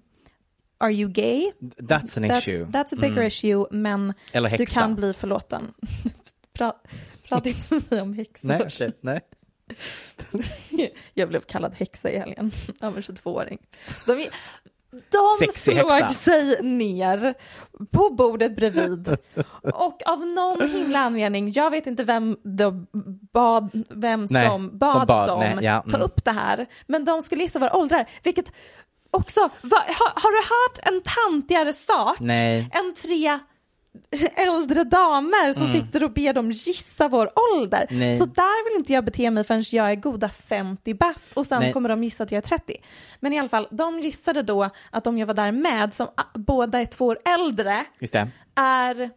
Are 0.80 0.91
you 0.91 1.09
gay? 1.09 1.51
That's 1.78 2.18
an 2.18 2.26
That's, 2.26 2.38
issue. 2.38 2.65
that's 2.65 2.93
a 2.93 2.97
bigger 3.01 3.22
issue, 3.24 3.65
men 3.72 4.13
du 4.57 4.65
kan 4.65 4.95
bli 4.95 5.13
förlåten. 5.13 5.74
Pra, 6.53 6.74
prata 7.30 7.49
inte 7.49 7.74
med 7.74 7.84
mig 7.91 8.01
om 8.01 8.13
häxor. 8.13 8.47
Nej, 8.47 8.61
okej, 8.65 8.91
nej. 9.01 9.22
Jag 11.13 11.30
blev 11.30 11.39
kallad 11.39 11.74
häxa 11.76 12.11
i 12.11 12.18
helgen 12.20 12.51
av 12.82 12.97
en 12.97 13.03
22-åring. 13.03 13.59
De, 15.10 15.45
Sexig 15.45 15.74
slog 15.74 15.91
häxa. 15.91 16.10
sig 16.10 16.62
ner 16.62 17.34
på 17.91 18.10
bordet 18.10 18.56
bredvid 18.56 19.08
och 19.74 20.02
av 20.06 20.28
någon 20.28 20.70
himla 20.70 21.00
anledning, 21.00 21.52
jag 21.52 21.72
vet 21.72 21.88
inte 21.88 22.04
vem, 22.04 22.38
bad, 23.34 23.84
vem 23.89 24.28
Nej, 24.30 24.50
som 24.50 24.78
bad, 24.78 24.91
som 24.91 25.06
bad, 25.06 25.28
dem 25.28 25.39
nej, 25.39 25.58
ja, 25.62 25.82
ta 25.82 25.95
mm. 25.95 26.02
upp 26.02 26.26
det 26.26 26.32
här, 26.32 26.66
men 26.88 27.06
de 27.06 27.22
skulle 27.22 27.41
gissa 27.41 27.60
våra 27.60 27.76
åldrar, 27.76 28.10
vilket 28.24 28.52
också, 29.12 29.41
va, 29.41 29.78
har, 29.88 30.22
har 30.22 30.32
du 30.32 30.41
hört 30.48 30.93
en 30.93 31.02
tantigare 31.02 31.74
sak 31.74 32.18
Nej. 32.20 32.70
än 32.74 32.93
tre 33.02 33.39
äldre 34.36 34.84
damer 34.84 35.54
som 35.54 35.74
sitter 35.74 36.04
och 36.04 36.12
ber 36.14 36.34
dem 36.34 36.52
gissa 36.52 37.08
vår 37.08 37.32
ålder. 37.54 37.86
Mm. 37.89 38.00
Nej. 38.00 38.18
Så 38.18 38.26
där 38.26 38.70
vill 38.70 38.80
inte 38.80 38.93
jag 38.93 39.06
bete 39.06 39.32
mig 39.32 39.43
förrän 39.43 39.64
jag 39.72 39.91
är 39.91 39.95
goda 39.95 40.30
50 40.30 40.93
bast 40.93 41.34
och 41.34 41.45
sen 41.45 41.60
Nej. 41.60 41.74
kommer 41.74 41.89
de 41.89 42.04
gissa 42.04 42.24
att 42.24 42.32
jag 42.32 42.38
är 42.43 42.48
30. 42.48 42.76
Men 43.20 43.34
i 43.34 43.39
alla 43.39 43.50
fall, 43.50 43.68
de 43.72 44.00
gissade 44.00 44.41
då 44.41 44.70
att 44.91 45.08
om 45.08 45.18
jag 45.18 45.28
var 45.28 45.34
där 45.34 45.52
med, 45.52 45.93
som 45.93 46.08
båda 46.34 46.82
är 46.82 46.86
två 46.86 47.06
år 47.06 47.18
äldre, 47.26 47.86
är, 48.56 49.10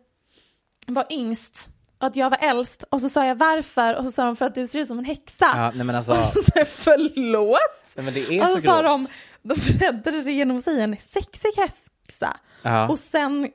var 0.86 1.06
yngst 1.10 1.70
och 1.98 2.06
att 2.06 2.16
jag 2.16 2.30
var 2.30 2.38
äldst 2.40 2.84
och 2.90 3.00
så 3.00 3.08
sa 3.08 3.26
jag 3.26 3.34
varför 3.34 3.94
och 3.94 4.04
så 4.04 4.10
sa 4.12 4.24
de 4.24 4.36
för 4.36 4.46
att 4.46 4.54
du 4.54 4.66
ser 4.66 4.78
ut 4.78 4.88
som 4.88 4.98
en 4.98 5.04
häxa. 5.04 5.50
Ja, 5.54 5.72
nej 5.74 5.86
men 5.86 5.94
alltså, 5.94 6.12
Och 6.18 6.24
så 6.24 6.42
sa 6.42 6.52
jag 6.54 6.68
förlåt. 6.68 7.58
nej, 7.96 8.04
men 8.04 8.14
det 8.14 8.20
är 8.20 8.42
Och 8.42 8.48
så 8.48 8.56
så 8.56 8.62
sa 8.62 8.82
de, 8.82 9.06
de 9.42 9.54
räddade 9.54 10.22
det 10.22 10.32
genom 10.32 10.56
att 10.56 10.62
säga 10.62 10.84
en 10.84 10.96
sexig 10.96 11.50
häxa. 11.56 12.36
Ja. 12.62 12.88
Och 12.88 12.98
sen 12.98 13.48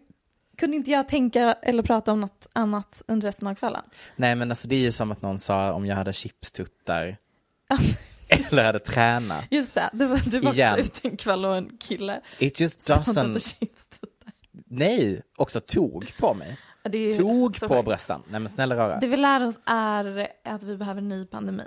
kunde 0.58 0.78
inte 0.78 0.92
jag 0.92 1.08
tänka 1.08 1.54
eller 1.54 1.84
prata 1.84 2.12
om 2.12 2.22
något 2.22 2.48
annat 2.54 3.02
under 3.08 3.28
resten 3.28 3.48
av 3.48 3.56
kvällen. 3.56 3.84
Nej 4.16 4.36
men 4.36 4.52
alltså 4.52 4.68
det 4.68 4.76
är 4.76 4.80
ju 4.80 4.92
som 4.92 5.12
att 5.12 5.22
någon 5.22 5.40
sa 5.40 5.72
om 5.74 5.86
jag 5.86 5.96
hade 5.96 6.14
chipstuttar 6.14 7.18
eller 8.50 8.64
hade 8.64 8.80
tränat. 8.80 9.46
Just 9.52 9.76
det, 9.76 9.90
du 9.94 10.06
var, 10.08 10.18
du 10.26 10.40
var 10.40 10.54
Igen. 10.54 10.80
också 10.80 10.86
ute 10.86 11.08
en 11.08 11.18
kväll 11.18 11.46
och 11.46 11.58
en 11.58 11.78
kille 11.80 12.22
It 12.40 12.60
just 12.60 12.90
doesn't, 12.90 13.56
nej, 14.66 15.22
också 15.36 15.60
tog 15.62 16.14
på 16.18 16.34
mig. 16.34 16.58
Tog 17.18 17.60
på 17.60 17.68
sjukt. 17.70 17.86
brösten. 17.86 18.22
Nej 18.30 18.40
men 18.40 18.50
snälla 18.50 18.76
rara. 18.76 19.00
Det 19.00 19.08
vi 19.08 19.18
lär 19.18 19.48
oss 19.48 19.60
är 19.66 20.28
att 20.46 20.64
vi 20.64 20.78
behöver 20.78 21.02
en 21.02 21.10
ny 21.10 21.26
pandemi. 21.26 21.64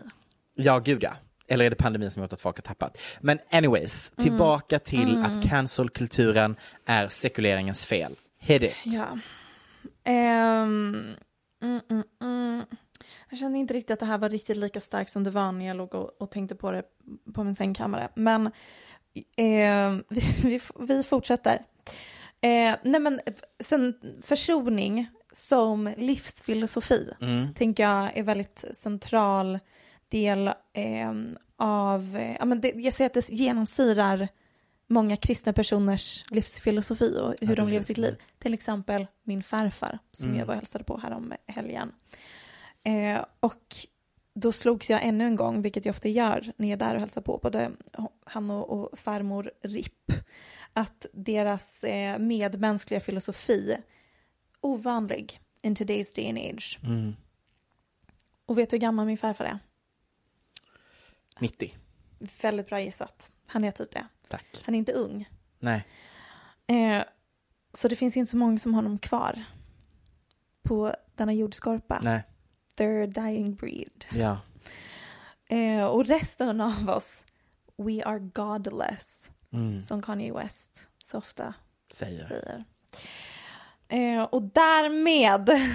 Ja, 0.55 0.79
gud 0.79 1.03
ja. 1.03 1.13
Eller 1.51 1.65
är 1.65 1.71
det 1.71 1.77
pandemin 1.77 2.11
som 2.11 2.23
gjort 2.23 2.33
att 2.33 2.41
folk 2.41 2.57
har 2.57 2.63
tappat? 2.63 2.99
Men 3.21 3.39
anyways, 3.51 4.13
Mm. 4.17 4.25
tillbaka 4.31 4.79
till 4.79 5.25
att 5.25 5.49
cancelkulturen 5.49 6.57
är 6.87 7.09
sekuleringens 7.09 7.85
fel. 7.85 8.15
Hit 8.39 8.63
it. 8.63 8.75
Ja. 8.85 9.19
Ehm, 10.05 11.17
mm, 11.63 11.81
mm, 11.91 12.05
mm. 12.21 12.65
Jag 13.31 13.39
kände 13.39 13.59
inte 13.59 13.75
riktigt 13.75 13.91
att 13.91 14.01
det 14.01 14.07
här 14.07 14.19
var 14.19 14.29
riktigt 14.29 14.57
lika 14.57 14.81
starkt 14.81 15.11
som 15.11 15.25
det 15.25 15.31
var 15.31 15.53
när 15.53 15.67
jag 15.67 15.77
låg 15.77 15.95
och, 15.95 16.23
och 16.23 16.31
tänkte 16.31 16.55
på 16.55 16.71
det 16.71 16.83
på 17.35 17.45
min 17.45 17.55
sängkammare. 17.55 18.09
Men 18.15 18.51
ehm, 19.37 20.05
vi, 20.09 20.21
vi, 20.43 20.61
vi 20.79 21.03
fortsätter. 21.03 21.65
Eh, 22.41 22.75
nej 22.83 23.01
men 23.01 23.21
sen 23.61 23.95
försoning 24.23 25.09
som 25.33 25.95
livsfilosofi 25.97 27.13
tänker 27.55 27.83
jag 27.83 28.17
är 28.17 28.23
väldigt 28.23 28.65
central 28.73 29.59
del 30.09 30.51
ehm, 30.73 31.39
av, 31.57 32.17
eh, 32.17 32.37
ja, 32.39 32.45
men 32.45 32.61
det, 32.61 32.73
jag 32.75 32.95
ser 32.95 33.07
att 33.07 33.15
det 33.15 33.31
genomsyrar 33.31 34.29
många 34.89 35.17
kristna 35.17 35.53
personers 35.53 36.25
livsfilosofi 36.31 37.19
och 37.21 37.49
hur 37.49 37.57
de 37.57 37.69
lever 37.69 37.85
sitt 37.85 37.99
liv. 37.99 38.17
Till 38.39 38.55
exempel 38.55 39.07
min 39.23 39.43
farfar 39.43 39.99
som 40.13 40.37
jag 40.37 40.47
var 40.47 40.55
och 40.55 40.61
hälsade 40.61 40.85
på 40.85 40.99
här 40.99 41.11
om 41.11 41.33
helgen. 41.47 41.93
Eh, 42.83 43.25
och 43.41 43.77
då 44.35 44.53
slogs 44.53 44.91
jag 44.91 45.03
ännu 45.03 45.25
en 45.25 45.37
gång, 45.37 45.63
vilket 45.63 45.85
jag 45.85 45.93
ofta 45.93 46.09
gör 46.09 46.53
när 46.57 46.69
jag 46.69 46.83
är 46.83 46.87
där 46.87 46.95
och 46.95 47.01
hälsar 47.01 47.21
på, 47.21 47.41
både 47.43 47.71
han 48.25 48.51
och, 48.51 48.71
och 48.71 48.99
farmor 48.99 49.51
Ripp, 49.63 50.13
att 50.73 51.07
deras 51.13 51.85
eh, 51.85 52.19
medmänskliga 52.19 53.01
filosofi, 53.01 53.77
ovanlig 54.61 55.41
in 55.63 55.75
today's 55.75 56.15
day 56.15 56.29
and 56.29 56.39
age. 56.39 56.79
Mm. 56.83 57.17
Och 58.47 58.59
vet 58.59 58.71
du 58.71 58.77
hur 58.77 58.81
gammal 58.81 59.07
min 59.07 59.19
farfar 59.19 59.45
är? 59.45 59.59
90. 61.39 61.75
Väldigt 62.43 62.69
bra 62.69 62.81
gissat. 62.81 63.33
Han 63.47 63.65
är 63.65 63.71
typ 63.71 63.91
det. 63.91 64.07
Tack. 64.29 64.63
Han 64.65 64.75
är 64.75 64.79
inte 64.79 64.93
ung. 64.93 65.29
Nej. 65.59 65.85
Eh, 66.67 67.05
så 67.73 67.89
det 67.89 67.97
finns 67.97 68.17
inte 68.17 68.31
så 68.31 68.37
många 68.37 68.59
som 68.59 68.75
honom 68.75 68.99
kvar 68.99 69.43
på 70.63 70.95
denna 71.15 71.33
jordskorpa. 71.33 72.01
Nej. 72.03 72.23
They're 72.77 73.05
a 73.05 73.07
dying 73.07 73.55
breed. 73.55 74.05
Ja. 74.13 74.41
Eh, 75.57 75.85
och 75.85 76.07
resten 76.07 76.61
av 76.61 76.89
oss, 76.91 77.25
we 77.77 78.03
are 78.05 78.19
godless, 78.19 79.33
Mm. 79.53 79.81
som 79.83 80.03
Kanye 80.03 80.33
West 80.33 80.89
så 81.05 81.19
ofta 81.19 81.55
Säger. 81.93 82.25
säger. 82.27 82.65
Eh, 83.89 84.23
och 84.23 84.43
därmed 84.43 85.51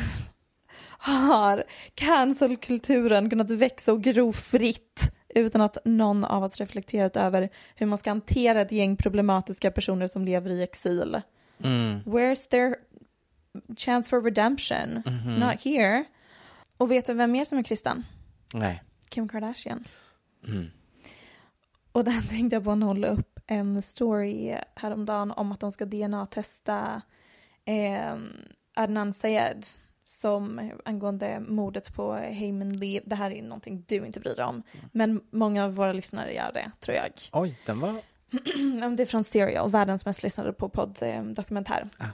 har 0.88 1.64
cancelkulturen 1.96 3.30
kunnat 3.30 3.52
växa 3.52 3.94
och 3.94 4.02
gro 4.04 4.34
fritt 4.34 5.14
utan 5.36 5.62
att 5.62 5.78
någon 5.86 6.26
av 6.26 6.44
oss 6.44 6.58
reflekterat 6.60 7.16
över 7.16 7.50
hur 7.76 7.86
man 7.86 7.98
ska 7.98 8.10
hantera 8.10 8.62
ett 8.62 8.72
gäng 8.72 8.98
problematiska 8.98 9.72
personer 9.72 10.08
som 10.08 10.26
lever 10.26 10.50
i 10.50 10.64
exil. 10.64 11.22
Mm. 11.64 12.00
Where's 12.06 12.50
their 12.50 12.76
chance 13.78 14.10
for 14.10 14.22
redemption? 14.22 15.04
Mhm. 15.06 15.36
Not 15.36 15.62
here. 15.62 16.04
Och 16.78 16.92
vet 16.92 17.06
du 17.06 17.14
vem 17.14 17.32
mer 17.32 17.46
som 17.46 17.58
är 17.58 17.64
kristen? 17.64 18.06
Nej. 18.54 18.84
Kim 19.10 19.30
Kardashian. 19.30 19.84
Mm. 20.48 20.66
Och 21.92 22.04
den 22.04 22.24
tänkte 22.30 22.56
jag 22.56 22.64
på 22.64 22.76
när 22.76 22.88
hon 22.88 23.02
la 23.02 23.08
upp 23.08 23.40
en 23.48 23.82
story 23.82 24.58
häromdagen 24.76 25.32
om 25.32 25.52
att 25.52 25.60
de 25.60 25.72
ska 25.72 25.86
DNA-testa 25.86 27.02
eh, 27.66 28.16
Adnan 28.76 29.14
Sayed 29.14 29.66
som 30.06 30.72
angående 30.86 31.40
mordet 31.40 31.94
på 31.94 32.14
Heyman 32.14 32.74
Lee. 32.74 33.02
Det 33.06 33.16
här 33.16 33.32
är 33.32 33.42
någonting 33.42 33.84
du 33.88 34.06
inte 34.06 34.20
bryr 34.20 34.36
dig 34.36 34.46
om. 34.46 34.64
Men 34.92 35.22
många 35.32 35.64
av 35.66 35.76
våra 35.76 35.94
lyssnare 35.94 36.34
gör 36.34 36.52
det, 36.54 36.72
tror 36.80 36.98
jag. 36.98 37.12
Oj, 37.34 37.60
den 37.66 37.80
var... 37.80 37.96
Det 38.96 39.04
är 39.04 39.06
från 39.06 39.24
Serial, 39.24 39.70
världens 39.70 40.06
mest 40.06 40.24
lyssnade 40.24 40.54
på 40.54 40.70
podd-dokumentär. 40.70 41.90
Ah. 41.98 42.06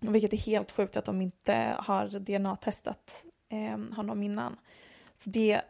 Vilket 0.00 0.32
är 0.32 0.36
helt 0.36 0.70
sjukt 0.72 0.96
att 0.96 1.04
de 1.04 1.22
inte 1.22 1.74
har 1.78 2.06
DNA-testat 2.08 3.24
eh, 3.52 3.96
honom 3.96 4.22
innan. 4.22 4.56
Så 5.14 5.30
det 5.30 5.60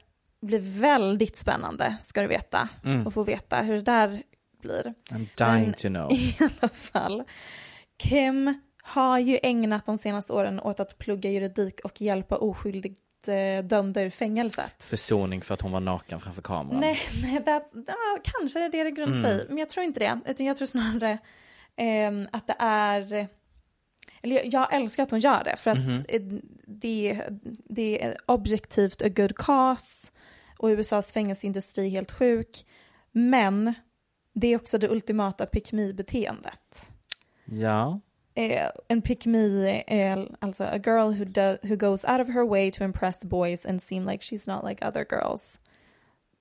blir 0.40 0.80
väldigt 0.80 1.38
spännande, 1.38 1.96
ska 2.02 2.22
du 2.22 2.26
veta. 2.28 2.68
Mm. 2.84 3.06
Och 3.06 3.14
få 3.14 3.22
veta 3.22 3.62
hur 3.62 3.74
det 3.76 3.82
där 3.82 4.22
blir. 4.62 4.94
I'm 5.10 5.26
dying 5.36 5.64
Men- 5.64 5.72
to 5.72 5.88
know. 5.88 6.12
I 6.18 6.36
alla 6.40 6.68
fall. 6.68 7.24
Kim 7.98 8.60
har 8.88 9.18
ju 9.18 9.38
ägnat 9.42 9.86
de 9.86 9.98
senaste 9.98 10.32
åren 10.32 10.60
åt 10.60 10.80
att 10.80 10.98
plugga 10.98 11.30
juridik 11.30 11.80
och 11.80 12.00
hjälpa 12.00 12.36
oskyldigt 12.36 13.28
eh, 13.28 13.64
dömda 13.64 14.02
ur 14.02 14.10
fängelset. 14.10 14.82
Försoning 14.82 15.42
för 15.42 15.54
att 15.54 15.60
hon 15.60 15.72
var 15.72 15.80
naken 15.80 16.20
framför 16.20 16.42
kameran. 16.42 16.80
Nej, 16.80 16.98
nej 17.22 17.38
that's, 17.40 17.84
ja, 17.86 18.18
kanske 18.22 18.58
det 18.58 18.64
är 18.64 18.70
det 18.70 18.84
det 18.84 18.90
grundar 18.90 19.22
sig 19.22 19.40
i, 19.40 19.44
men 19.48 19.58
jag 19.58 19.68
tror 19.68 19.84
inte 19.84 20.00
det. 20.00 20.20
Utan 20.26 20.46
jag 20.46 20.56
tror 20.56 20.66
snarare 20.66 21.18
ehm, 21.76 22.28
att 22.32 22.46
det 22.46 22.56
är... 22.58 23.28
Eller 24.22 24.36
jag, 24.36 24.46
jag 24.46 24.74
älskar 24.74 25.02
att 25.02 25.10
hon 25.10 25.20
gör 25.20 25.44
det, 25.44 25.56
för 25.56 25.70
att 25.70 25.78
eh, 26.08 26.20
det, 26.66 27.22
det 27.64 28.04
är 28.04 28.16
objektivt 28.26 29.02
a 29.02 29.08
good 29.08 29.36
cause 29.36 30.10
och 30.58 30.68
USAs 30.68 31.12
fängelseindustri 31.12 31.86
är 31.86 31.90
helt 31.90 32.12
sjuk. 32.12 32.66
Men 33.12 33.74
det 34.34 34.46
är 34.46 34.56
också 34.56 34.78
det 34.78 34.88
ultimata 34.88 35.46
pick 35.46 35.72
me-beteendet. 35.72 36.90
Ja. 37.44 38.00
Eh, 38.38 38.70
en 38.88 39.02
pick 39.02 39.26
me 39.26 39.84
är 39.86 40.28
alltså 40.38 40.64
a 40.64 40.78
girl 40.78 41.14
who, 41.14 41.24
do, 41.24 41.56
who 41.62 41.76
goes 41.76 42.04
out 42.04 42.20
of 42.20 42.28
her 42.28 42.48
way 42.48 42.70
to 42.70 42.84
impress 42.84 43.24
boys 43.24 43.66
and 43.66 43.82
seem 43.82 44.04
like 44.04 44.24
she's 44.24 44.54
not 44.54 44.64
like 44.70 44.86
other 44.86 45.06
girls. 45.10 45.60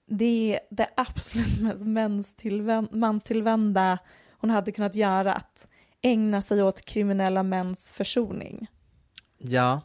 Det 0.08 0.54
är 0.56 0.60
det 0.76 0.89
absolut 0.98 1.62
mest 1.62 1.84
manstillvän- 1.84 2.88
manstillvända 2.91 3.98
hon 4.32 4.50
hade 4.50 4.72
kunnat 4.72 4.95
göra, 4.95 5.34
att 5.34 5.68
ägna 6.02 6.41
sig 6.41 6.64
åt 6.64 6.82
kriminella 6.82 7.43
mäns 7.43 7.91
försoning. 7.91 8.68
Ja. 9.38 9.82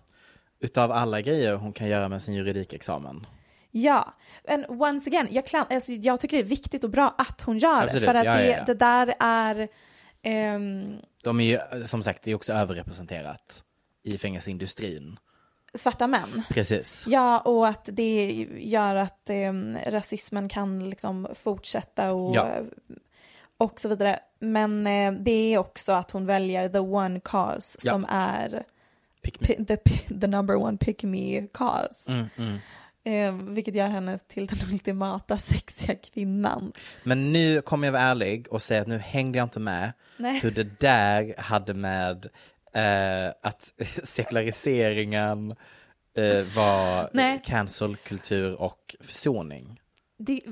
Utav 0.60 0.92
alla 0.92 1.20
grejer 1.20 1.54
hon 1.54 1.72
kan 1.72 1.88
göra 1.88 2.08
med 2.08 2.22
sin 2.22 2.34
juridikexamen. 2.34 3.26
Ja, 3.70 4.14
men 4.48 4.64
once 4.68 5.10
again, 5.10 5.28
jag, 5.30 5.46
klan- 5.46 5.66
alltså, 5.70 5.92
jag 5.92 6.20
tycker 6.20 6.36
det 6.36 6.42
är 6.42 6.46
viktigt 6.46 6.84
och 6.84 6.90
bra 6.90 7.14
att 7.18 7.42
hon 7.42 7.58
gör 7.58 7.84
Absolut, 7.84 8.02
det, 8.02 8.06
för 8.06 8.14
att 8.14 8.24
ja, 8.24 8.34
det, 8.34 8.46
ja, 8.46 8.56
ja. 8.58 8.64
det 8.64 8.74
där 8.74 9.14
är... 9.20 9.68
ehm, 10.22 10.96
De 11.22 11.40
är 11.40 11.44
ju, 11.44 11.84
som 11.86 12.02
sagt, 12.02 12.22
det 12.22 12.30
är 12.30 12.34
också 12.34 12.52
överrepresenterat 12.52 13.64
i 14.02 14.18
fängelseindustrin. 14.18 15.18
svarta 15.74 16.06
män. 16.06 16.42
Precis. 16.48 17.04
Ja, 17.08 17.38
och 17.40 17.68
att 17.68 17.88
det 17.92 18.32
gör 18.58 18.94
att 18.96 19.30
eh, 19.30 19.52
rasismen 19.86 20.48
kan 20.48 20.90
liksom 20.90 21.28
fortsätta 21.34 22.12
och, 22.12 22.36
Ja. 22.36 22.56
och 23.58 23.80
så 23.80 23.88
vidare. 23.88 24.20
Men 24.38 24.86
eh, 24.86 25.12
det 25.12 25.54
är 25.54 25.58
också 25.58 25.92
att 25.92 26.10
hon 26.10 26.26
väljer 26.26 26.68
the 26.68 26.78
one 26.78 27.20
cause 27.20 27.78
Ja. 27.82 27.92
som 27.92 28.06
är 28.08 28.64
the, 29.66 29.76
the 30.20 30.26
number 30.26 30.56
one 30.56 30.76
pick 30.78 31.02
me 31.02 31.46
cause. 31.52 32.12
Mm, 32.12 32.26
mm. 32.36 32.58
Eh, 33.04 33.32
vilket 33.32 33.74
gör 33.74 33.88
henne 33.88 34.18
till 34.18 34.46
den 34.46 34.58
ultimata 34.72 35.38
sexiga 35.38 35.94
kvinnan. 35.94 36.72
Men 37.02 37.32
nu 37.32 37.62
kommer 37.62 37.86
jag 37.86 37.92
vara 37.92 38.02
ärlig 38.02 38.46
och 38.50 38.62
säga 38.62 38.80
att 38.80 38.86
nu 38.86 38.98
hängde 38.98 39.38
jag 39.38 39.44
inte 39.44 39.60
med 39.60 39.92
Nej. 40.16 40.40
hur 40.40 40.50
det 40.50 40.80
där 40.80 41.34
hade 41.38 41.74
med 41.74 42.28
eh, 42.72 43.32
att 43.42 43.72
sekulariseringen 44.04 45.54
eh, 46.16 46.42
var 46.56 47.10
Nej. 47.12 47.40
cancelkultur 47.44 48.54
och 48.54 48.96
försoning. 49.00 49.80
Det 50.18 50.32
är 50.32 50.42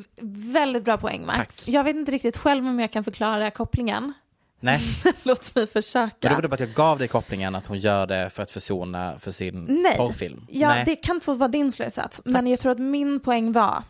väldigt 0.52 0.84
bra 0.84 0.98
poäng 0.98 1.26
Max. 1.26 1.56
Tack. 1.56 1.68
Jag 1.74 1.84
vet 1.84 1.96
inte 1.96 2.12
riktigt 2.12 2.36
själv 2.36 2.66
om 2.66 2.80
jag 2.80 2.90
kan 2.92 3.04
förklara 3.04 3.50
kopplingen. 3.50 4.12
Nej, 4.60 4.80
Låt 5.22 5.42
mig 5.42 5.50
men 5.54 5.64
det 5.64 5.72
försöka. 5.72 6.34
var 6.34 6.42
det 6.42 6.48
bara 6.48 6.54
att 6.54 6.60
jag 6.60 6.72
gav 6.72 6.98
dig 6.98 7.08
kopplingen 7.08 7.54
att 7.54 7.66
hon 7.66 7.78
gör 7.78 8.06
det 8.06 8.30
för 8.30 8.42
att 8.42 8.50
försona 8.50 9.18
för 9.18 9.30
sin 9.30 9.64
Nej. 9.64 9.96
porrfilm. 9.96 10.46
Ja, 10.48 10.68
Nej. 10.68 10.84
det 10.84 10.96
kan 10.96 11.20
få 11.20 11.34
vara 11.34 11.48
din 11.48 11.72
slutsats. 11.72 12.20
Men 12.24 12.46
jag 12.46 12.60
tror 12.60 12.72
att 12.72 12.78
min 12.78 13.20
poäng 13.20 13.52
var 13.52 13.82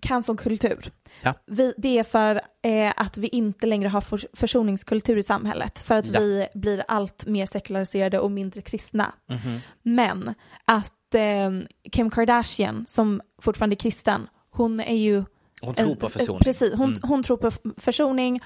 cancelkultur. 0.00 0.90
Ja. 1.22 1.34
Vi, 1.46 1.74
det 1.76 1.98
är 1.98 2.04
för 2.04 2.40
eh, 2.62 2.92
att 2.96 3.16
vi 3.18 3.28
inte 3.28 3.66
längre 3.66 3.88
har 3.88 4.00
för, 4.00 4.26
försoningskultur 4.32 5.16
i 5.18 5.22
samhället. 5.22 5.78
För 5.78 5.96
att 5.96 6.06
Ja. 6.08 6.20
vi 6.20 6.46
blir 6.54 6.84
allt 6.88 7.26
mer 7.26 7.46
sekulariserade 7.46 8.18
och 8.18 8.30
mindre 8.30 8.62
kristna. 8.62 9.12
Mhm. 9.28 9.60
Men 9.82 10.34
att 10.64 11.14
eh, 11.14 11.50
Kim 11.92 12.10
Kardashian, 12.10 12.84
som 12.88 13.20
fortfarande 13.42 13.74
är 13.74 13.78
kristen, 13.78 14.28
hon 14.50 14.80
är 14.80 14.96
ju... 14.96 15.24
Hon 15.62 15.74
tror 15.74 15.94
på 15.94 16.08
försoning. 16.08 16.40
Precis, 16.40 16.74
hon, 16.74 16.88
Mm. 16.88 17.00
hon 17.02 17.22
tror 17.22 17.36
på 17.36 17.50
försoning 17.76 18.40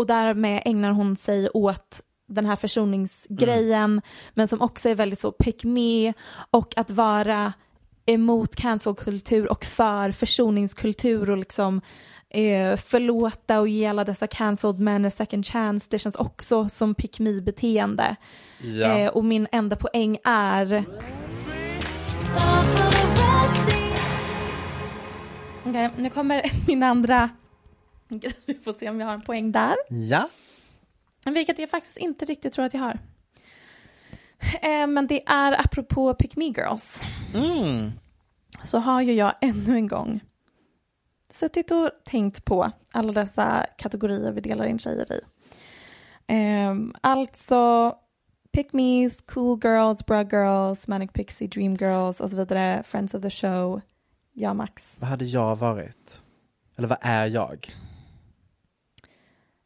och 0.00 0.06
därmed 0.06 0.62
ägnar 0.64 0.90
hon 0.90 1.16
sig 1.16 1.48
åt 1.50 2.00
den 2.28 2.46
här 2.46 2.56
försoningsgrejen, 2.56 3.84
Mm. 3.92 4.02
men 4.34 4.48
som 4.48 4.60
också 4.60 4.88
är 4.88 4.94
väldigt 4.94 5.20
så 5.20 5.32
pick 5.32 5.64
me 5.64 6.12
och 6.50 6.72
att 6.78 6.90
vara 6.90 7.52
emot 8.06 8.56
cancelkultur 8.56 9.50
och 9.50 9.64
för 9.64 10.12
försoningskultur 10.12 11.30
och 11.30 11.36
liksom 11.38 11.80
eh, 12.30 12.76
förlåta 12.76 13.60
och 13.60 13.68
ge 13.68 13.86
alla 13.86 14.04
dessa 14.04 14.26
cancelled 14.26 14.80
men 14.80 15.04
a 15.04 15.10
second 15.10 15.46
chance. 15.46 15.88
Det 15.90 15.98
känns 15.98 16.14
också 16.14 16.68
som 16.68 16.94
pick 16.94 17.18
me-beteende. 17.18 18.16
Ja. 18.62 18.98
Eh, 18.98 19.10
och 19.10 19.24
min 19.24 19.46
enda 19.52 19.76
poäng 19.76 20.18
är... 20.24 20.84
Okej, 25.64 25.90
nu 25.96 26.10
kommer 26.10 26.42
min 26.66 26.82
andra. 26.82 27.30
Vi 28.46 28.54
får 28.54 28.72
se 28.72 28.88
om 28.90 29.00
jag 29.00 29.06
har 29.06 29.14
en 29.14 29.20
poäng 29.20 29.52
där. 29.52 29.76
ja. 29.88 30.28
Vilket 31.24 31.58
jag 31.58 31.70
faktiskt 31.70 31.96
inte 31.96 32.24
riktigt 32.24 32.52
tror 32.52 32.64
att 32.64 32.74
jag 32.74 32.80
har. 32.80 32.98
Eh, 34.62 34.86
men 34.86 35.06
det 35.06 35.22
är 35.26 35.60
apropå 35.60 36.14
pick 36.14 36.36
me 36.36 36.44
girls. 36.44 37.02
Mm. 37.34 37.90
Så 38.64 38.78
har 38.78 39.00
ju 39.00 39.12
jag 39.12 39.34
ännu 39.40 39.74
en 39.74 39.88
gång 39.88 40.20
suttit 41.32 41.70
och 41.70 41.90
tänkt 42.04 42.44
på 42.44 42.70
alla 42.92 43.12
dessa 43.12 43.66
kategorier 43.78 44.32
vi 44.32 44.40
delar 44.40 44.64
in 44.64 44.78
tjejer 44.78 45.12
i. 45.12 45.20
Eh, 46.26 46.74
alltså 47.00 47.94
pick 48.52 48.72
me's, 48.72 49.12
cool 49.26 49.60
girls, 49.64 50.06
bra 50.06 50.22
girls, 50.22 50.88
manic 50.88 51.12
pixie, 51.12 51.48
dream 51.48 51.74
girls 51.74 52.20
och 52.20 52.30
så 52.30 52.36
vidare. 52.36 52.82
Friends 52.86 53.14
of 53.14 53.22
the 53.22 53.30
show. 53.30 53.80
Ja, 54.32 54.54
Max. 54.54 54.96
Vad 54.98 55.10
hade 55.10 55.24
jag 55.24 55.56
varit? 55.56 56.22
Eller 56.76 56.88
vad 56.88 56.98
är 57.00 57.26
jag? 57.26 57.74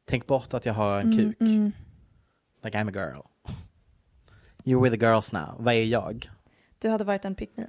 Tänk 0.04 0.26
bort 0.26 0.54
att 0.54 0.66
jag 0.66 0.74
har 0.74 1.00
en 1.00 1.16
kuk. 1.16 1.40
Mm, 1.40 1.72
Like 2.64 2.78
I'm 2.78 2.88
a 2.88 2.92
girl. 2.94 3.20
You're 4.64 4.82
with 4.82 4.94
the 5.00 5.06
girls 5.06 5.32
now. 5.32 5.54
Vad 5.58 5.74
är 5.74 5.84
jag? 5.84 6.30
Du 6.78 6.88
hade 6.88 7.04
varit 7.04 7.24
en 7.24 7.34
pick 7.34 7.56
me. 7.56 7.64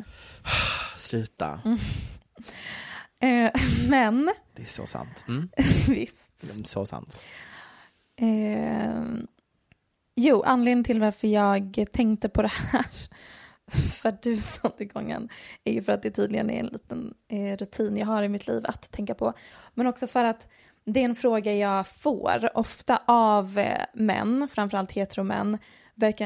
Sluta. 0.97 1.61
Mm. 1.65 1.77
Eh, 3.19 3.51
men, 3.89 4.33
Det 4.55 4.61
är 4.61 4.65
så 4.67 4.85
sant. 4.87 5.25
Mm. 5.27 5.49
visst. 5.87 6.67
Så 6.67 6.85
sant. 6.85 7.23
Eh, 8.15 9.03
jo, 10.15 10.43
anledningen 10.43 10.83
till 10.83 10.99
varför 10.99 11.27
jag 11.27 11.85
tänkte 11.91 12.29
på 12.29 12.41
det 12.41 12.51
här, 12.51 12.85
för 13.91 14.17
du 14.21 14.37
satte 14.37 14.83
igång 14.83 15.11
en, 15.11 15.29
är 15.63 15.73
ju 15.73 15.83
för 15.83 15.91
att 15.91 16.03
det 16.03 16.11
tydligen 16.11 16.49
är 16.49 16.59
en 16.59 16.65
liten 16.67 17.13
eh, 17.27 17.57
rutin 17.57 17.97
jag 17.97 18.05
har 18.07 18.23
i 18.23 18.29
mitt 18.29 18.47
liv 18.47 18.65
att 18.65 18.91
tänka 18.91 19.15
på. 19.15 19.33
Men 19.73 19.87
också 19.87 20.07
för 20.07 20.23
att 20.25 20.47
det 20.85 20.99
är 20.99 21.05
en 21.05 21.15
fråga 21.15 21.53
jag 21.53 21.87
får 21.87 22.49
ofta 22.57 22.99
av 23.05 23.59
eh, 23.59 23.81
män, 23.93 24.47
framförallt 24.51 24.91
heteromän, 24.91 25.57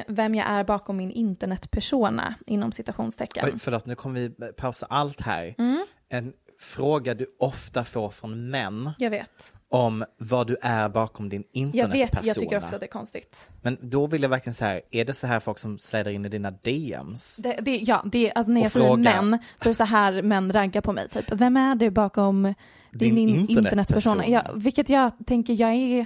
vem 0.07 0.36
jag 0.36 0.47
är 0.47 0.64
bakom 0.64 0.97
min 0.97 1.12
internetpersona, 1.12 2.36
inom 2.45 2.72
citationstecken. 2.72 3.45
Oj, 3.45 3.60
förlåt, 3.60 3.86
nu 3.86 3.95
kommer 3.95 4.20
vi 4.20 4.53
pausa 4.53 4.86
allt 4.89 5.22
här. 5.22 5.55
Mm. 5.57 5.86
En 6.10 6.34
fråga 6.60 7.14
du 7.14 7.36
ofta 7.39 7.84
får 7.84 8.10
från 8.10 8.49
män 8.49 8.91
Jag 8.97 9.10
vet. 9.10 9.53
om 9.70 10.05
vad 10.18 10.47
du 10.47 10.57
är 10.62 10.89
bakom 10.89 11.30
din 11.30 11.43
Jag 11.51 11.60
internetpersona. 11.66 12.05
vet, 12.20 12.26
jag 12.28 12.36
tycker 12.36 12.57
också 12.64 12.76
att 12.76 12.82
det 12.82 12.86
är 12.86 12.91
konstigt. 12.91 13.51
Men 13.62 13.78
då 13.82 14.07
vill 14.07 14.22
jag 14.22 14.30
verkligen 14.30 14.53
säga, 14.53 14.82
är 14.91 15.05
det 15.05 15.14
så 15.14 15.28
här 15.28 15.39
folk 15.39 15.60
som 15.60 15.80
släder 15.80 16.12
in 16.12 16.26
i 16.26 16.30
dina 16.30 16.51
DMs? 16.51 17.38
Det, 17.38 17.57
det, 17.62 17.78
ja, 17.78 18.03
det, 18.05 18.32
alltså 18.34 18.51
när 18.53 18.62
jag 18.62 18.72
säger 18.72 18.95
män 18.97 19.39
så 19.55 19.70
är 19.70 19.72
det 19.72 19.76
så 19.76 19.84
här 19.84 20.22
män 20.22 20.53
raggar 20.53 20.82
på 20.82 20.93
mig. 20.93 21.10
Typ, 21.10 21.26
vem 21.32 21.57
är 21.57 21.76
du 21.76 21.89
bakom 21.89 22.43
din, 22.91 23.16
Din 23.16 23.30
in, 23.30 23.49
internetpersona. 23.49 24.28
Ja, 24.28 24.43
vilket 24.55 24.89
jag 24.89 25.12
tänker, 25.26 25.53
jag 25.62 25.70
är... 25.74 26.05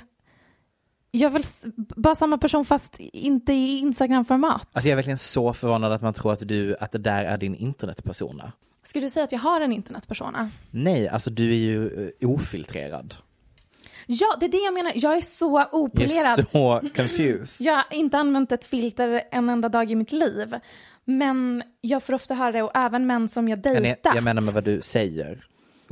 Jag 1.11 1.35
s- 1.39 1.61
bara 1.95 2.15
samma 2.15 2.37
person 2.37 2.65
fast 2.65 2.99
inte 2.99 3.53
i 3.53 3.77
Instagram-format. 3.79 4.67
Alltså 4.73 4.87
jag 4.87 4.91
är 4.91 4.95
verkligen 4.95 5.17
så 5.17 5.53
förvånad 5.53 5.91
att 5.91 6.01
man 6.01 6.13
tror 6.13 6.33
att 6.33 6.47
du, 6.47 6.75
att 6.79 6.91
det 6.91 6.97
där 6.97 7.23
är 7.25 7.37
din 7.37 7.55
internetpersona. 7.55 8.51
Skulle 8.83 9.05
du 9.05 9.09
säga 9.09 9.23
att 9.23 9.31
jag 9.31 9.39
har 9.39 9.61
en 9.61 9.73
internetpersona? 9.73 10.49
Nej, 10.71 11.07
alltså 11.07 11.29
du 11.29 11.49
är 11.51 11.55
ju 11.57 12.07
eh, 12.21 12.29
ofiltrerad. 12.29 13.15
Ja, 14.05 14.37
det 14.39 14.45
är 14.45 14.49
det 14.49 14.57
jag 14.57 14.73
menar. 14.73 14.91
Jag 14.95 15.17
är 15.17 15.21
så 15.21 15.59
Jag 15.71 15.79
opolerad. 15.81 16.39
är 16.39 16.45
så 16.51 16.81
confused. 16.95 17.67
Jag 17.67 17.73
har 17.75 17.83
inte 17.91 18.17
använt 18.17 18.51
ett 18.51 18.65
filter 18.65 19.21
en 19.31 19.49
enda 19.49 19.69
dag 19.69 19.91
i 19.91 19.95
mitt 19.95 20.11
liv. 20.11 20.55
Men 21.05 21.63
jag 21.81 22.03
får 22.03 22.13
ofta 22.13 22.33
höra 22.35 22.51
det 22.51 22.61
och 22.63 22.71
även 22.75 23.07
män 23.07 23.29
som 23.29 23.47
jag 23.49 23.59
Men 23.65 23.73
dejtat. 23.83 23.99
jag, 24.03 24.15
jag 24.15 24.23
menar 24.23 24.41
med 24.41 24.53
vad 24.53 24.63
du 24.63 24.81
säger. 24.81 25.45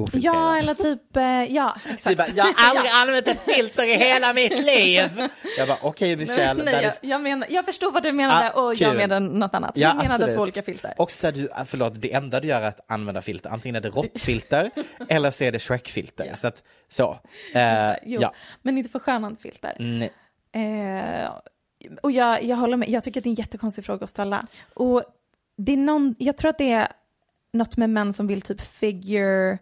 Ofiltrerad. 0.03 0.35
Ja, 0.35 0.57
eller 0.57 0.73
typ, 0.73 1.17
eh, 1.17 1.23
ja, 1.55 1.75
exakt. 1.89 2.07
Du 2.09 2.15
bara, 2.15 2.27
jag 2.35 2.43
har 2.43 2.53
aldrig 2.69 2.91
använt 3.01 3.27
ett 3.27 3.41
filter 3.41 3.83
i 3.83 3.95
hela 3.95 4.33
mitt 4.33 4.59
liv. 4.65 5.27
Jag 5.57 5.67
bara, 5.67 5.77
okej 5.81 6.15
Michelle. 6.15 6.63
Nej, 6.63 6.73
that 6.73 6.99
jag, 7.01 7.11
jag, 7.11 7.21
menar, 7.21 7.47
jag 7.51 7.65
förstod 7.65 7.93
vad 7.93 8.03
du 8.03 8.11
menade 8.11 8.51
Ah, 8.53 8.61
och 8.61 8.73
jag 8.75 8.89
kul. 8.91 8.97
menade 8.97 9.19
något 9.27 9.53
annat. 9.55 9.71
Ja, 9.75 9.87
jag 9.87 9.97
menade 9.97 10.31
två 10.31 10.41
olika 10.41 10.61
filter. 10.63 10.93
Och 10.97 11.11
så 11.11 11.27
är 11.27 11.31
du, 11.31 11.49
ah, 11.51 11.65
förlåt, 11.65 12.01
det 12.01 12.13
enda 12.13 12.39
du 12.39 12.47
gör 12.47 12.61
är 12.61 12.67
att 12.67 12.79
använda 12.91 13.21
filter. 13.21 13.49
Antingen 13.49 13.75
är 13.75 13.81
det 13.81 13.89
råttfilter 13.89 14.71
eller 15.09 15.31
så 15.31 15.43
är 15.43 15.51
det 15.51 15.59
Shrek-filter. 15.59 16.31
Så 16.35 16.47
att, 16.47 16.63
så. 16.87 17.19
Eh, 17.55 17.91
Jo, 18.03 18.21
ja. 18.21 18.33
men 18.61 18.77
inte 18.77 18.89
förskönande 18.89 19.39
filter. 19.41 19.75
Nej. 19.79 20.11
Eh, 20.53 21.29
och 22.01 22.11
jag, 22.11 22.43
jag 22.43 22.57
håller 22.57 22.77
med, 22.77 22.89
jag 22.89 23.03
tycker 23.03 23.19
att 23.19 23.23
det 23.23 23.27
är 23.27 23.31
en 23.31 23.35
jättekonstig 23.35 23.85
fråga 23.85 24.03
att 24.03 24.09
ställa. 24.09 24.45
Och 24.73 25.03
det 25.57 25.73
är 25.73 25.77
någon, 25.77 26.15
jag 26.17 26.37
tror 26.37 26.49
att 26.49 26.57
det 26.57 26.71
är 26.71 26.87
något 27.53 27.77
med 27.77 27.89
män 27.89 28.13
som 28.13 28.27
vill 28.27 28.41
typ 28.41 28.61
figure, 28.61 29.57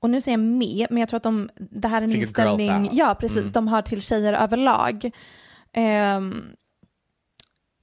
och 0.00 0.10
nu 0.10 0.20
säger 0.20 0.38
jag 0.38 0.46
med, 0.46 0.86
men 0.90 0.98
jag 1.00 1.08
tror 1.08 1.16
att 1.16 1.22
de, 1.22 1.50
det 1.56 1.88
här 1.88 2.00
är 2.02 2.04
en 2.04 2.10
inställning, 2.56 2.90
ja 2.92 3.14
precis, 3.20 3.38
Mm. 3.38 3.52
de 3.52 3.68
har 3.68 3.82
till 3.82 4.02
tjejer 4.02 4.32
överlag. 4.32 5.10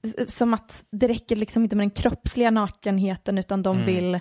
S- 0.04 0.36
som 0.36 0.54
att 0.54 0.84
det 0.90 1.08
räcker 1.08 1.36
liksom 1.36 1.62
inte 1.64 1.76
med 1.76 1.82
den 1.82 1.90
kroppsliga 1.90 2.50
nakenheten 2.50 3.38
utan 3.38 3.62
de 3.62 3.76
Mm. 3.76 3.86
vill 3.86 4.20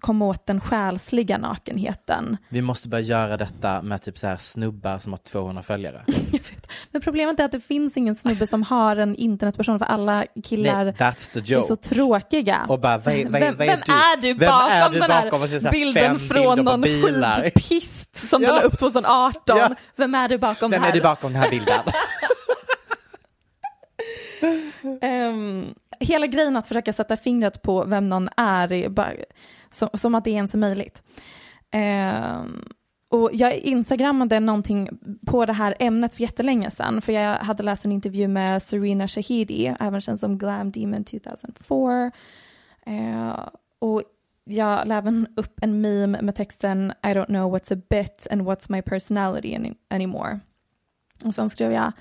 komma 0.00 0.24
åt 0.26 0.46
den 0.46 0.60
själsliga 0.60 1.38
nakenheten. 1.38 2.36
Vi 2.48 2.62
måste 2.62 2.88
börja 2.88 3.04
göra 3.04 3.36
detta 3.36 3.82
med 3.82 4.02
typ 4.02 4.18
så 4.18 4.26
här 4.26 4.36
snubbar 4.36 4.98
som 4.98 5.12
har 5.12 5.18
200 5.18 5.62
följare. 5.62 6.04
Men 6.90 7.02
problemet 7.02 7.40
är 7.40 7.44
att 7.44 7.52
det 7.52 7.60
finns 7.60 7.96
ingen 7.96 8.14
snubbe 8.14 8.46
som 8.46 8.62
har 8.62 8.96
en 8.96 9.14
internetperson 9.16 9.78
för 9.78 9.86
alla 9.86 10.24
killar 10.44 10.84
Nej, 10.84 10.92
that's 10.94 11.32
the 11.32 11.38
är 11.38 11.42
joke. 11.42 11.66
så 11.66 11.76
tråkiga. 11.76 12.66
Och 12.68 12.80
bara, 12.80 12.98
vad 12.98 13.14
är, 13.14 13.28
vad 13.28 13.42
är, 13.42 13.46
vem, 13.46 13.56
vad 13.56 13.66
är 13.68 13.70
vem 13.70 13.80
du? 13.86 13.92
är 13.92 14.16
du 14.16 14.34
Vem 14.34 14.48
bakom 14.50 14.70
är 14.72 14.90
du 14.90 14.98
den 14.98 15.08
bakom? 15.24 15.42
Är 15.42 15.46
så 15.46 15.64
här 15.64 15.70
bilden 15.72 16.20
från 16.20 16.58
någon 16.64 16.80
bilar. 16.80 17.42
skidpist 17.42 18.28
som 18.28 18.42
Ja. 18.42 18.48
du 18.52 18.54
la 18.54 18.62
upp 18.62 18.78
2018? 18.78 19.58
Ja. 19.58 19.74
Vem 19.96 20.14
är 20.14 20.28
du 20.28 20.38
bakom 20.38 20.70
Vem 20.70 20.82
här? 20.82 20.88
är 20.90 20.94
du 20.94 21.00
bakom 21.00 21.32
den 21.32 21.42
här 21.42 21.50
bilden? 21.50 21.80
Ehm, 25.02 25.74
hela 26.00 26.26
grejen 26.26 26.56
att 26.56 26.66
försöka 26.66 26.92
sätta 26.92 27.16
fingret 27.16 27.62
på 27.62 27.84
vem 27.84 28.08
någon 28.08 28.28
är, 28.36 28.72
är 28.72 28.88
bara, 28.88 29.10
som, 29.74 29.88
som 29.94 30.14
att 30.14 30.24
det 30.24 30.30
ens 30.30 30.54
är 30.54 30.58
möjligt. 30.58 31.02
Eh, 31.70 32.44
och 33.08 33.30
jag 33.32 33.54
instagrammade 33.54 34.40
någonting 34.40 34.88
på 35.26 35.46
det 35.46 35.52
här 35.52 35.74
ämnet 35.78 36.14
för 36.14 36.22
jättelänge 36.22 36.70
sedan, 36.70 37.02
för 37.02 37.12
jag 37.12 37.36
hade 37.36 37.62
läst 37.62 37.84
en 37.84 37.92
intervju 37.92 38.28
med 38.28 38.62
Serena 38.62 39.08
Shahidi, 39.08 39.74
även 39.80 40.00
känd 40.00 40.20
som 40.20 40.38
Glam 40.38 40.70
Demon 40.70 41.04
2004. 41.04 42.10
Eh, 42.86 43.48
och 43.78 44.02
jag 44.44 44.88
la 44.88 44.94
även 44.94 45.26
upp 45.36 45.58
en 45.62 45.80
meme 45.80 46.22
med 46.22 46.34
texten 46.34 46.92
I 47.02 47.06
don't 47.06 47.26
know 47.26 47.56
what's 47.56 47.74
a 47.74 47.80
bit 47.90 48.26
and 48.30 48.42
what's 48.42 48.66
my 48.68 48.82
personality 48.82 49.56
any- 49.56 49.74
anymore. 49.90 50.40
Och 51.24 51.34
sen 51.34 51.50
skrev 51.50 51.72
jag 51.72 51.92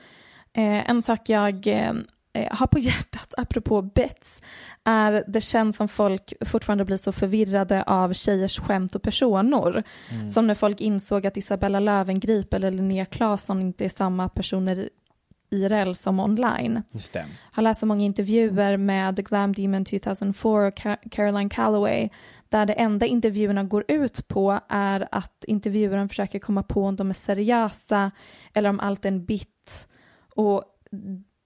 eh, 0.53 0.89
en 0.89 1.01
sak 1.01 1.30
jag 1.30 1.67
eh, 1.67 1.93
har 2.51 2.67
på 2.67 2.79
hjärtat 2.79 3.34
apropå 3.38 3.81
bits 3.81 4.41
är 4.84 5.23
det 5.27 5.41
känns 5.41 5.75
som 5.75 5.88
folk 5.88 6.34
fortfarande 6.45 6.86
blir 6.86 6.97
så 6.97 7.11
förvirrade 7.11 7.84
av 7.84 8.13
tjejers 8.13 8.59
skämt 8.59 8.95
och 8.95 9.01
personor. 9.01 9.84
Mm. 10.11 10.29
Som 10.29 10.47
när 10.47 10.55
folk 10.55 10.81
insåg 10.81 11.27
att 11.27 11.38
Isabella 11.38 11.79
Löwengrip 11.79 12.53
eller 12.53 12.71
Linnea 12.71 13.05
Claesson 13.05 13.61
inte 13.61 13.86
är 13.86 13.89
samma 13.89 14.29
personer 14.29 14.89
IRL 15.49 15.93
som 15.93 16.19
online. 16.19 16.84
Just 16.91 17.13
det. 17.13 17.25
Har 17.51 17.63
läst 17.63 17.79
så 17.79 17.86
många 17.86 18.03
intervjuer 18.05 18.77
med 18.77 19.15
The 19.15 19.21
Glam 19.21 19.53
Demon 19.53 19.86
2004 19.86 20.67
och 20.67 20.73
Ca- 20.73 21.09
Caroline 21.11 21.49
Calloway 21.49 22.09
där 22.49 22.65
det 22.65 22.73
enda 22.73 23.05
intervjuerna 23.05 23.63
går 23.63 23.86
ut 23.88 24.27
på 24.27 24.59
är 24.69 25.07
att 25.11 25.43
intervjuaren 25.47 26.09
försöker 26.09 26.39
komma 26.39 26.63
på 26.63 26.86
om 26.86 26.95
de 26.95 27.09
är 27.09 27.13
seriösa 27.13 28.11
eller 28.53 28.69
om 28.69 28.79
allt 28.79 29.05
är 29.05 29.09
en 29.09 29.25
bit. 29.25 29.88
Och 30.36 30.63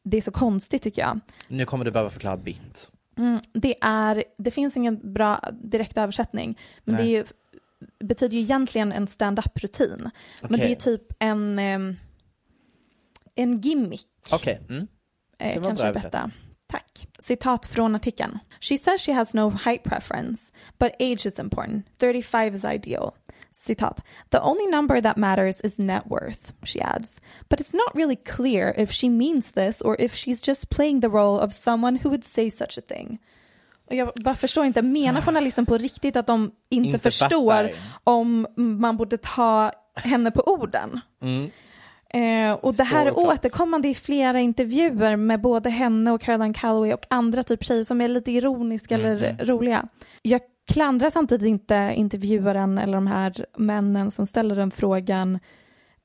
det 0.09 0.17
är 0.17 0.21
så 0.21 0.31
konstigt 0.31 0.83
tycker 0.83 1.01
jag. 1.01 1.19
Nu 1.47 1.65
kommer 1.65 1.85
du 1.85 1.91
behöva 1.91 2.09
förklara 2.09 2.37
bit. 2.37 2.91
Mm, 3.17 3.39
det, 3.53 3.75
är, 3.81 4.23
det 4.37 4.51
finns 4.51 4.77
ingen 4.77 5.13
bra 5.13 5.41
direkt 5.63 5.97
översättning, 5.97 6.59
men 6.83 6.95
Nej. 6.95 7.05
det 7.05 7.17
är 7.17 7.25
betyder 7.99 8.37
ju 8.37 8.43
egentligen 8.43 8.91
en 8.91 9.07
stand-up-rutin. 9.07 10.09
Men 10.41 10.55
Okej. 10.55 10.65
det 10.65 10.71
är 10.71 10.75
typ 10.75 11.13
en, 11.19 11.59
en 13.35 13.61
gimmick. 13.61 14.07
Okej. 14.31 14.61
Mm. 14.69 14.87
Eh, 15.39 15.53
Det 15.53 15.59
var 15.59 15.67
kanske 15.69 15.93
bättre. 15.93 16.31
Tack. 16.67 17.07
Citat 17.19 17.65
från 17.65 17.95
artikeln. 17.95 18.39
She 18.59 18.77
says 18.77 19.01
she 19.01 19.13
has 19.13 19.33
no 19.33 19.49
height 19.49 19.83
preference, 19.83 20.53
but 20.77 20.91
age 20.99 21.25
is 21.25 21.39
important. 21.39 21.85
35 21.97 22.55
is 22.55 22.65
ideal. 22.65 23.11
Citat. 23.67 24.01
The 24.29 24.39
only 24.41 24.65
number 24.71 25.01
that 25.01 25.17
matters 25.17 25.61
is 25.63 25.77
net 25.79 26.03
worth, 26.07 26.53
she 26.63 26.81
adds. 26.81 27.21
But 27.49 27.61
it's 27.61 27.73
not 27.73 27.95
really 27.95 28.15
clear 28.15 28.73
if 28.77 28.91
she 28.91 29.09
means 29.09 29.51
this 29.51 29.81
or 29.81 29.95
if 30.01 30.15
she's 30.15 30.41
just 30.47 30.69
playing 30.69 31.01
the 31.01 31.09
role 31.09 31.39
of 31.45 31.53
someone 31.53 31.99
who 32.03 32.09
would 32.09 32.23
say 32.23 32.49
such 32.51 32.77
a 32.77 32.81
thing. 32.87 33.17
Och 33.89 33.95
jag 33.95 34.11
bara 34.15 34.35
förstår 34.35 34.65
inte, 34.65 34.81
menar 34.81 35.21
journalisten 35.21 35.65
på 35.65 35.77
riktigt 35.77 36.15
att 36.15 36.27
de 36.27 36.51
inte, 36.69 36.87
Inte 36.87 36.99
förstår 36.99 37.29
fattar. 37.63 37.71
om 38.03 38.47
man 38.55 38.97
borde 38.97 39.17
ta 39.17 39.71
henne 39.95 40.31
på 40.31 40.41
orden? 40.41 40.99
Eh, 42.09 42.51
och 42.51 42.73
det 42.73 42.83
här 42.83 43.05
är 43.05 43.17
återkommande 43.19 43.87
i 43.87 43.95
flera 43.95 44.39
intervjuer 44.39 45.15
med 45.15 45.41
både 45.41 45.69
henne 45.69 46.11
och 46.11 46.21
Caroline 46.21 46.53
Calloway 46.53 46.93
och 46.93 47.05
andra 47.09 47.43
typ 47.43 47.63
tjejer 47.63 47.83
som 47.83 48.01
är 48.01 48.07
lite 48.07 48.31
ironiska 48.31 48.95
eller 48.95 49.45
roliga. 49.45 49.87
Jag 50.21 50.41
klandrar 50.67 51.09
samtidigt 51.09 51.47
inte 51.47 51.93
intervjuaren 51.95 52.77
eller 52.77 52.93
de 52.93 53.07
här 53.07 53.45
männen 53.57 54.11
som 54.11 54.25
ställer 54.25 54.55
den 54.55 54.71
frågan 54.71 55.39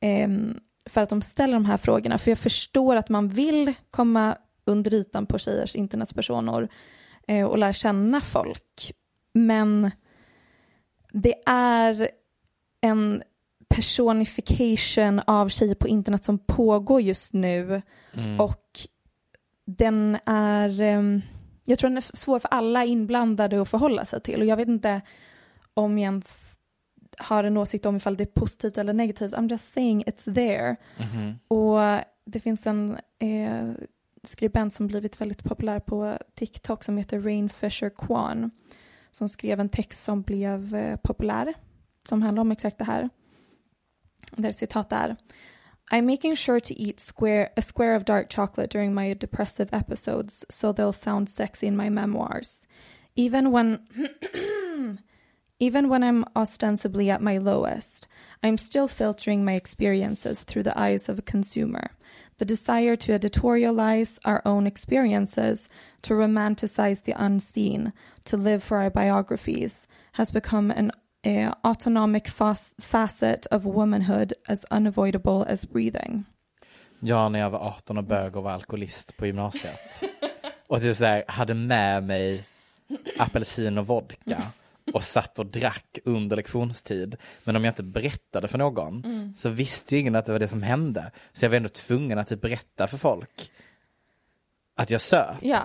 ehm, 0.00 0.60
för 0.86 1.02
att 1.02 1.08
de 1.08 1.22
ställer 1.22 1.54
de 1.54 1.64
här 1.64 1.76
frågorna. 1.76 2.18
För 2.18 2.30
jag 2.30 2.38
förstår 2.38 2.96
att 2.96 3.08
man 3.08 3.28
vill 3.28 3.74
komma 3.90 4.36
under 4.64 4.94
ytan 4.94 5.26
på 5.26 5.38
tjejers 5.38 5.76
internetpersonor 5.76 6.68
eh, 7.28 7.46
och 7.46 7.58
lära 7.58 7.72
känna 7.72 8.20
folk. 8.20 8.92
Men 9.32 9.90
det 11.12 11.34
är 11.46 12.08
en 12.80 13.22
personification 13.68 15.20
av 15.26 15.48
tjejer 15.48 15.74
på 15.74 15.88
internet 15.88 16.24
som 16.24 16.38
pågår 16.38 17.00
just 17.00 17.32
nu 17.32 17.82
och 18.38 18.66
den 19.66 20.18
är, 20.26 20.80
ehm, 20.80 21.22
jag 21.64 21.78
tror 21.78 21.90
den 21.90 21.96
är 21.96 22.16
svår 22.16 22.38
för 22.38 22.48
alla 22.48 22.84
inblandade 22.84 23.62
att 23.62 23.68
förhålla 23.68 24.04
sig 24.04 24.20
till 24.20 24.40
och 24.40 24.46
jag 24.46 24.56
vet 24.56 24.68
inte 24.68 25.00
om 25.74 25.98
jag 25.98 26.10
ens 26.12 26.58
har 27.18 27.44
en 27.44 27.56
åsikt 27.56 27.86
om 27.86 27.96
ifall 27.96 28.16
det 28.16 28.24
är 28.24 28.40
positivt 28.40 28.78
eller 28.78 28.92
negativt. 28.92 29.32
I'm 29.32 29.50
just 29.50 29.72
saying 29.72 30.04
it's 30.04 30.34
there. 30.34 30.76
Och 31.48 32.04
det 32.24 32.40
finns 32.40 32.66
en 32.66 32.98
eh, 33.18 33.70
skribent 34.22 34.74
som 34.74 34.86
blivit 34.86 35.20
väldigt 35.20 35.44
populär 35.44 35.80
på 35.80 36.18
TikTok 36.34 36.84
som 36.84 36.98
heter 36.98 37.20
Rain 37.20 37.48
Fisher 37.48 37.90
Kwan 37.90 38.50
som 39.12 39.28
skrev 39.28 39.60
en 39.60 39.68
text 39.68 40.04
som 40.04 40.22
blev 40.22 40.74
eh, 40.74 40.96
populär 40.96 41.54
som 42.08 42.22
handlar 42.22 42.40
om 42.40 42.52
exakt 42.52 42.78
det 42.78 42.84
här. 42.84 43.08
Där 44.36 44.52
citat 44.52 44.92
är 44.92 45.16
I'm 45.92 46.06
making 46.06 46.36
sure 46.36 46.58
to 46.58 46.80
eat 46.80 47.00
square 47.00 47.50
a 47.54 47.60
square 47.60 47.94
of 47.94 48.06
dark 48.06 48.30
chocolate 48.30 48.70
during 48.70 48.94
my 48.94 49.12
depressive 49.12 49.68
episodes 49.74 50.42
so 50.50 50.72
they'll 50.72 50.94
sound 50.94 51.28
sexy 51.28 51.66
in 51.66 51.76
my 51.76 51.90
memoirs. 51.90 52.66
Even 53.14 53.52
when 53.52 53.80
even 55.60 55.90
when 55.90 56.02
I'm 56.02 56.24
ostensibly 56.34 57.10
at 57.10 57.20
my 57.20 57.36
lowest, 57.36 58.08
I'm 58.42 58.56
still 58.56 58.88
filtering 58.88 59.44
my 59.44 59.52
experiences 59.52 60.40
through 60.40 60.62
the 60.62 60.76
eyes 60.76 61.10
of 61.10 61.18
a 61.18 61.22
consumer. 61.22 61.90
The 62.38 62.46
desire 62.46 62.96
to 62.96 63.18
editorialize 63.18 64.18
our 64.24 64.40
own 64.46 64.66
experiences, 64.66 65.68
to 66.02 66.14
romanticize 66.14 67.04
the 67.04 67.14
unseen, 67.22 67.92
to 68.24 68.38
live 68.38 68.64
for 68.64 68.78
our 68.78 68.90
biographies 68.90 69.86
has 70.14 70.30
become 70.30 70.70
an 70.70 70.90
uh, 71.26 71.52
autonomic 71.62 72.22
fas- 72.34 72.74
facet 72.78 73.46
of 73.50 73.62
womanhood 73.64 74.32
as 74.48 74.64
unavoidable 74.70 75.44
as 75.52 75.66
breathing. 75.68 76.24
Ja, 77.00 77.28
när 77.28 77.38
jag 77.38 77.50
var 77.50 77.58
18 77.58 77.98
och 77.98 78.04
bög 78.04 78.36
och 78.36 78.42
var 78.42 78.50
alkoholist 78.52 79.16
på 79.16 79.26
gymnasiet. 79.26 80.02
Och 80.66 80.80
typ 80.80 80.96
så 80.96 81.04
här, 81.04 81.24
hade 81.28 81.54
med 81.54 82.02
mig 82.04 82.44
apelsin 83.18 83.78
och 83.78 83.86
vodka 83.86 84.42
och 84.92 85.04
satt 85.04 85.38
och 85.38 85.46
drack 85.46 85.98
under 86.04 86.36
lektionstid. 86.36 87.16
Men 87.44 87.56
om 87.56 87.64
jag 87.64 87.70
inte 87.70 87.82
berättade 87.82 88.48
för 88.48 88.58
någon 88.58 89.02
så 89.36 89.48
visste 89.48 89.94
ju 89.94 90.00
ingen 90.00 90.14
att 90.14 90.26
det 90.26 90.32
var 90.32 90.38
det 90.38 90.48
som 90.48 90.62
hände. 90.62 91.10
Så 91.32 91.44
jag 91.44 91.50
var 91.50 91.56
ändå 91.56 91.68
tvungen 91.68 92.18
att 92.18 92.28
typ 92.28 92.40
berätta 92.40 92.86
för 92.86 92.98
folk 92.98 93.52
att 94.76 94.90
jag 94.90 95.00
söp. 95.00 95.36
Ja, 95.42 95.62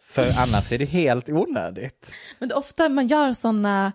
För 0.00 0.26
annars 0.38 0.72
är 0.72 0.78
det 0.78 0.84
helt 0.84 1.28
onödigt. 1.28 2.12
men 2.38 2.48
det 2.48 2.52
är 2.54 2.58
ofta 2.58 2.88
man 2.88 3.06
gör 3.06 3.32
sådana 3.32 3.92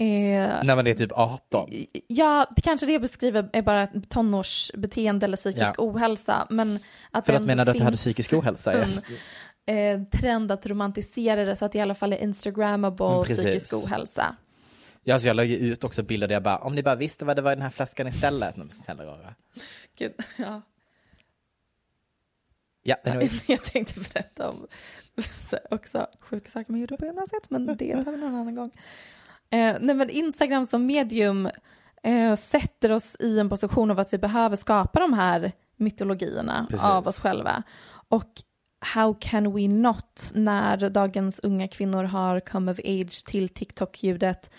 eh, 0.00 0.64
När 0.64 0.76
man 0.76 0.86
är 0.86 0.94
typ 0.94 1.12
18. 1.14 1.70
Ja, 2.06 2.46
kanske 2.62 2.86
det 2.86 2.98
beskriver 2.98 3.50
är 3.52 3.62
bara 3.62 3.86
tonårsbeteende 4.08 5.26
eller 5.26 5.36
psykisk 5.36 5.62
Ja. 5.66 5.74
ohälsa. 5.78 6.46
Men 6.50 6.78
att 7.10 7.26
Förlåt, 7.26 7.40
ändå 7.40 7.46
menar 7.46 7.64
du 7.64 7.70
att 7.70 7.76
du 7.76 7.84
hade 7.84 7.96
psykisk 7.96 8.32
ohälsa? 8.32 8.72
En 8.72 9.00
eh, 9.66 10.02
trend 10.20 10.52
att 10.52 10.66
romantisera 10.66 11.44
det 11.44 11.56
så 11.56 11.64
att 11.64 11.72
det 11.72 11.78
i 11.78 11.80
alla 11.80 11.94
fall 11.94 12.12
är 12.12 12.16
instagrammable 12.22 13.06
Mm, 13.06 13.24
psykisk 13.24 13.74
ohälsa. 13.74 14.36
Ja, 15.04 15.18
så 15.18 15.26
jag 15.26 15.36
la 15.36 15.44
ju 15.44 15.56
ut 15.56 15.84
också 15.84 16.02
bilder 16.02 16.28
där 16.28 16.34
jag 16.34 16.42
bara, 16.42 16.58
om 16.58 16.74
ni 16.74 16.82
bara 16.82 16.94
visste 16.94 17.24
vad 17.24 17.36
det 17.36 17.42
var 17.42 17.52
i 17.52 17.54
den 17.54 17.62
här 17.62 17.70
flaskan 17.70 18.06
istället. 18.06 18.56
Men 18.56 18.70
snälla 18.70 19.04
rara. 19.06 19.34
Gud, 19.98 20.12
ja. 20.38 20.62
Ja, 22.82 22.96
anyway. 23.04 23.28
Jag 23.46 23.64
tänkte 23.64 24.00
berätta 24.00 24.48
om 24.50 24.66
så- 25.50 25.58
också 25.70 26.06
sjuka 26.20 26.50
saker 26.50 26.72
man 26.72 26.80
gjorde 26.80 26.96
på 26.96 27.04
gymnasiet, 27.06 27.50
men 27.50 27.66
det 27.66 28.04
tar 28.04 28.12
vi 28.12 28.18
någon 28.18 28.34
annan 28.34 28.54
gång. 28.54 28.70
Eh, 29.50 29.76
nej, 29.80 29.94
men 29.94 30.10
Instagram 30.10 30.66
som 30.66 30.86
medium 30.86 31.48
eh, 32.02 32.34
sätter 32.36 32.92
oss 32.92 33.16
i 33.20 33.38
en 33.38 33.48
position 33.48 33.90
av 33.90 33.98
att 33.98 34.12
vi 34.12 34.18
behöver 34.18 34.56
skapa 34.56 35.00
de 35.00 35.12
här 35.12 35.52
mytologierna 35.76 36.66
Precis. 36.70 36.86
av 36.86 37.08
oss 37.08 37.20
själva. 37.20 37.62
Och 38.08 38.30
how 38.94 39.14
can 39.14 39.52
we 39.54 39.68
not 39.68 40.30
när 40.34 40.90
dagens 40.90 41.38
unga 41.38 41.68
kvinnor 41.68 42.04
har 42.04 42.40
come 42.40 42.72
of 42.72 42.78
age 42.78 43.24
till 43.26 43.48
TikTok-ljudet 43.48 44.50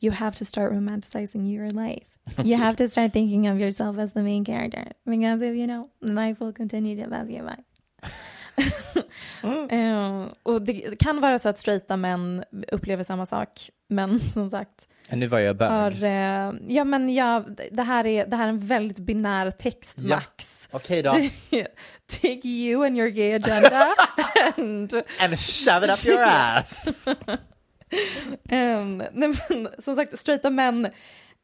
You 0.00 0.12
have 0.12 0.36
to 0.36 0.44
start 0.44 0.72
romanticizing 0.72 1.46
your 1.46 1.70
life. 1.70 2.06
You 2.44 2.56
have 2.56 2.76
to 2.76 2.88
start 2.88 3.12
thinking 3.12 3.50
of 3.50 3.58
yourself 3.58 3.98
as 3.98 4.12
the 4.12 4.22
main 4.22 4.44
character. 4.44 4.92
Because 5.04 5.42
if 5.42 5.56
you 5.56 5.66
know, 5.66 5.90
life 6.00 6.44
will 6.44 6.52
continue 6.52 7.02
to 7.02 7.10
pass 7.10 7.28
you 7.28 7.42
by. 7.42 7.56
Eh, 9.70 10.26
och 10.42 10.62
det 10.62 10.98
kan 10.98 11.20
vara 11.20 11.38
så 11.38 11.48
att 11.48 11.58
straighta 11.58 11.96
män 11.96 12.44
upplever 12.72 13.04
samma 13.04 13.26
sak, 13.26 13.70
men 13.88 14.20
som 14.30 14.50
sagt, 14.50 14.88
Nu 15.10 15.26
var 15.26 15.38
jag 15.38 15.56
bög. 15.56 16.02
eh, 16.02 16.52
ja 16.68 16.84
men 16.84 17.14
ja, 17.14 17.44
det 17.72 17.82
här 17.82 18.06
är, 18.06 18.26
det 18.26 18.36
här 18.36 18.44
är 18.44 18.48
en 18.48 18.66
väldigt 18.66 18.98
binär 18.98 19.50
text, 19.50 19.98
Ja. 20.00 20.16
Max. 20.16 20.68
Okej 20.70 21.02
då. 21.02 21.10
Take 22.22 22.48
you 22.48 22.86
and 22.86 22.96
your 22.96 23.08
gay 23.08 23.32
agenda 23.32 23.88
and 24.56 24.92
And 25.20 25.38
shove 25.38 25.86
it 25.86 25.92
up 25.92 26.06
your 26.06 26.22
ass. 26.24 27.06
Um, 28.50 28.98
nej, 29.12 29.34
men, 29.48 29.68
som 29.78 29.96
sagt, 29.96 30.18
straighta 30.18 30.50
män, 30.50 30.84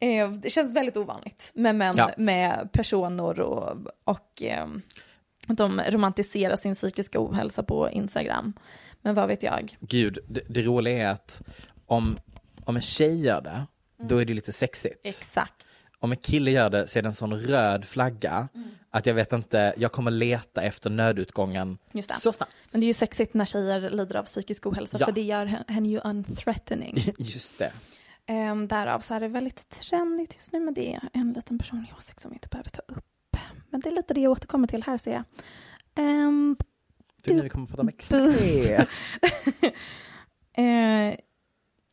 eh, 0.01 0.31
det 0.31 0.51
känns 0.51 0.73
väldigt 0.73 0.97
ovanligt 0.97 1.51
med 1.55 1.75
män 1.75 1.95
Ja. 1.99 2.11
med 2.17 2.69
personer 2.73 3.41
och, 3.41 3.77
och 4.05 4.43
ehm, 4.43 4.83
de 5.49 5.81
romantiserar 5.89 6.57
sin 6.57 6.75
psykiska 6.75 7.21
ohälsa 7.21 7.63
på 7.63 7.91
Instagram. 7.91 8.53
Men 9.03 9.15
vad 9.15 9.29
vet 9.29 9.43
jag? 9.43 9.77
Gud, 9.81 10.19
det, 10.29 10.41
det 10.49 10.63
roliga 10.63 11.09
är 11.09 11.13
att 11.13 11.43
om, 11.87 12.19
om 12.65 12.77
en 12.77 12.83
tjej 12.83 13.21
gör 13.21 13.41
det, 13.41 13.67
då 14.09 14.19
är 14.19 14.25
det 14.25 14.35
lite 14.35 14.53
sexigt. 14.53 15.01
Exakt. 15.05 15.67
Om 15.99 16.11
en 16.13 16.17
kille 16.19 16.51
gör 16.51 16.71
det 16.71 16.87
så 16.87 16.99
är 16.99 17.03
det 17.03 17.09
en 17.09 17.15
sån 17.15 17.35
röd 17.41 17.85
flagga 17.85 18.49
att 18.91 19.07
jag 19.07 19.15
vet 19.15 19.33
inte, 19.33 19.75
jag 19.77 19.93
kommer 19.93 20.11
leta 20.11 20.63
efter 20.63 20.91
nödutgången 20.91 21.79
så 22.21 22.33
snabbt. 22.33 22.53
Men 22.73 22.81
det 22.81 22.85
är 22.85 22.89
ju 22.89 22.95
sexigt 22.95 23.35
när 23.35 23.45
tjejer 23.45 23.91
lider 23.91 24.17
av 24.17 24.23
psykisk 24.25 24.67
ohälsa 24.67 24.97
Ja. 25.01 25.07
för 25.07 25.13
det 25.13 25.23
gör 25.23 25.47
hen- 25.47 25.65
henne 25.69 25.89
ju 25.89 25.99
unthreatening. 25.99 26.99
Just 27.19 27.59
det. 27.59 27.73
um, 28.51 28.69
därav 28.69 29.01
så 29.01 29.15
är 29.15 29.21
det 29.21 29.29
väldigt 29.29 29.69
trendigt 29.69 30.35
just 30.35 30.53
nu 30.53 30.61
men 30.61 30.75
det 30.75 30.95
är 30.95 31.09
en 31.13 31.33
liten 31.33 31.59
personlig 31.59 31.93
åsikt 31.99 32.21
som 32.21 32.31
vi 32.31 32.35
inte 32.35 32.49
behöver 32.49 32.71
ta 32.71 32.83
upp. 32.89 33.05
Men 33.75 33.81
det 33.81 33.89
är 33.89 33.95
lite 33.95 34.15
det 34.15 34.21
jag 34.21 34.33
återkommer 34.33 34.69
till 34.69 34.83
här 34.83 34.99
ser 34.99 35.13
jag. 35.13 35.25
Um, 36.05 36.57
Du, 37.23 37.35
nu 37.35 37.43
vi 37.43 37.49
kommer 37.49 37.67
prata 37.67 37.83
om 37.83 37.89
exakt 37.89 38.39
det. 38.39 38.87
Eh, 40.57 41.17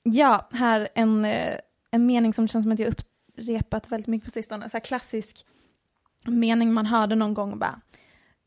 ja, 0.04 0.50
här 0.52 0.90
en, 0.96 1.26
eh, 1.26 1.58
en 1.92 2.06
mening 2.06 2.34
som 2.34 2.48
känns 2.48 2.66
som 2.66 2.72
att 2.72 2.80
jag 2.80 2.94
upprepat 2.94 3.92
väldigt 3.92 4.08
mycket 4.08 4.26
på 4.26 4.32
sistone. 4.32 4.70
Så 4.70 4.78
här 4.78 4.84
klassisk 4.84 5.46
mening 6.26 6.74
man 6.74 6.86
hörde 6.86 7.16
någon 7.16 7.34
gång 7.34 7.60
bara. 7.60 7.82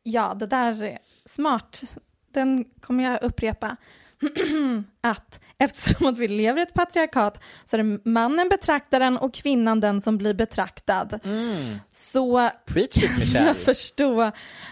ja, 0.03 0.35
det 0.35 0.47
där 0.47 0.83
är 0.83 0.99
smart. 1.25 1.97
Den 2.33 2.65
kommer 2.65 3.05
jag 3.05 3.23
upprepa. 3.23 3.77
att 5.01 5.41
eftersom 5.65 6.07
att 6.07 6.19
vi 6.19 6.29
lever 6.29 6.61
i 6.61 6.63
ett 6.63 6.75
patriarkat 6.75 7.41
så 7.65 7.77
är 7.77 7.83
det 7.83 8.11
mannen 8.11 8.49
betraktaren 8.49 9.17
och 9.17 9.35
kvinnan 9.35 9.81
den 9.81 10.01
som 10.01 10.19
blir 10.19 10.35
betraktad. 10.35 11.21
Så 11.93 12.51
Preach 12.67 12.97
it, 12.97 13.19
Michelle. 13.19 13.47
jag 13.47 13.57
förstå 13.57 14.31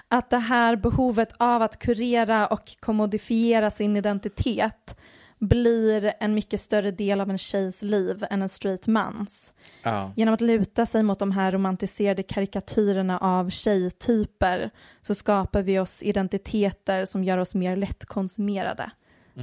att 0.08 0.30
det 0.30 0.38
här 0.38 0.76
behovet 0.76 1.32
av 1.36 1.62
att 1.62 1.78
kurera 1.78 2.46
och 2.46 2.76
kommodifiera 2.80 3.70
sin 3.70 3.96
identitet 3.96 4.96
blir 5.38 6.12
en 6.20 6.34
mycket 6.34 6.60
större 6.60 6.90
del 6.90 7.20
av 7.20 7.30
en 7.30 7.38
tjejs 7.38 7.82
liv 7.82 8.24
än 8.30 8.42
en 8.42 8.48
straight 8.48 8.86
mans. 8.86 9.52
Ja. 9.82 10.12
Genom 10.16 10.34
att 10.34 10.40
luta 10.40 10.86
sig 10.86 11.02
mot 11.02 11.18
de 11.18 11.32
här 11.32 11.52
romantiserade 11.52 12.22
karikatyrerna 12.22 13.18
av 13.18 13.50
tjejtyper 13.50 14.70
så 15.02 15.14
skapar 15.14 15.62
vi 15.62 15.78
oss 15.78 16.02
identiteter 16.02 17.04
som 17.04 17.24
gör 17.24 17.38
oss 17.38 17.54
mer 17.54 17.76
lättkonsumerade, 17.76 18.90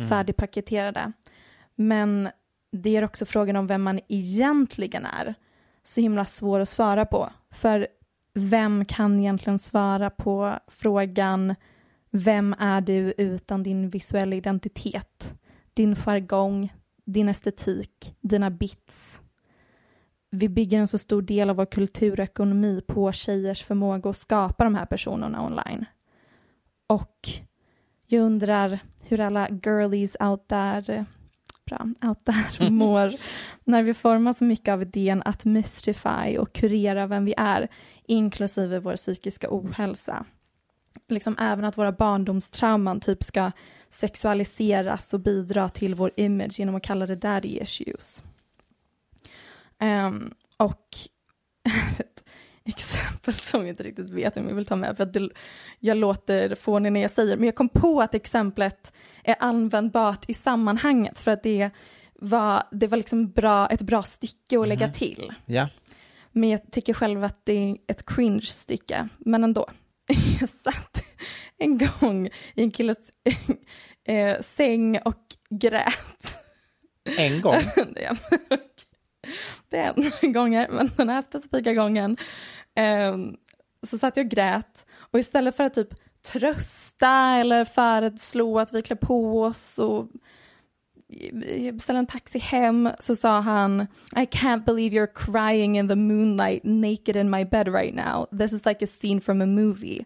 färdigpaketerade. 0.10 1.12
Men 1.82 2.30
det 2.72 2.98
är 2.98 3.04
också 3.04 3.26
frågan 3.26 3.56
om 3.56 3.68
vem 3.68 3.82
man 3.82 4.00
egentligen 4.08 5.06
är 5.06 5.36
så 5.84 6.02
himla 6.02 6.26
svår 6.26 6.60
att 6.60 6.70
svara 6.70 7.06
på. 7.06 7.30
För 7.52 7.88
vem 8.34 8.86
kan 8.86 9.20
egentligen 9.20 9.60
svara 9.60 10.10
på 10.10 10.60
frågan 10.68 11.56
vem 12.10 12.56
är 12.60 12.82
du 12.82 13.14
utan 13.18 13.64
din 13.64 13.90
visuella 13.90 14.36
identitet? 14.36 15.34
Din 15.74 15.96
jargong, 15.96 16.74
din 17.06 17.30
estetik, 17.30 18.16
dina 18.22 18.50
bits. 18.50 19.22
Vi 20.32 20.50
bygger 20.50 20.80
en 20.80 20.88
så 20.88 20.98
stor 20.98 21.22
del 21.22 21.50
av 21.50 21.56
vår 21.56 21.66
kultur 21.66 22.20
och 22.20 22.24
ekonomi 22.24 22.82
på 22.88 23.12
tjejers 23.12 23.64
förmåga 23.64 24.10
att 24.10 24.16
skapa 24.16 24.64
de 24.64 24.76
här 24.76 24.86
personerna 24.86 25.46
online. 25.46 25.86
Och 26.88 27.30
jag 28.08 28.22
undrar 28.22 28.80
hur 29.04 29.20
alla 29.20 29.50
girlies 29.50 30.16
out 30.20 30.48
there, 30.48 31.06
bra, 31.70 32.10
out 32.10 32.26
there 32.26 32.70
mår 32.70 33.14
när 33.64 33.84
vi 33.84 33.94
formar 33.94 34.34
så 34.34 34.44
mycket 34.44 34.72
av 34.72 34.82
idén 34.82 35.22
att 35.26 35.46
mystify 35.46 36.38
och 36.40 36.54
kurera 36.54 37.08
vem 37.08 37.26
vi 37.26 37.34
är, 37.38 37.68
inklusive 38.08 38.80
vår 38.80 38.96
psykiska 38.96 39.48
ohälsa. 39.50 40.26
Liksom 41.08 41.38
även 41.40 41.66
att 41.66 41.78
våra 41.78 41.92
barndomstrauman 41.92 43.00
typ 43.00 43.24
ska 43.24 43.52
sexualiseras 43.90 45.14
och 45.14 45.20
bidra 45.20 45.70
till 45.70 45.96
vår 45.96 46.12
image 46.16 46.60
genom 46.60 46.76
att 46.76 46.84
kalla 46.84 47.06
det 47.06 47.16
daddy 47.16 47.60
issues. 47.60 48.24
Um, 49.82 50.34
och 50.58 50.88
ett 52.00 52.26
exempel 52.66 53.34
som 53.34 53.60
jag 53.60 53.70
inte 53.70 53.84
riktigt 53.84 54.10
vet 54.10 54.38
om 54.38 54.48
jag 54.48 54.56
vill 54.56 54.66
ta 54.66 54.76
med 54.76 54.98
för 54.98 55.04
att 55.04 55.14
det, 55.14 55.30
jag 55.80 55.98
låter 55.98 56.56
fånig 56.56 56.92
när 56.92 57.02
jag 57.02 57.12
säger 57.12 57.38
men 57.38 57.46
jag 57.46 57.56
kom 57.56 57.70
på 57.70 58.02
att 58.02 58.14
exemplet 58.14 58.94
är 59.30 59.36
användbart 59.40 60.26
i 60.28 60.34
sammanhanget 60.34 61.20
för 61.20 61.32
att 61.32 61.44
det 61.44 61.70
var, 62.16 62.64
det 62.72 62.88
var 62.88 62.98
liksom 62.98 63.32
bra, 63.32 63.68
ett 63.68 63.82
bra 63.82 64.04
stycke 64.04 64.60
att 64.60 64.68
lägga 64.68 64.90
till. 64.90 65.34
ja. 65.46 65.68
Men 66.32 66.50
jag 66.50 66.72
tycker 66.72 66.94
själv 66.94 67.24
att 67.24 67.46
det 67.46 67.54
är 67.54 67.78
ett 67.88 68.06
cringe-stycke. 68.06 69.10
Men 69.18 69.44
ändå. 69.44 69.70
Jag 70.40 70.50
satt 70.50 71.04
en 71.58 71.78
gång 71.78 72.28
i 72.56 72.64
en 72.64 72.72
killes 72.72 72.98
eh, 74.08 74.42
säng 74.42 75.00
och 75.00 75.24
grät. 75.50 76.40
En 77.18 77.42
gång. 77.42 77.56
det 79.70 79.78
är 79.78 80.14
en 80.22 80.34
gånger, 80.34 80.68
men 80.72 80.92
den 80.98 81.10
här 81.10 81.22
specifika 81.22 81.74
gången 81.74 82.18
eh, 82.76 83.18
så 83.88 83.98
satt 83.98 84.18
jag 84.18 84.26
och 84.26 84.32
grät 84.32 84.86
och 84.98 85.20
istället 85.20 85.56
för 85.56 85.64
att 85.64 85.74
typ 85.74 85.94
trösta 86.22 87.36
eller 87.36 87.66
föreslå 87.66 88.60
att 88.60 88.74
vi 88.74 88.82
klär 88.82 88.96
på 88.96 89.44
oss 89.44 89.80
och 89.80 90.08
beställa 91.74 92.00
en 92.00 92.06
taxi 92.06 92.40
hem 92.40 92.90
så 93.00 93.16
sa 93.16 93.40
han 93.40 93.82
I 94.16 94.26
can't 94.26 94.66
believe 94.66 94.96
you're 94.96 95.14
crying 95.14 95.78
in 95.78 95.88
the 95.88 95.96
moonlight 95.96 96.64
naked 96.64 97.16
in 97.16 97.30
my 97.30 97.46
bed 97.46 97.68
right 97.68 97.96
now. 97.96 98.28
This 98.40 98.54
is 98.54 98.66
like 98.66 98.86
a 98.86 98.88
scene 98.88 99.22
from 99.22 99.42
a 99.42 99.46
movie. 99.46 100.06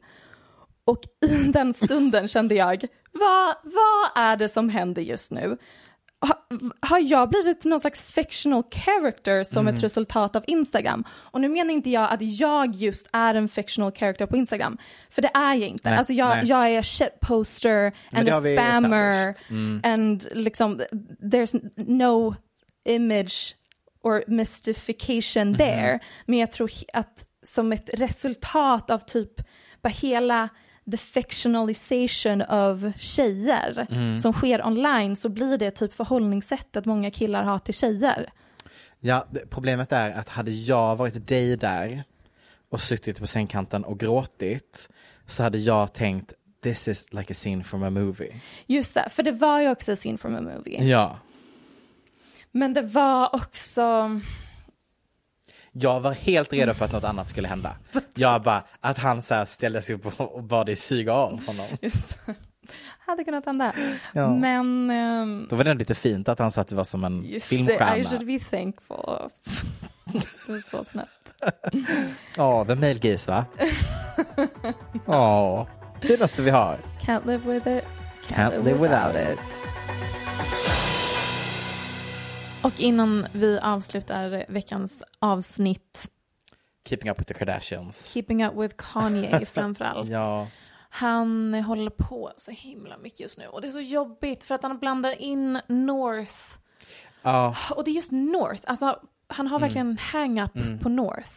Och 0.86 1.00
i 1.26 1.44
den 1.44 1.74
stunden 1.74 2.28
kände 2.28 2.56
jag, 2.56 2.86
vad, 3.12 3.56
vad 3.64 4.24
är 4.24 4.38
det 4.38 4.50
som 4.50 4.70
händer 4.70 5.02
just 5.02 5.32
nu? 5.32 5.58
Ha, 6.28 6.46
har 6.80 7.00
jag 7.00 7.30
blivit 7.30 7.64
någon 7.64 7.80
slags 7.80 8.02
fictional 8.12 8.64
character 8.72 9.44
som 9.44 9.68
Mm. 9.68 9.76
ett 9.76 9.84
resultat 9.84 10.36
av 10.36 10.44
Instagram? 10.48 11.04
Och 11.12 11.42
nu 11.42 11.50
menar 11.50 11.74
inte 11.74 11.90
jag 11.90 12.14
att 12.14 12.22
jag 12.40 12.76
just 12.76 13.10
är 13.14 13.36
en 13.36 13.48
fictional 13.50 13.92
character 13.92 14.26
på 14.26 14.38
Instagram, 14.38 14.78
för 15.10 15.22
det 15.22 15.32
är 15.34 15.54
jag 15.56 15.70
inte. 15.70 15.90
Nej, 15.90 15.98
alltså 16.00 16.14
jag, 16.14 16.30
nej. 16.30 16.46
jag 16.46 16.70
är 16.70 16.80
a 16.80 16.84
shit 16.84 17.20
poster 17.22 17.92
Men 18.12 18.20
and 18.30 18.30
a 18.30 18.42
spammer. 18.58 19.36
Mm. 19.50 19.82
and 19.84 20.28
liksom 20.32 20.82
there's 21.22 21.72
no 21.76 22.36
image 22.90 23.56
or 24.04 24.24
mystification 24.28 25.48
Mhm. 25.50 25.58
there. 25.58 26.00
Men 26.26 26.40
jag 26.40 26.52
tror 26.52 26.70
att 26.94 27.26
som 27.46 27.72
ett 27.74 27.90
resultat 27.94 28.90
av 28.90 29.00
typ 29.00 29.32
bara 29.82 29.90
hela 29.90 30.50
the 30.92 30.98
fictionalization 30.98 32.42
of 32.42 32.96
tjejer 32.98 33.88
Mm. 33.92 34.20
som 34.20 34.34
sker 34.34 34.66
online 34.68 35.16
så 35.16 35.30
blir 35.30 35.58
det 35.58 35.72
typ 35.72 35.94
förhållningssättet 35.94 36.86
många 36.86 37.12
killar 37.12 37.44
har 37.44 37.60
till 37.60 37.74
tjejer. 37.74 38.30
Ja, 39.00 39.28
problemet 39.50 39.92
är 39.92 40.12
att 40.12 40.30
hade 40.30 40.52
jag 40.52 40.96
varit 40.96 41.28
dig 41.28 41.58
där 41.58 42.04
och 42.70 42.82
suttit 42.82 43.20
på 43.20 43.28
sängkanten 43.28 43.84
och 43.84 44.00
gråtit 44.00 44.90
så 45.28 45.44
hade 45.44 45.58
jag 45.58 45.94
tänkt 45.94 46.34
this 46.64 46.88
is 46.88 47.14
like 47.14 47.34
a 47.34 47.36
scene 47.36 47.64
from 47.64 47.84
a 47.84 47.90
movie. 47.90 48.34
Just 48.66 48.94
det, 48.94 49.10
för 49.10 49.24
det 49.24 49.32
var 49.32 49.60
ju 49.62 49.70
också 49.72 49.92
a 49.94 49.96
scene 49.96 50.18
from 50.18 50.36
a 50.36 50.42
movie. 50.42 50.84
Ja. 50.84 51.18
Men 52.52 52.74
det 52.74 52.82
var 52.82 53.36
också, 53.36 54.20
Jag 55.76 56.00
var 56.00 56.12
helt 56.12 56.54
redo 56.54 56.74
på 56.74 56.84
att 56.84 56.92
något 56.92 57.04
annat 57.04 57.30
skulle 57.30 57.48
hända. 57.48 57.76
Jag 58.14 58.42
bara, 58.42 58.64
att 58.80 58.98
han 58.98 59.22
så 59.22 59.34
här 59.34 59.46
ställde 59.46 59.82
sig 59.82 59.96
upp 59.96 60.20
och 60.20 60.44
bad 60.44 60.66
dig 60.66 60.76
suga 60.76 61.14
av 61.14 61.46
honom. 61.46 61.66
just 61.82 62.20
hade 63.06 63.24
kunnat 63.24 63.46
hända. 63.46 63.74
Ja. 64.14 64.36
Men 64.36 64.90
ehm, 64.90 65.48
Då 65.50 65.56
var 65.56 65.64
det 65.64 65.74
lite 65.74 65.96
fint 65.96 66.30
att 66.30 66.40
han 66.40 66.52
sa 66.52 66.62
att 66.62 66.68
du 66.68 66.76
var 66.76 66.84
som 66.84 67.04
en 67.04 67.24
just 67.26 67.50
det, 67.50 67.56
I 67.56 67.58
filmstjärna. 67.58 68.04
should 68.04 68.26
be 68.26 68.40
thankful. 68.40 69.30
det 70.48 70.54
är 70.54 70.70
så 70.72 70.84
snällt. 70.84 71.44
Ja, 72.38 72.66
the 72.66 72.76
male 72.76 72.94
gaze 72.94 73.32
va? 73.32 73.46
Ja, 75.06 75.68
finaste 76.02 76.42
vi 76.42 76.50
har. 76.50 76.78
Can't 77.02 77.28
live 77.28 77.54
with 77.54 77.68
it. 77.68 77.84
Can't 78.28 78.64
live 78.64 78.80
without 78.80 79.16
it. 79.16 79.40
Och 82.64 82.80
innan 82.80 83.28
vi 83.34 83.60
avslutar 83.60 84.46
veckans 84.50 85.04
avsnitt, 85.20 86.10
Keeping 86.90 87.10
up 87.12 87.20
with 87.20 87.28
the 87.28 87.34
Kardashians. 87.34 88.14
Keeping 88.14 88.46
Up 88.46 88.54
With 88.58 88.76
Kanye 88.78 89.46
framförallt. 89.54 90.10
Ja, 90.10 90.48
Han 90.90 91.54
håller 91.54 91.90
på 91.92 92.32
så 92.38 92.52
himla 92.52 92.98
mycket 92.98 93.20
just 93.20 93.38
nu 93.38 93.48
och 93.48 93.62
det 93.62 93.68
är 93.68 93.72
så 93.72 93.80
jobbigt 93.80 94.44
för 94.44 94.56
att 94.56 94.64
han 94.64 94.80
blandar 94.80 95.22
in 95.22 95.60
North. 95.68 96.36
ja, 97.22 97.56
Och 97.76 97.84
det 97.84 97.92
är 97.92 97.96
just 97.96 98.12
North, 98.12 98.62
alltså 98.66 99.00
han 99.28 99.48
har 99.48 99.60
verkligen 99.60 99.88
en 99.90 99.98
hang-up 99.98 100.52
på 100.82 100.90
North. 100.90 101.32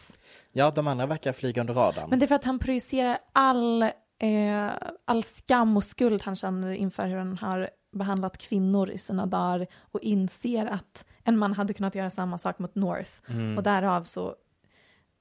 ja, 0.51 0.71
de 0.71 0.87
andra 0.87 1.05
verkar 1.05 1.33
flyga 1.33 1.61
under 1.61 1.73
radarn. 1.73 2.09
Men 2.09 2.19
det 2.19 2.25
är 2.25 2.27
för 2.27 2.35
att 2.35 2.43
han 2.45 2.59
projicerar 2.59 3.17
all, 3.33 3.83
eh, 4.19 4.69
all 5.05 5.23
skam 5.23 5.77
och 5.77 5.83
skuld 5.83 6.21
han 6.21 6.35
känner 6.35 6.71
inför 6.71 7.07
hur 7.07 7.17
han 7.17 7.37
har 7.37 7.69
behandlat 7.91 8.37
kvinnor 8.37 8.89
i 8.89 8.97
sina 8.97 9.25
dagar 9.25 9.67
och 9.91 9.99
inser 10.01 10.65
att 10.65 11.05
en 11.23 11.37
man 11.37 11.53
hade 11.53 11.73
kunnat 11.73 11.95
göra 11.95 12.09
samma 12.09 12.37
sak 12.37 12.59
mot 12.59 12.75
North. 12.75 13.11
Och 13.57 13.63
därav 13.63 14.03
så 14.03 14.35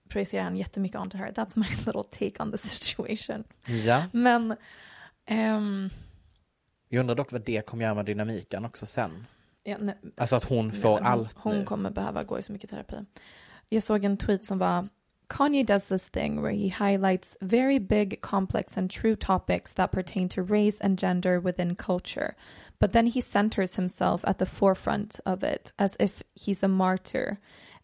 projicerar 0.09 0.45
han 0.45 0.57
jättemycket 0.57 1.01
onto 1.01 1.19
her. 1.19 1.33
That's 1.33 1.53
my 1.59 1.67
little 1.87 2.03
take 2.03 2.43
on 2.43 2.53
the 2.53 2.59
situation. 2.59 3.45
Ja, 3.67 4.05
Men 4.13 4.57
ehm, 5.27 5.91
jag 6.89 7.01
undrar 7.01 7.15
dock 7.15 7.33
vad 7.33 7.43
det 7.45 7.67
kommer 7.67 7.85
göra 7.85 7.95
med 7.95 8.05
dynamiken 8.07 8.65
också 8.65 8.87
sen. 8.87 9.27
ja, 9.63 9.77
nej, 9.81 9.95
Alltså 10.17 10.37
att 10.37 10.45
hon 10.45 10.69
nej, 10.69 10.77
får 10.81 10.91
hon, 10.91 11.03
allt 11.07 11.37
hon 11.39 11.59
nu. 11.59 11.65
kommer 11.65 11.91
behöva 11.91 12.25
gå 12.25 12.39
i 12.39 12.43
så 12.43 12.53
mycket 12.53 12.71
terapi. 12.71 12.97
Jag 13.69 13.83
såg 13.83 14.05
en 14.05 14.17
tweet 14.17 14.45
som 14.45 14.59
var 14.59 14.89
Kanye 15.29 15.67
does 15.67 15.85
this 15.85 16.05
thing 16.05 16.41
where 16.41 16.53
he 16.53 16.69
highlights 16.69 17.37
very 17.43 17.79
big, 17.79 18.21
complex, 18.21 18.77
and 18.77 18.89
true 18.89 19.17
topics 19.17 19.73
that 19.73 19.93
pertain 19.93 20.29
to 20.31 20.43
race 20.43 20.79
and 20.79 20.99
gender 20.99 21.41
within 21.41 21.75
culture. 21.75 22.37
But 22.79 22.93
then 22.93 23.07
he 23.07 23.21
centers 23.21 23.75
himself 23.75 24.21
at 24.25 24.39
the 24.39 24.47
forefront 24.47 25.19
of 25.27 25.43
it 25.43 25.73
as 25.79 25.97
if 25.99 26.23
he's 26.35 26.63
a 26.63 26.69
martyr 26.69 27.41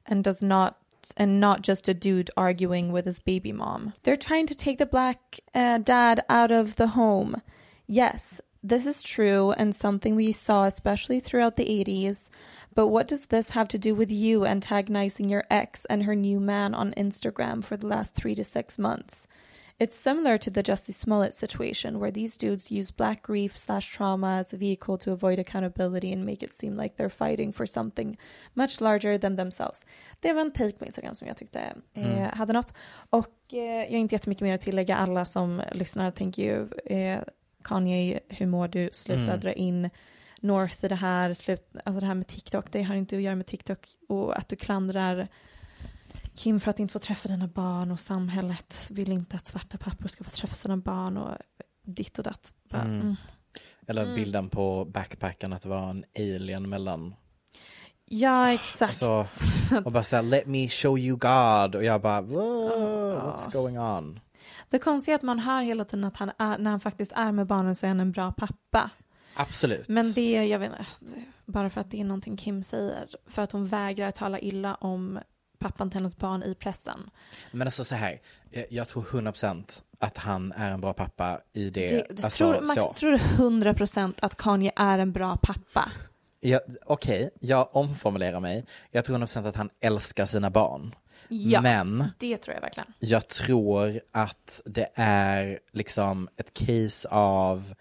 and 0.06 0.22
does 0.22 0.42
not 0.42 0.78
and 1.16 1.40
not 1.40 1.62
just 1.62 1.88
a 1.88 1.94
dude 1.94 2.30
arguing 2.36 2.92
with 2.92 3.06
his 3.06 3.18
baby 3.18 3.50
mom. 3.50 3.92
They're 4.04 4.16
trying 4.16 4.46
to 4.46 4.54
take 4.54 4.78
the 4.78 4.86
black 4.86 5.40
uh, 5.52 5.78
dad 5.78 6.24
out 6.28 6.52
of 6.52 6.76
the 6.76 6.86
home. 6.88 7.42
Yes, 7.88 8.40
this 8.62 8.86
is 8.86 9.02
true 9.02 9.50
and 9.50 9.74
something 9.74 10.14
we 10.14 10.30
saw 10.30 10.64
especially 10.64 11.18
throughout 11.18 11.56
the 11.56 11.66
80s. 11.66 12.28
But 12.74 12.88
what 12.88 13.08
does 13.08 13.26
this 13.26 13.50
have 13.50 13.68
to 13.68 13.78
do 13.78 13.94
with 13.94 14.10
you 14.10 14.46
antagonizing 14.46 15.28
your 15.28 15.44
ex 15.50 15.84
and 15.86 16.02
her 16.04 16.14
new 16.14 16.40
man 16.40 16.74
on 16.74 16.92
Instagram 16.96 17.62
for 17.64 17.76
the 17.76 17.86
last 17.86 18.14
three 18.14 18.34
to 18.34 18.44
six 18.44 18.78
months? 18.78 19.26
It's 19.78 19.96
similar 19.96 20.38
to 20.38 20.50
the 20.50 20.62
Justice 20.62 20.96
Smollett 20.96 21.34
situation 21.34 21.98
where 21.98 22.12
these 22.12 22.36
dudes 22.36 22.70
use 22.70 22.92
black 22.92 23.22
grief 23.22 23.56
slash 23.56 23.90
trauma 23.96 24.36
as 24.38 24.52
a 24.54 24.56
vehicle 24.56 24.96
to 24.98 25.12
avoid 25.12 25.38
accountability 25.38 26.12
and 26.12 26.24
make 26.24 26.42
it 26.44 26.52
seem 26.52 26.76
like 26.76 26.96
they're 26.96 27.08
fighting 27.10 27.52
for 27.52 27.66
something 27.66 28.16
much 28.54 28.80
larger 28.80 29.18
than 29.18 29.36
themselves. 29.36 29.84
Det 30.20 30.32
var 30.32 30.40
en 30.40 30.52
take 30.52 30.78
på 30.78 30.84
Instagram 30.84 31.14
som 31.14 31.28
jag 31.28 31.36
tyckte 31.36 31.60
eh, 31.94 32.04
Mm. 32.06 32.30
hade 32.34 32.52
något. 32.52 32.72
Och 33.10 33.28
eh, 33.52 33.58
jag 33.60 33.90
har 33.90 33.98
inte 33.98 34.14
jättemycket 34.14 34.42
mer 34.42 34.54
att 34.54 34.60
tillägga. 34.60 34.96
Alla 34.96 35.24
som 35.24 35.62
lyssnar, 35.72 36.10
thank 36.10 36.38
you. 36.38 36.68
Eh, 36.86 37.20
Kanye, 37.64 38.20
hur 38.28 38.46
mår 38.46 38.68
du? 38.68 38.88
Sluta 38.92 39.22
Mm. 39.22 39.40
dra 39.40 39.52
in 39.52 39.90
North 40.42 40.84
i 40.84 40.88
det 40.88 40.94
här. 40.94 41.34
Slut, 41.34 41.70
alltså 41.84 42.00
det 42.00 42.06
här 42.06 42.14
med 42.14 42.26
TikTok, 42.26 42.72
det 42.72 42.82
har 42.82 42.94
inte 42.94 43.16
att 43.16 43.22
göra 43.22 43.34
med 43.36 43.46
TikTok. 43.46 43.78
Och 44.08 44.38
att 44.38 44.48
du 44.48 44.56
klandrar 44.56 45.28
Kim 46.34 46.60
för 46.60 46.70
att 46.70 46.78
inte 46.78 46.92
få 46.92 46.98
träffa 46.98 47.28
dina 47.28 47.46
barn 47.48 47.90
och 47.90 48.00
samhället 48.00 48.86
vill 48.90 49.12
inte 49.12 49.36
att 49.36 49.46
svarta 49.46 49.78
pappor 49.78 50.08
ska 50.08 50.24
få 50.24 50.30
träffa 50.30 50.54
sina 50.54 50.76
barn 50.76 51.16
och 51.16 51.36
ditt 51.84 52.18
och 52.18 52.24
datt. 52.24 52.52
Mm. 52.72 52.86
mm. 53.00 53.16
Eller 53.86 54.02
Mm. 54.02 54.14
bilden 54.14 54.48
på 54.48 54.84
backpacken 54.84 55.52
att 55.52 55.62
det 55.62 55.68
var 55.68 55.90
en 55.90 56.04
alien 56.18 56.68
mellan. 56.68 57.14
Ja, 58.04 58.52
exakt. 58.52 59.02
Alltså, 59.02 59.26
och 59.84 59.92
bara 59.92 60.02
såhär, 60.02 60.22
let 60.22 60.46
me 60.46 60.68
show 60.68 60.98
you 60.98 61.16
God. 61.16 61.74
Och 61.74 61.84
jag 61.84 62.00
bara, 62.02 62.20
"Whoa, 62.20 63.14
Ja. 63.14 63.36
what's 63.36 63.52
going 63.52 63.78
on? 63.78 64.20
Det 64.68 64.78
konstiga 64.78 65.14
är 65.14 65.16
att 65.18 65.22
man 65.22 65.38
hör 65.38 65.62
hela 65.62 65.84
tiden 65.84 66.04
att 66.04 66.16
han 66.16 66.30
är, 66.38 66.58
när 66.58 66.70
han 66.70 66.80
faktiskt 66.80 67.12
är 67.12 67.32
med 67.32 67.46
barnen 67.46 67.74
så 67.74 67.86
är 67.86 67.88
han 67.88 68.00
en 68.00 68.12
bra 68.12 68.32
pappa. 68.32 68.90
Absolut. 69.34 69.88
Men 69.88 70.12
det, 70.12 70.32
jag 70.46 70.58
vet 70.58 70.70
inte, 70.72 70.84
bara 71.44 71.70
för 71.70 71.80
att 71.80 71.90
det 71.90 72.00
är 72.00 72.04
någonting 72.04 72.36
Kim 72.36 72.62
säger, 72.62 73.08
för 73.26 73.42
att 73.42 73.52
hon 73.52 73.66
vägrar 73.66 74.10
tala 74.10 74.38
illa 74.38 74.74
om 74.74 75.18
pappan 75.58 75.90
till 75.90 76.00
hennes 76.00 76.16
barn 76.16 76.42
i 76.42 76.54
pressen. 76.54 77.10
Men 77.52 77.66
alltså 77.66 77.84
så 77.84 77.94
här, 77.94 78.20
jag- 78.70 78.88
tror 78.88 79.02
100% 79.02 79.82
att 79.98 80.18
han 80.18 80.52
är 80.52 80.70
en 80.70 80.80
bra 80.80 80.92
pappa 80.92 81.40
i 81.52 81.70
det. 81.70 81.88
Det, 81.88 82.06
det 82.10 82.24
alltså, 82.24 82.38
tror, 82.52 82.66
Max, 82.66 82.74
så. 82.74 82.92
tror 82.92 83.10
du 83.10 83.18
100% 83.18 84.14
att 84.20 84.36
Kanye 84.36 84.72
är 84.76 84.98
en 84.98 85.12
bra 85.12 85.36
pappa? 85.42 85.92
Ja, 86.40 86.60
Okej, 86.86 87.30
jag 87.40 87.76
omformulerar 87.76 88.40
mig. 88.40 88.64
Jag 88.90 89.04
tror 89.04 89.18
100% 89.18 89.48
att 89.48 89.56
han 89.56 89.70
älskar 89.80 90.26
sina 90.26 90.50
barn. 90.50 90.94
Ja, 91.28 91.60
Men 91.60 92.04
det 92.18 92.36
tror 92.36 92.54
jag 92.54 92.60
verkligen. 92.60 92.92
jag 92.98 93.28
tror 93.28 94.00
att 94.12 94.60
det 94.64 94.88
är 94.94 95.58
liksom 95.72 96.28
ett 96.36 96.54
case 96.54 97.08
av 97.08 97.74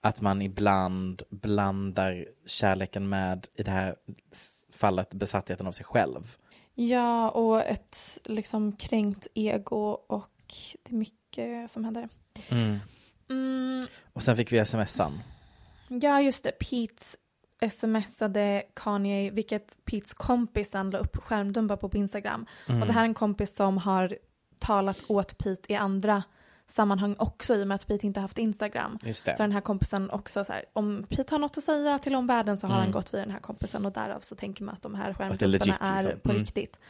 att 0.00 0.20
man 0.20 0.42
ibland 0.42 1.22
blandar 1.30 2.26
kärleken 2.46 3.08
med, 3.08 3.46
i 3.54 3.62
det 3.62 3.70
här 3.70 3.96
fallet, 4.76 5.14
besattheten 5.14 5.66
av 5.66 5.72
sig 5.72 5.84
själv. 5.86 6.36
Ja, 6.74 7.30
och 7.30 7.62
ett 7.64 8.18
liksom 8.24 8.76
kränkt 8.76 9.26
ego 9.34 9.90
och 10.06 10.30
det 10.82 10.92
är 10.92 10.96
mycket 10.96 11.70
som 11.70 11.84
händer. 11.84 12.08
Mm, 13.28 13.84
Och 14.12 14.22
sen 14.22 14.36
fick 14.36 14.52
vi 14.52 14.64
smsan. 14.64 15.20
ja, 15.88 16.20
just 16.20 16.44
det. 16.44 16.52
Pete 16.52 17.04
smsade 17.70 18.62
Kanye, 18.74 19.30
vilket 19.30 19.84
Petes 19.84 20.14
kompis 20.14 20.70
sen 20.70 20.90
la 20.90 20.98
upp 20.98 21.16
skärmdumpar 21.16 21.76
på 21.76 21.88
på 21.88 21.96
Instagram. 21.96 22.46
Mm. 22.68 22.80
Och 22.80 22.86
det 22.86 22.92
här 22.92 23.00
är 23.00 23.08
en 23.08 23.14
kompis 23.14 23.54
som 23.56 23.78
har 23.78 24.18
talat 24.58 25.04
åt 25.08 25.38
Pete 25.38 25.72
i 25.72 25.76
andra 25.76 26.22
sammanhang 26.70 27.16
också 27.18 27.54
i 27.54 27.62
och 27.62 27.68
med 27.68 27.74
att 27.74 27.86
Pete 27.86 28.06
inte 28.06 28.20
haft 28.20 28.38
Instagram. 28.38 28.98
Så 29.14 29.32
den 29.36 29.52
här 29.52 29.60
kompisen 29.60 30.10
också 30.10 30.44
så 30.44 30.52
här, 30.52 30.64
om 30.72 31.06
Pete 31.08 31.34
har 31.34 31.38
något 31.38 31.58
att 31.58 31.64
säga 31.64 31.98
till 31.98 32.14
omvärlden 32.14 32.56
så 32.58 32.66
har 32.66 32.74
Mm. 32.74 32.82
han 32.84 32.92
gått 32.92 33.14
via 33.14 33.20
den 33.20 33.30
här 33.30 33.40
kompisen 33.40 33.86
och 33.86 33.92
därav 33.92 34.20
så 34.20 34.34
tänker 34.36 34.64
man 34.64 34.74
att 34.74 34.82
de 34.82 34.94
här 34.94 35.10
är 35.10 35.14
skärmdumparna 35.14 35.50
legit, 35.50 35.74
är 35.80 36.02
liksom. 36.02 36.20
på 36.20 36.30
Mm. 36.30 36.42
riktigt. 36.42 36.80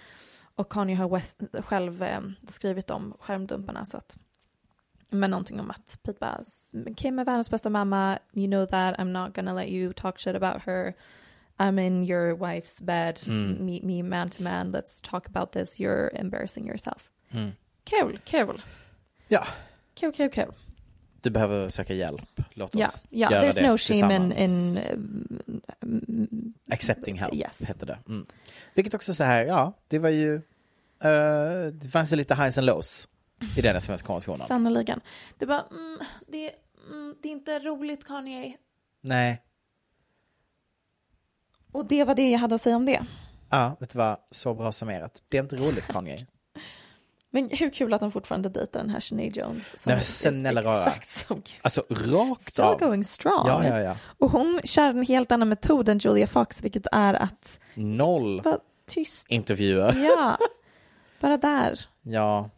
Och 0.55 0.73
Kanye 0.73 0.97
har 0.97 1.09
West, 1.09 1.41
själv 1.65 2.03
eh, 2.03 2.21
skrivit 2.49 2.91
om 2.91 3.15
skärmdumparna 3.21 3.85
så 3.87 3.97
att 3.97 4.19
men 5.13 5.31
någonting 5.31 5.61
om 5.61 5.71
att 5.71 5.99
Pete 6.03 6.19
bara, 6.21 6.41
Kim 6.97 7.19
är 7.19 7.25
världens 7.25 7.51
bästa 7.51 7.71
mamma, 7.71 8.19
you 8.33 8.47
know 8.47 8.67
that, 8.67 8.97
I'm 8.99 9.25
not 9.25 9.35
gonna 9.37 9.53
let 9.55 9.69
you 9.69 9.93
talk 9.93 10.19
shit 10.19 10.37
about 10.37 10.63
her. 10.63 10.95
I'm 11.57 11.87
in 11.87 12.05
your 12.05 12.37
wife's 12.37 12.85
bed, 12.85 13.19
Mm. 13.29 13.65
meet 13.67 13.85
me 13.85 14.03
man 14.03 14.31
to 14.31 14.43
man, 14.43 14.73
let's 14.73 15.11
talk 15.11 15.27
about 15.29 15.53
this, 15.53 15.81
you're 15.81 16.11
embarrassing 16.21 16.69
yourself. 16.69 17.11
Mm. 17.31 17.51
Kul, 17.85 18.19
kul, 18.25 18.63
Ja, 19.29 19.45
kul, 20.01 20.13
kul, 20.13 20.31
kul. 20.31 20.53
du 21.21 21.31
behöver 21.31 21.69
söka 21.71 21.95
hjälp. 21.95 22.41
Låt 22.51 22.75
oss 22.75 22.81
Ja, 22.81 22.89
ja 23.11 23.31
göra 23.31 23.43
there's 23.51 23.55
det 23.55 23.69
no 23.71 23.79
shame 23.79 24.17
in, 24.17 24.33
in 24.33 24.79
um, 25.83 26.55
Accepting 26.71 27.19
help 27.19 27.35
Yes. 27.35 27.61
heter 27.61 27.87
det. 27.87 27.99
Mm. 28.09 28.27
Vilket 28.75 28.95
också 28.95 29.15
så 29.15 29.25
här, 29.25 29.45
ja, 29.45 29.73
det 29.89 29.99
var 29.99 30.09
ju, 30.09 30.35
eh, 31.03 31.73
det 31.73 31.91
fanns 31.93 32.13
ju 32.13 32.17
lite 32.17 32.35
highs 32.35 32.59
and 32.59 32.67
lows 32.67 33.09
i 33.57 33.63
den 33.63 33.77
sms-konversationen. 33.77 34.47
Sannoliken. 34.47 35.01
Det 35.39 35.47
bara, 35.47 35.65
mm, 35.71 35.99
det, 36.29 36.53
mm, 36.91 37.17
det 37.23 37.29
är 37.29 37.33
inte 37.33 37.59
roligt 37.59 38.05
Kanye. 38.07 38.57
Nej, 39.01 39.43
Och 41.73 41.87
det 41.87 42.05
var 42.05 42.15
det 42.15 42.31
jag 42.31 42.39
hade 42.39 42.55
att 42.55 42.61
säga 42.63 42.77
om 42.77 42.87
det. 42.87 43.01
ja, 43.51 43.77
vet 43.81 43.91
du 43.91 43.99
vad, 43.99 44.17
så 44.31 44.55
bra 44.55 44.73
summerat. 44.73 45.23
Det 45.29 45.39
är 45.39 45.43
inte 45.43 45.57
roligt 45.57 45.87
Kanye. 45.87 46.27
Men 47.31 47.49
hur 47.53 47.71
kul 47.71 47.93
att 47.95 48.01
han 48.01 48.13
fortfarande 48.13 48.49
dejtar 48.49 48.81
den 48.81 48.91
här 48.91 49.01
Sinead 49.01 49.37
Jones. 49.37 49.83
som 49.83 49.93
Nej, 49.93 50.01
snälla 50.01 50.63
rara. 50.63 50.87
Exakt 50.87 51.09
som 51.09 51.43
Alltså 51.63 51.83
rakt 51.91 52.43
Still 52.53 52.65
av. 52.65 52.79
going 52.81 53.05
strong. 53.05 53.47
Ja, 53.47 53.67
ja, 53.67 53.81
ja. 53.81 53.97
Och 54.19 54.31
hon 54.31 54.61
kör 54.65 54.89
en 54.91 55.03
helt 55.03 55.33
annan 55.33 55.49
metod 55.49 55.89
än 55.89 55.99
Julia 55.99 56.27
Fox, 56.27 56.65
vilket 56.65 56.87
är 56.93 57.15
att 57.15 57.61
Noll 57.75 58.41
vara 58.41 58.59
tyst. 58.89 59.27
intervjuer. 59.29 59.95
Ja, 59.97 60.39
bara 61.21 61.37
där. 61.37 61.81
Ja. 62.03 62.51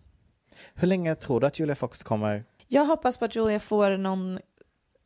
Hur 0.74 0.88
länge 0.88 1.14
tror 1.14 1.40
du 1.40 1.46
att 1.46 1.58
Julia 1.58 1.74
Fox 1.74 2.02
kommer? 2.02 2.44
Jag 2.68 2.84
hoppas 2.84 3.18
på 3.18 3.24
att 3.24 3.36
Julia 3.36 3.60
får 3.60 3.96
någon 3.96 4.38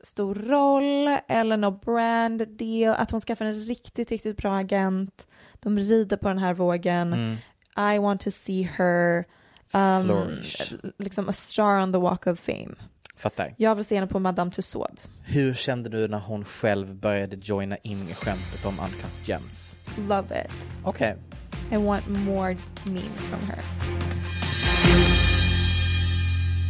stor 0.02 0.34
roll 0.34 1.18
eller 1.28 1.56
någon 1.56 1.78
brand 1.78 2.48
deal, 2.48 2.94
att 2.98 3.10
hon 3.10 3.20
skaffar 3.20 3.44
en 3.44 3.54
riktigt, 3.64 4.10
riktigt 4.10 4.36
bra 4.36 4.56
agent. 4.56 5.26
De 5.54 5.78
rider 5.78 6.16
på 6.16 6.28
den 6.28 6.38
här 6.38 6.54
vågen. 6.54 7.12
Mm. 7.12 7.36
I 7.94 7.98
want 7.98 8.20
to 8.20 8.30
see 8.30 8.62
her 8.78 9.24
um, 9.72 10.28
liksom 10.98 11.28
a 11.28 11.32
star 11.32 11.80
on 11.82 11.92
the 11.92 11.98
walk 11.98 12.26
of 12.26 12.40
fame. 12.40 12.74
Fattar. 13.16 13.54
Jag 13.56 13.74
vill 13.74 13.84
se 13.84 13.94
henne 13.94 14.06
på 14.06 14.18
Madame 14.18 14.50
Tussauds. 14.50 15.08
Hur 15.24 15.54
kände 15.54 15.88
du 15.88 16.08
när 16.08 16.18
hon 16.18 16.44
själv 16.44 16.94
började 16.94 17.36
joina 17.36 17.76
in 17.76 18.08
i 18.08 18.14
skämtet 18.14 18.64
om 18.64 18.78
Uncut 18.80 19.28
Gems? 19.28 19.78
Love 20.08 20.44
it. 20.44 20.80
Okej. 20.84 21.16
I 21.72 21.76
want 21.76 22.08
more 22.08 22.56
memes 22.84 23.26
from 23.26 23.40
her. 23.40 23.58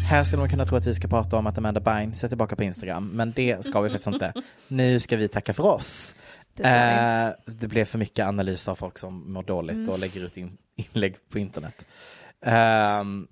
Här 0.08 0.24
skulle 0.24 0.40
man 0.40 0.48
kunna 0.50 0.64
tro 0.64 0.76
att 0.76 0.86
vi 0.86 0.94
ska 0.94 1.08
prata 1.08 1.36
om 1.36 1.46
att 1.46 1.58
Amanda 1.58 1.80
Bynes 1.80 2.24
är 2.24 2.28
tillbaka 2.28 2.56
på 2.56 2.62
Instagram, 2.62 3.08
men 3.14 3.32
det 3.32 3.64
ska 3.64 3.80
vi 3.80 3.88
faktiskt 3.90 4.06
inte. 4.06 4.32
Nu 4.68 5.00
ska 5.00 5.16
vi 5.16 5.28
tacka 5.28 5.54
för 5.54 5.62
oss. 5.62 6.16
Det. 6.54 6.64
Eh, 6.68 7.52
det 7.54 7.68
blev 7.68 7.84
för 7.84 7.98
mycket 7.98 8.26
analys 8.26 8.68
av 8.68 8.74
folk 8.74 8.98
som 8.98 9.32
mår 9.32 9.42
dåligt 9.42 9.76
Mm. 9.76 9.88
och 9.88 9.98
lägger 9.98 10.20
ut 10.24 10.36
in, 10.36 10.56
inlägg 10.76 11.16
på 11.30 11.38
internet. 11.38 11.86
Ehm, 12.46 13.28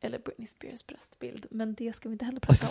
Eller 0.00 0.18
Britney 0.18 0.46
Spears 0.46 0.86
bröstbild, 0.86 1.46
men 1.50 1.74
det 1.74 1.92
ska 1.96 2.08
vi 2.08 2.12
inte 2.12 2.24
heller 2.24 2.40
prata 2.40 2.66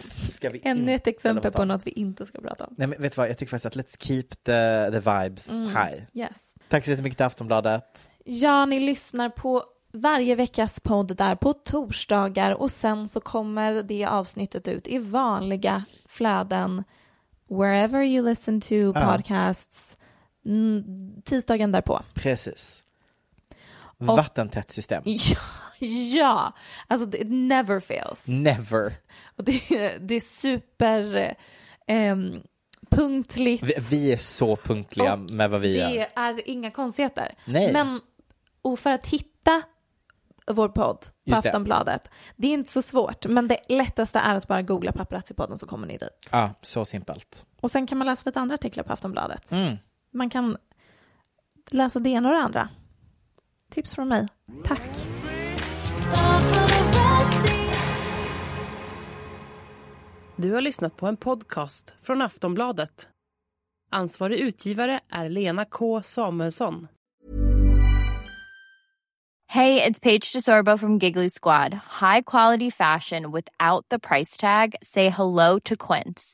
om. 0.49 0.59
Ännu 0.63 0.93
ett 0.95 1.07
exempel 1.07 1.51
på 1.51 1.65
något 1.65 1.87
vi 1.87 1.91
inte 1.91 2.25
ska 2.25 2.41
prata 2.41 2.65
om. 2.65 2.73
Nej, 2.77 2.87
men 2.87 3.01
vet 3.01 3.11
du 3.11 3.15
vad, 3.17 3.29
jag 3.29 3.37
tycker 3.37 3.49
faktiskt 3.57 3.65
att 3.65 3.85
let's 3.85 3.97
keep 4.07 4.23
the, 4.43 4.91
the 4.91 5.11
vibes 5.11 5.49
Mm. 5.51 5.67
high. 5.67 6.01
Yes. 6.13 6.55
Tack 6.69 6.85
så 6.85 6.91
jättemycket 6.91 7.17
till 7.17 7.25
Aftonbladet. 7.25 8.09
Ja, 8.25 8.65
ni 8.65 8.79
lyssnar 8.79 9.29
på 9.29 9.63
varje 9.93 10.35
veckas 10.35 10.79
podd 10.79 11.17
där 11.17 11.35
på 11.35 11.53
torsdagar 11.53 12.51
och 12.51 12.71
sen 12.71 13.09
så 13.09 13.19
kommer 13.19 13.83
det 13.83 14.05
avsnittet 14.05 14.67
ut 14.67 14.87
i 14.87 14.97
vanliga 14.97 15.85
flöden 16.05 16.83
wherever 17.49 18.01
you 18.03 18.25
listen 18.29 18.61
to 18.61 18.93
podcasts 18.93 19.97
mm, 20.45 20.83
tisdagen 21.25 21.71
därpå. 21.71 22.01
Precis. 22.13 22.85
Och- 23.97 24.05
Vattentätt 24.17 24.71
system. 24.71 25.03
Ja, 25.05 25.37
ja, 25.79 26.53
alltså 26.87 27.07
det 27.07 27.23
never 27.29 27.79
fails. 27.79 28.27
Never. 28.27 28.93
Och 29.37 29.43
det, 29.43 29.71
är- 29.71 29.99
det 29.99 30.15
är 30.15 30.19
super 30.19 31.35
ehm, 31.87 32.41
punktligt. 32.89 33.63
Vi, 33.63 33.73
vi 33.91 34.13
är 34.13 34.17
så 34.17 34.55
punktliga 34.55 35.13
Och 35.13 35.19
med 35.19 35.49
vad 35.49 35.61
vi 35.61 35.77
det 35.77 35.91
gör. 35.93 36.07
är 36.15 36.49
inga 36.49 36.71
konstigheter. 36.71 37.35
Nej. 37.45 37.73
Men, 37.73 38.01
och 38.61 38.79
för 38.79 38.91
att 38.91 39.07
hitta 39.07 39.61
vår 40.47 40.69
podd 40.69 40.99
på 40.99 41.05
Just 41.23 41.43
det. 41.43 41.49
Aftonbladet, 41.49 42.09
det 42.35 42.47
är 42.47 42.53
inte 42.53 42.71
så 42.71 42.81
svårt, 42.81 43.25
men 43.25 43.47
det 43.47 43.59
lättaste 43.69 44.19
är 44.19 44.35
att 44.35 44.47
bara 44.47 44.61
googla 44.61 44.91
paparazzi-podden 44.91 45.57
så 45.57 45.65
kommer 45.65 45.87
ni 45.87 45.97
dit. 45.97 46.29
Ja, 46.31 46.53
så 46.61 46.85
simpelt. 46.85 47.45
Och 47.61 47.71
sen 47.71 47.87
kan 47.87 47.97
man 47.97 48.07
läsa 48.07 48.21
lite 48.25 48.39
andra 48.39 48.53
artiklar 48.55 48.83
på 48.83 48.93
Aftonbladet. 48.93 49.51
Mm. 49.51 49.75
Man 50.13 50.29
kan 50.29 50.57
läsa 51.71 51.99
det 51.99 52.09
ena 52.09 52.29
och 52.29 52.35
det 52.35 52.41
andra. 52.41 52.69
Tips 53.71 53.95
från 53.95 54.07
mig. 54.07 54.27
Tack. 54.65 54.81
Du 60.37 60.53
har 60.53 60.61
lyssnat 60.61 60.97
på 60.97 61.07
en 61.07 61.17
podcast 61.17 61.93
från 62.01 62.21
Aftonbladet. 62.21 63.07
Ansvarig 63.91 64.39
utgivare 64.39 64.99
är 65.09 65.29
Lena 65.29 65.65
K 65.65 66.03
Samuelsson. 66.03 66.87
Hej, 69.47 69.75
det 69.75 69.85
är 69.85 69.93
Paige 69.93 70.31
DeSorbo 70.33 70.77
från 70.77 70.99
Giggly 70.99 71.29
Squad. 71.29 71.73
High 71.73 72.21
quality 72.25 72.71
fashion 72.71 73.31
without 73.31 73.85
the 73.89 73.99
price 73.99 74.41
tag. 74.41 74.75
Say 74.81 75.09
hello 75.09 75.59
to 75.59 75.75
Quince. 75.77 76.33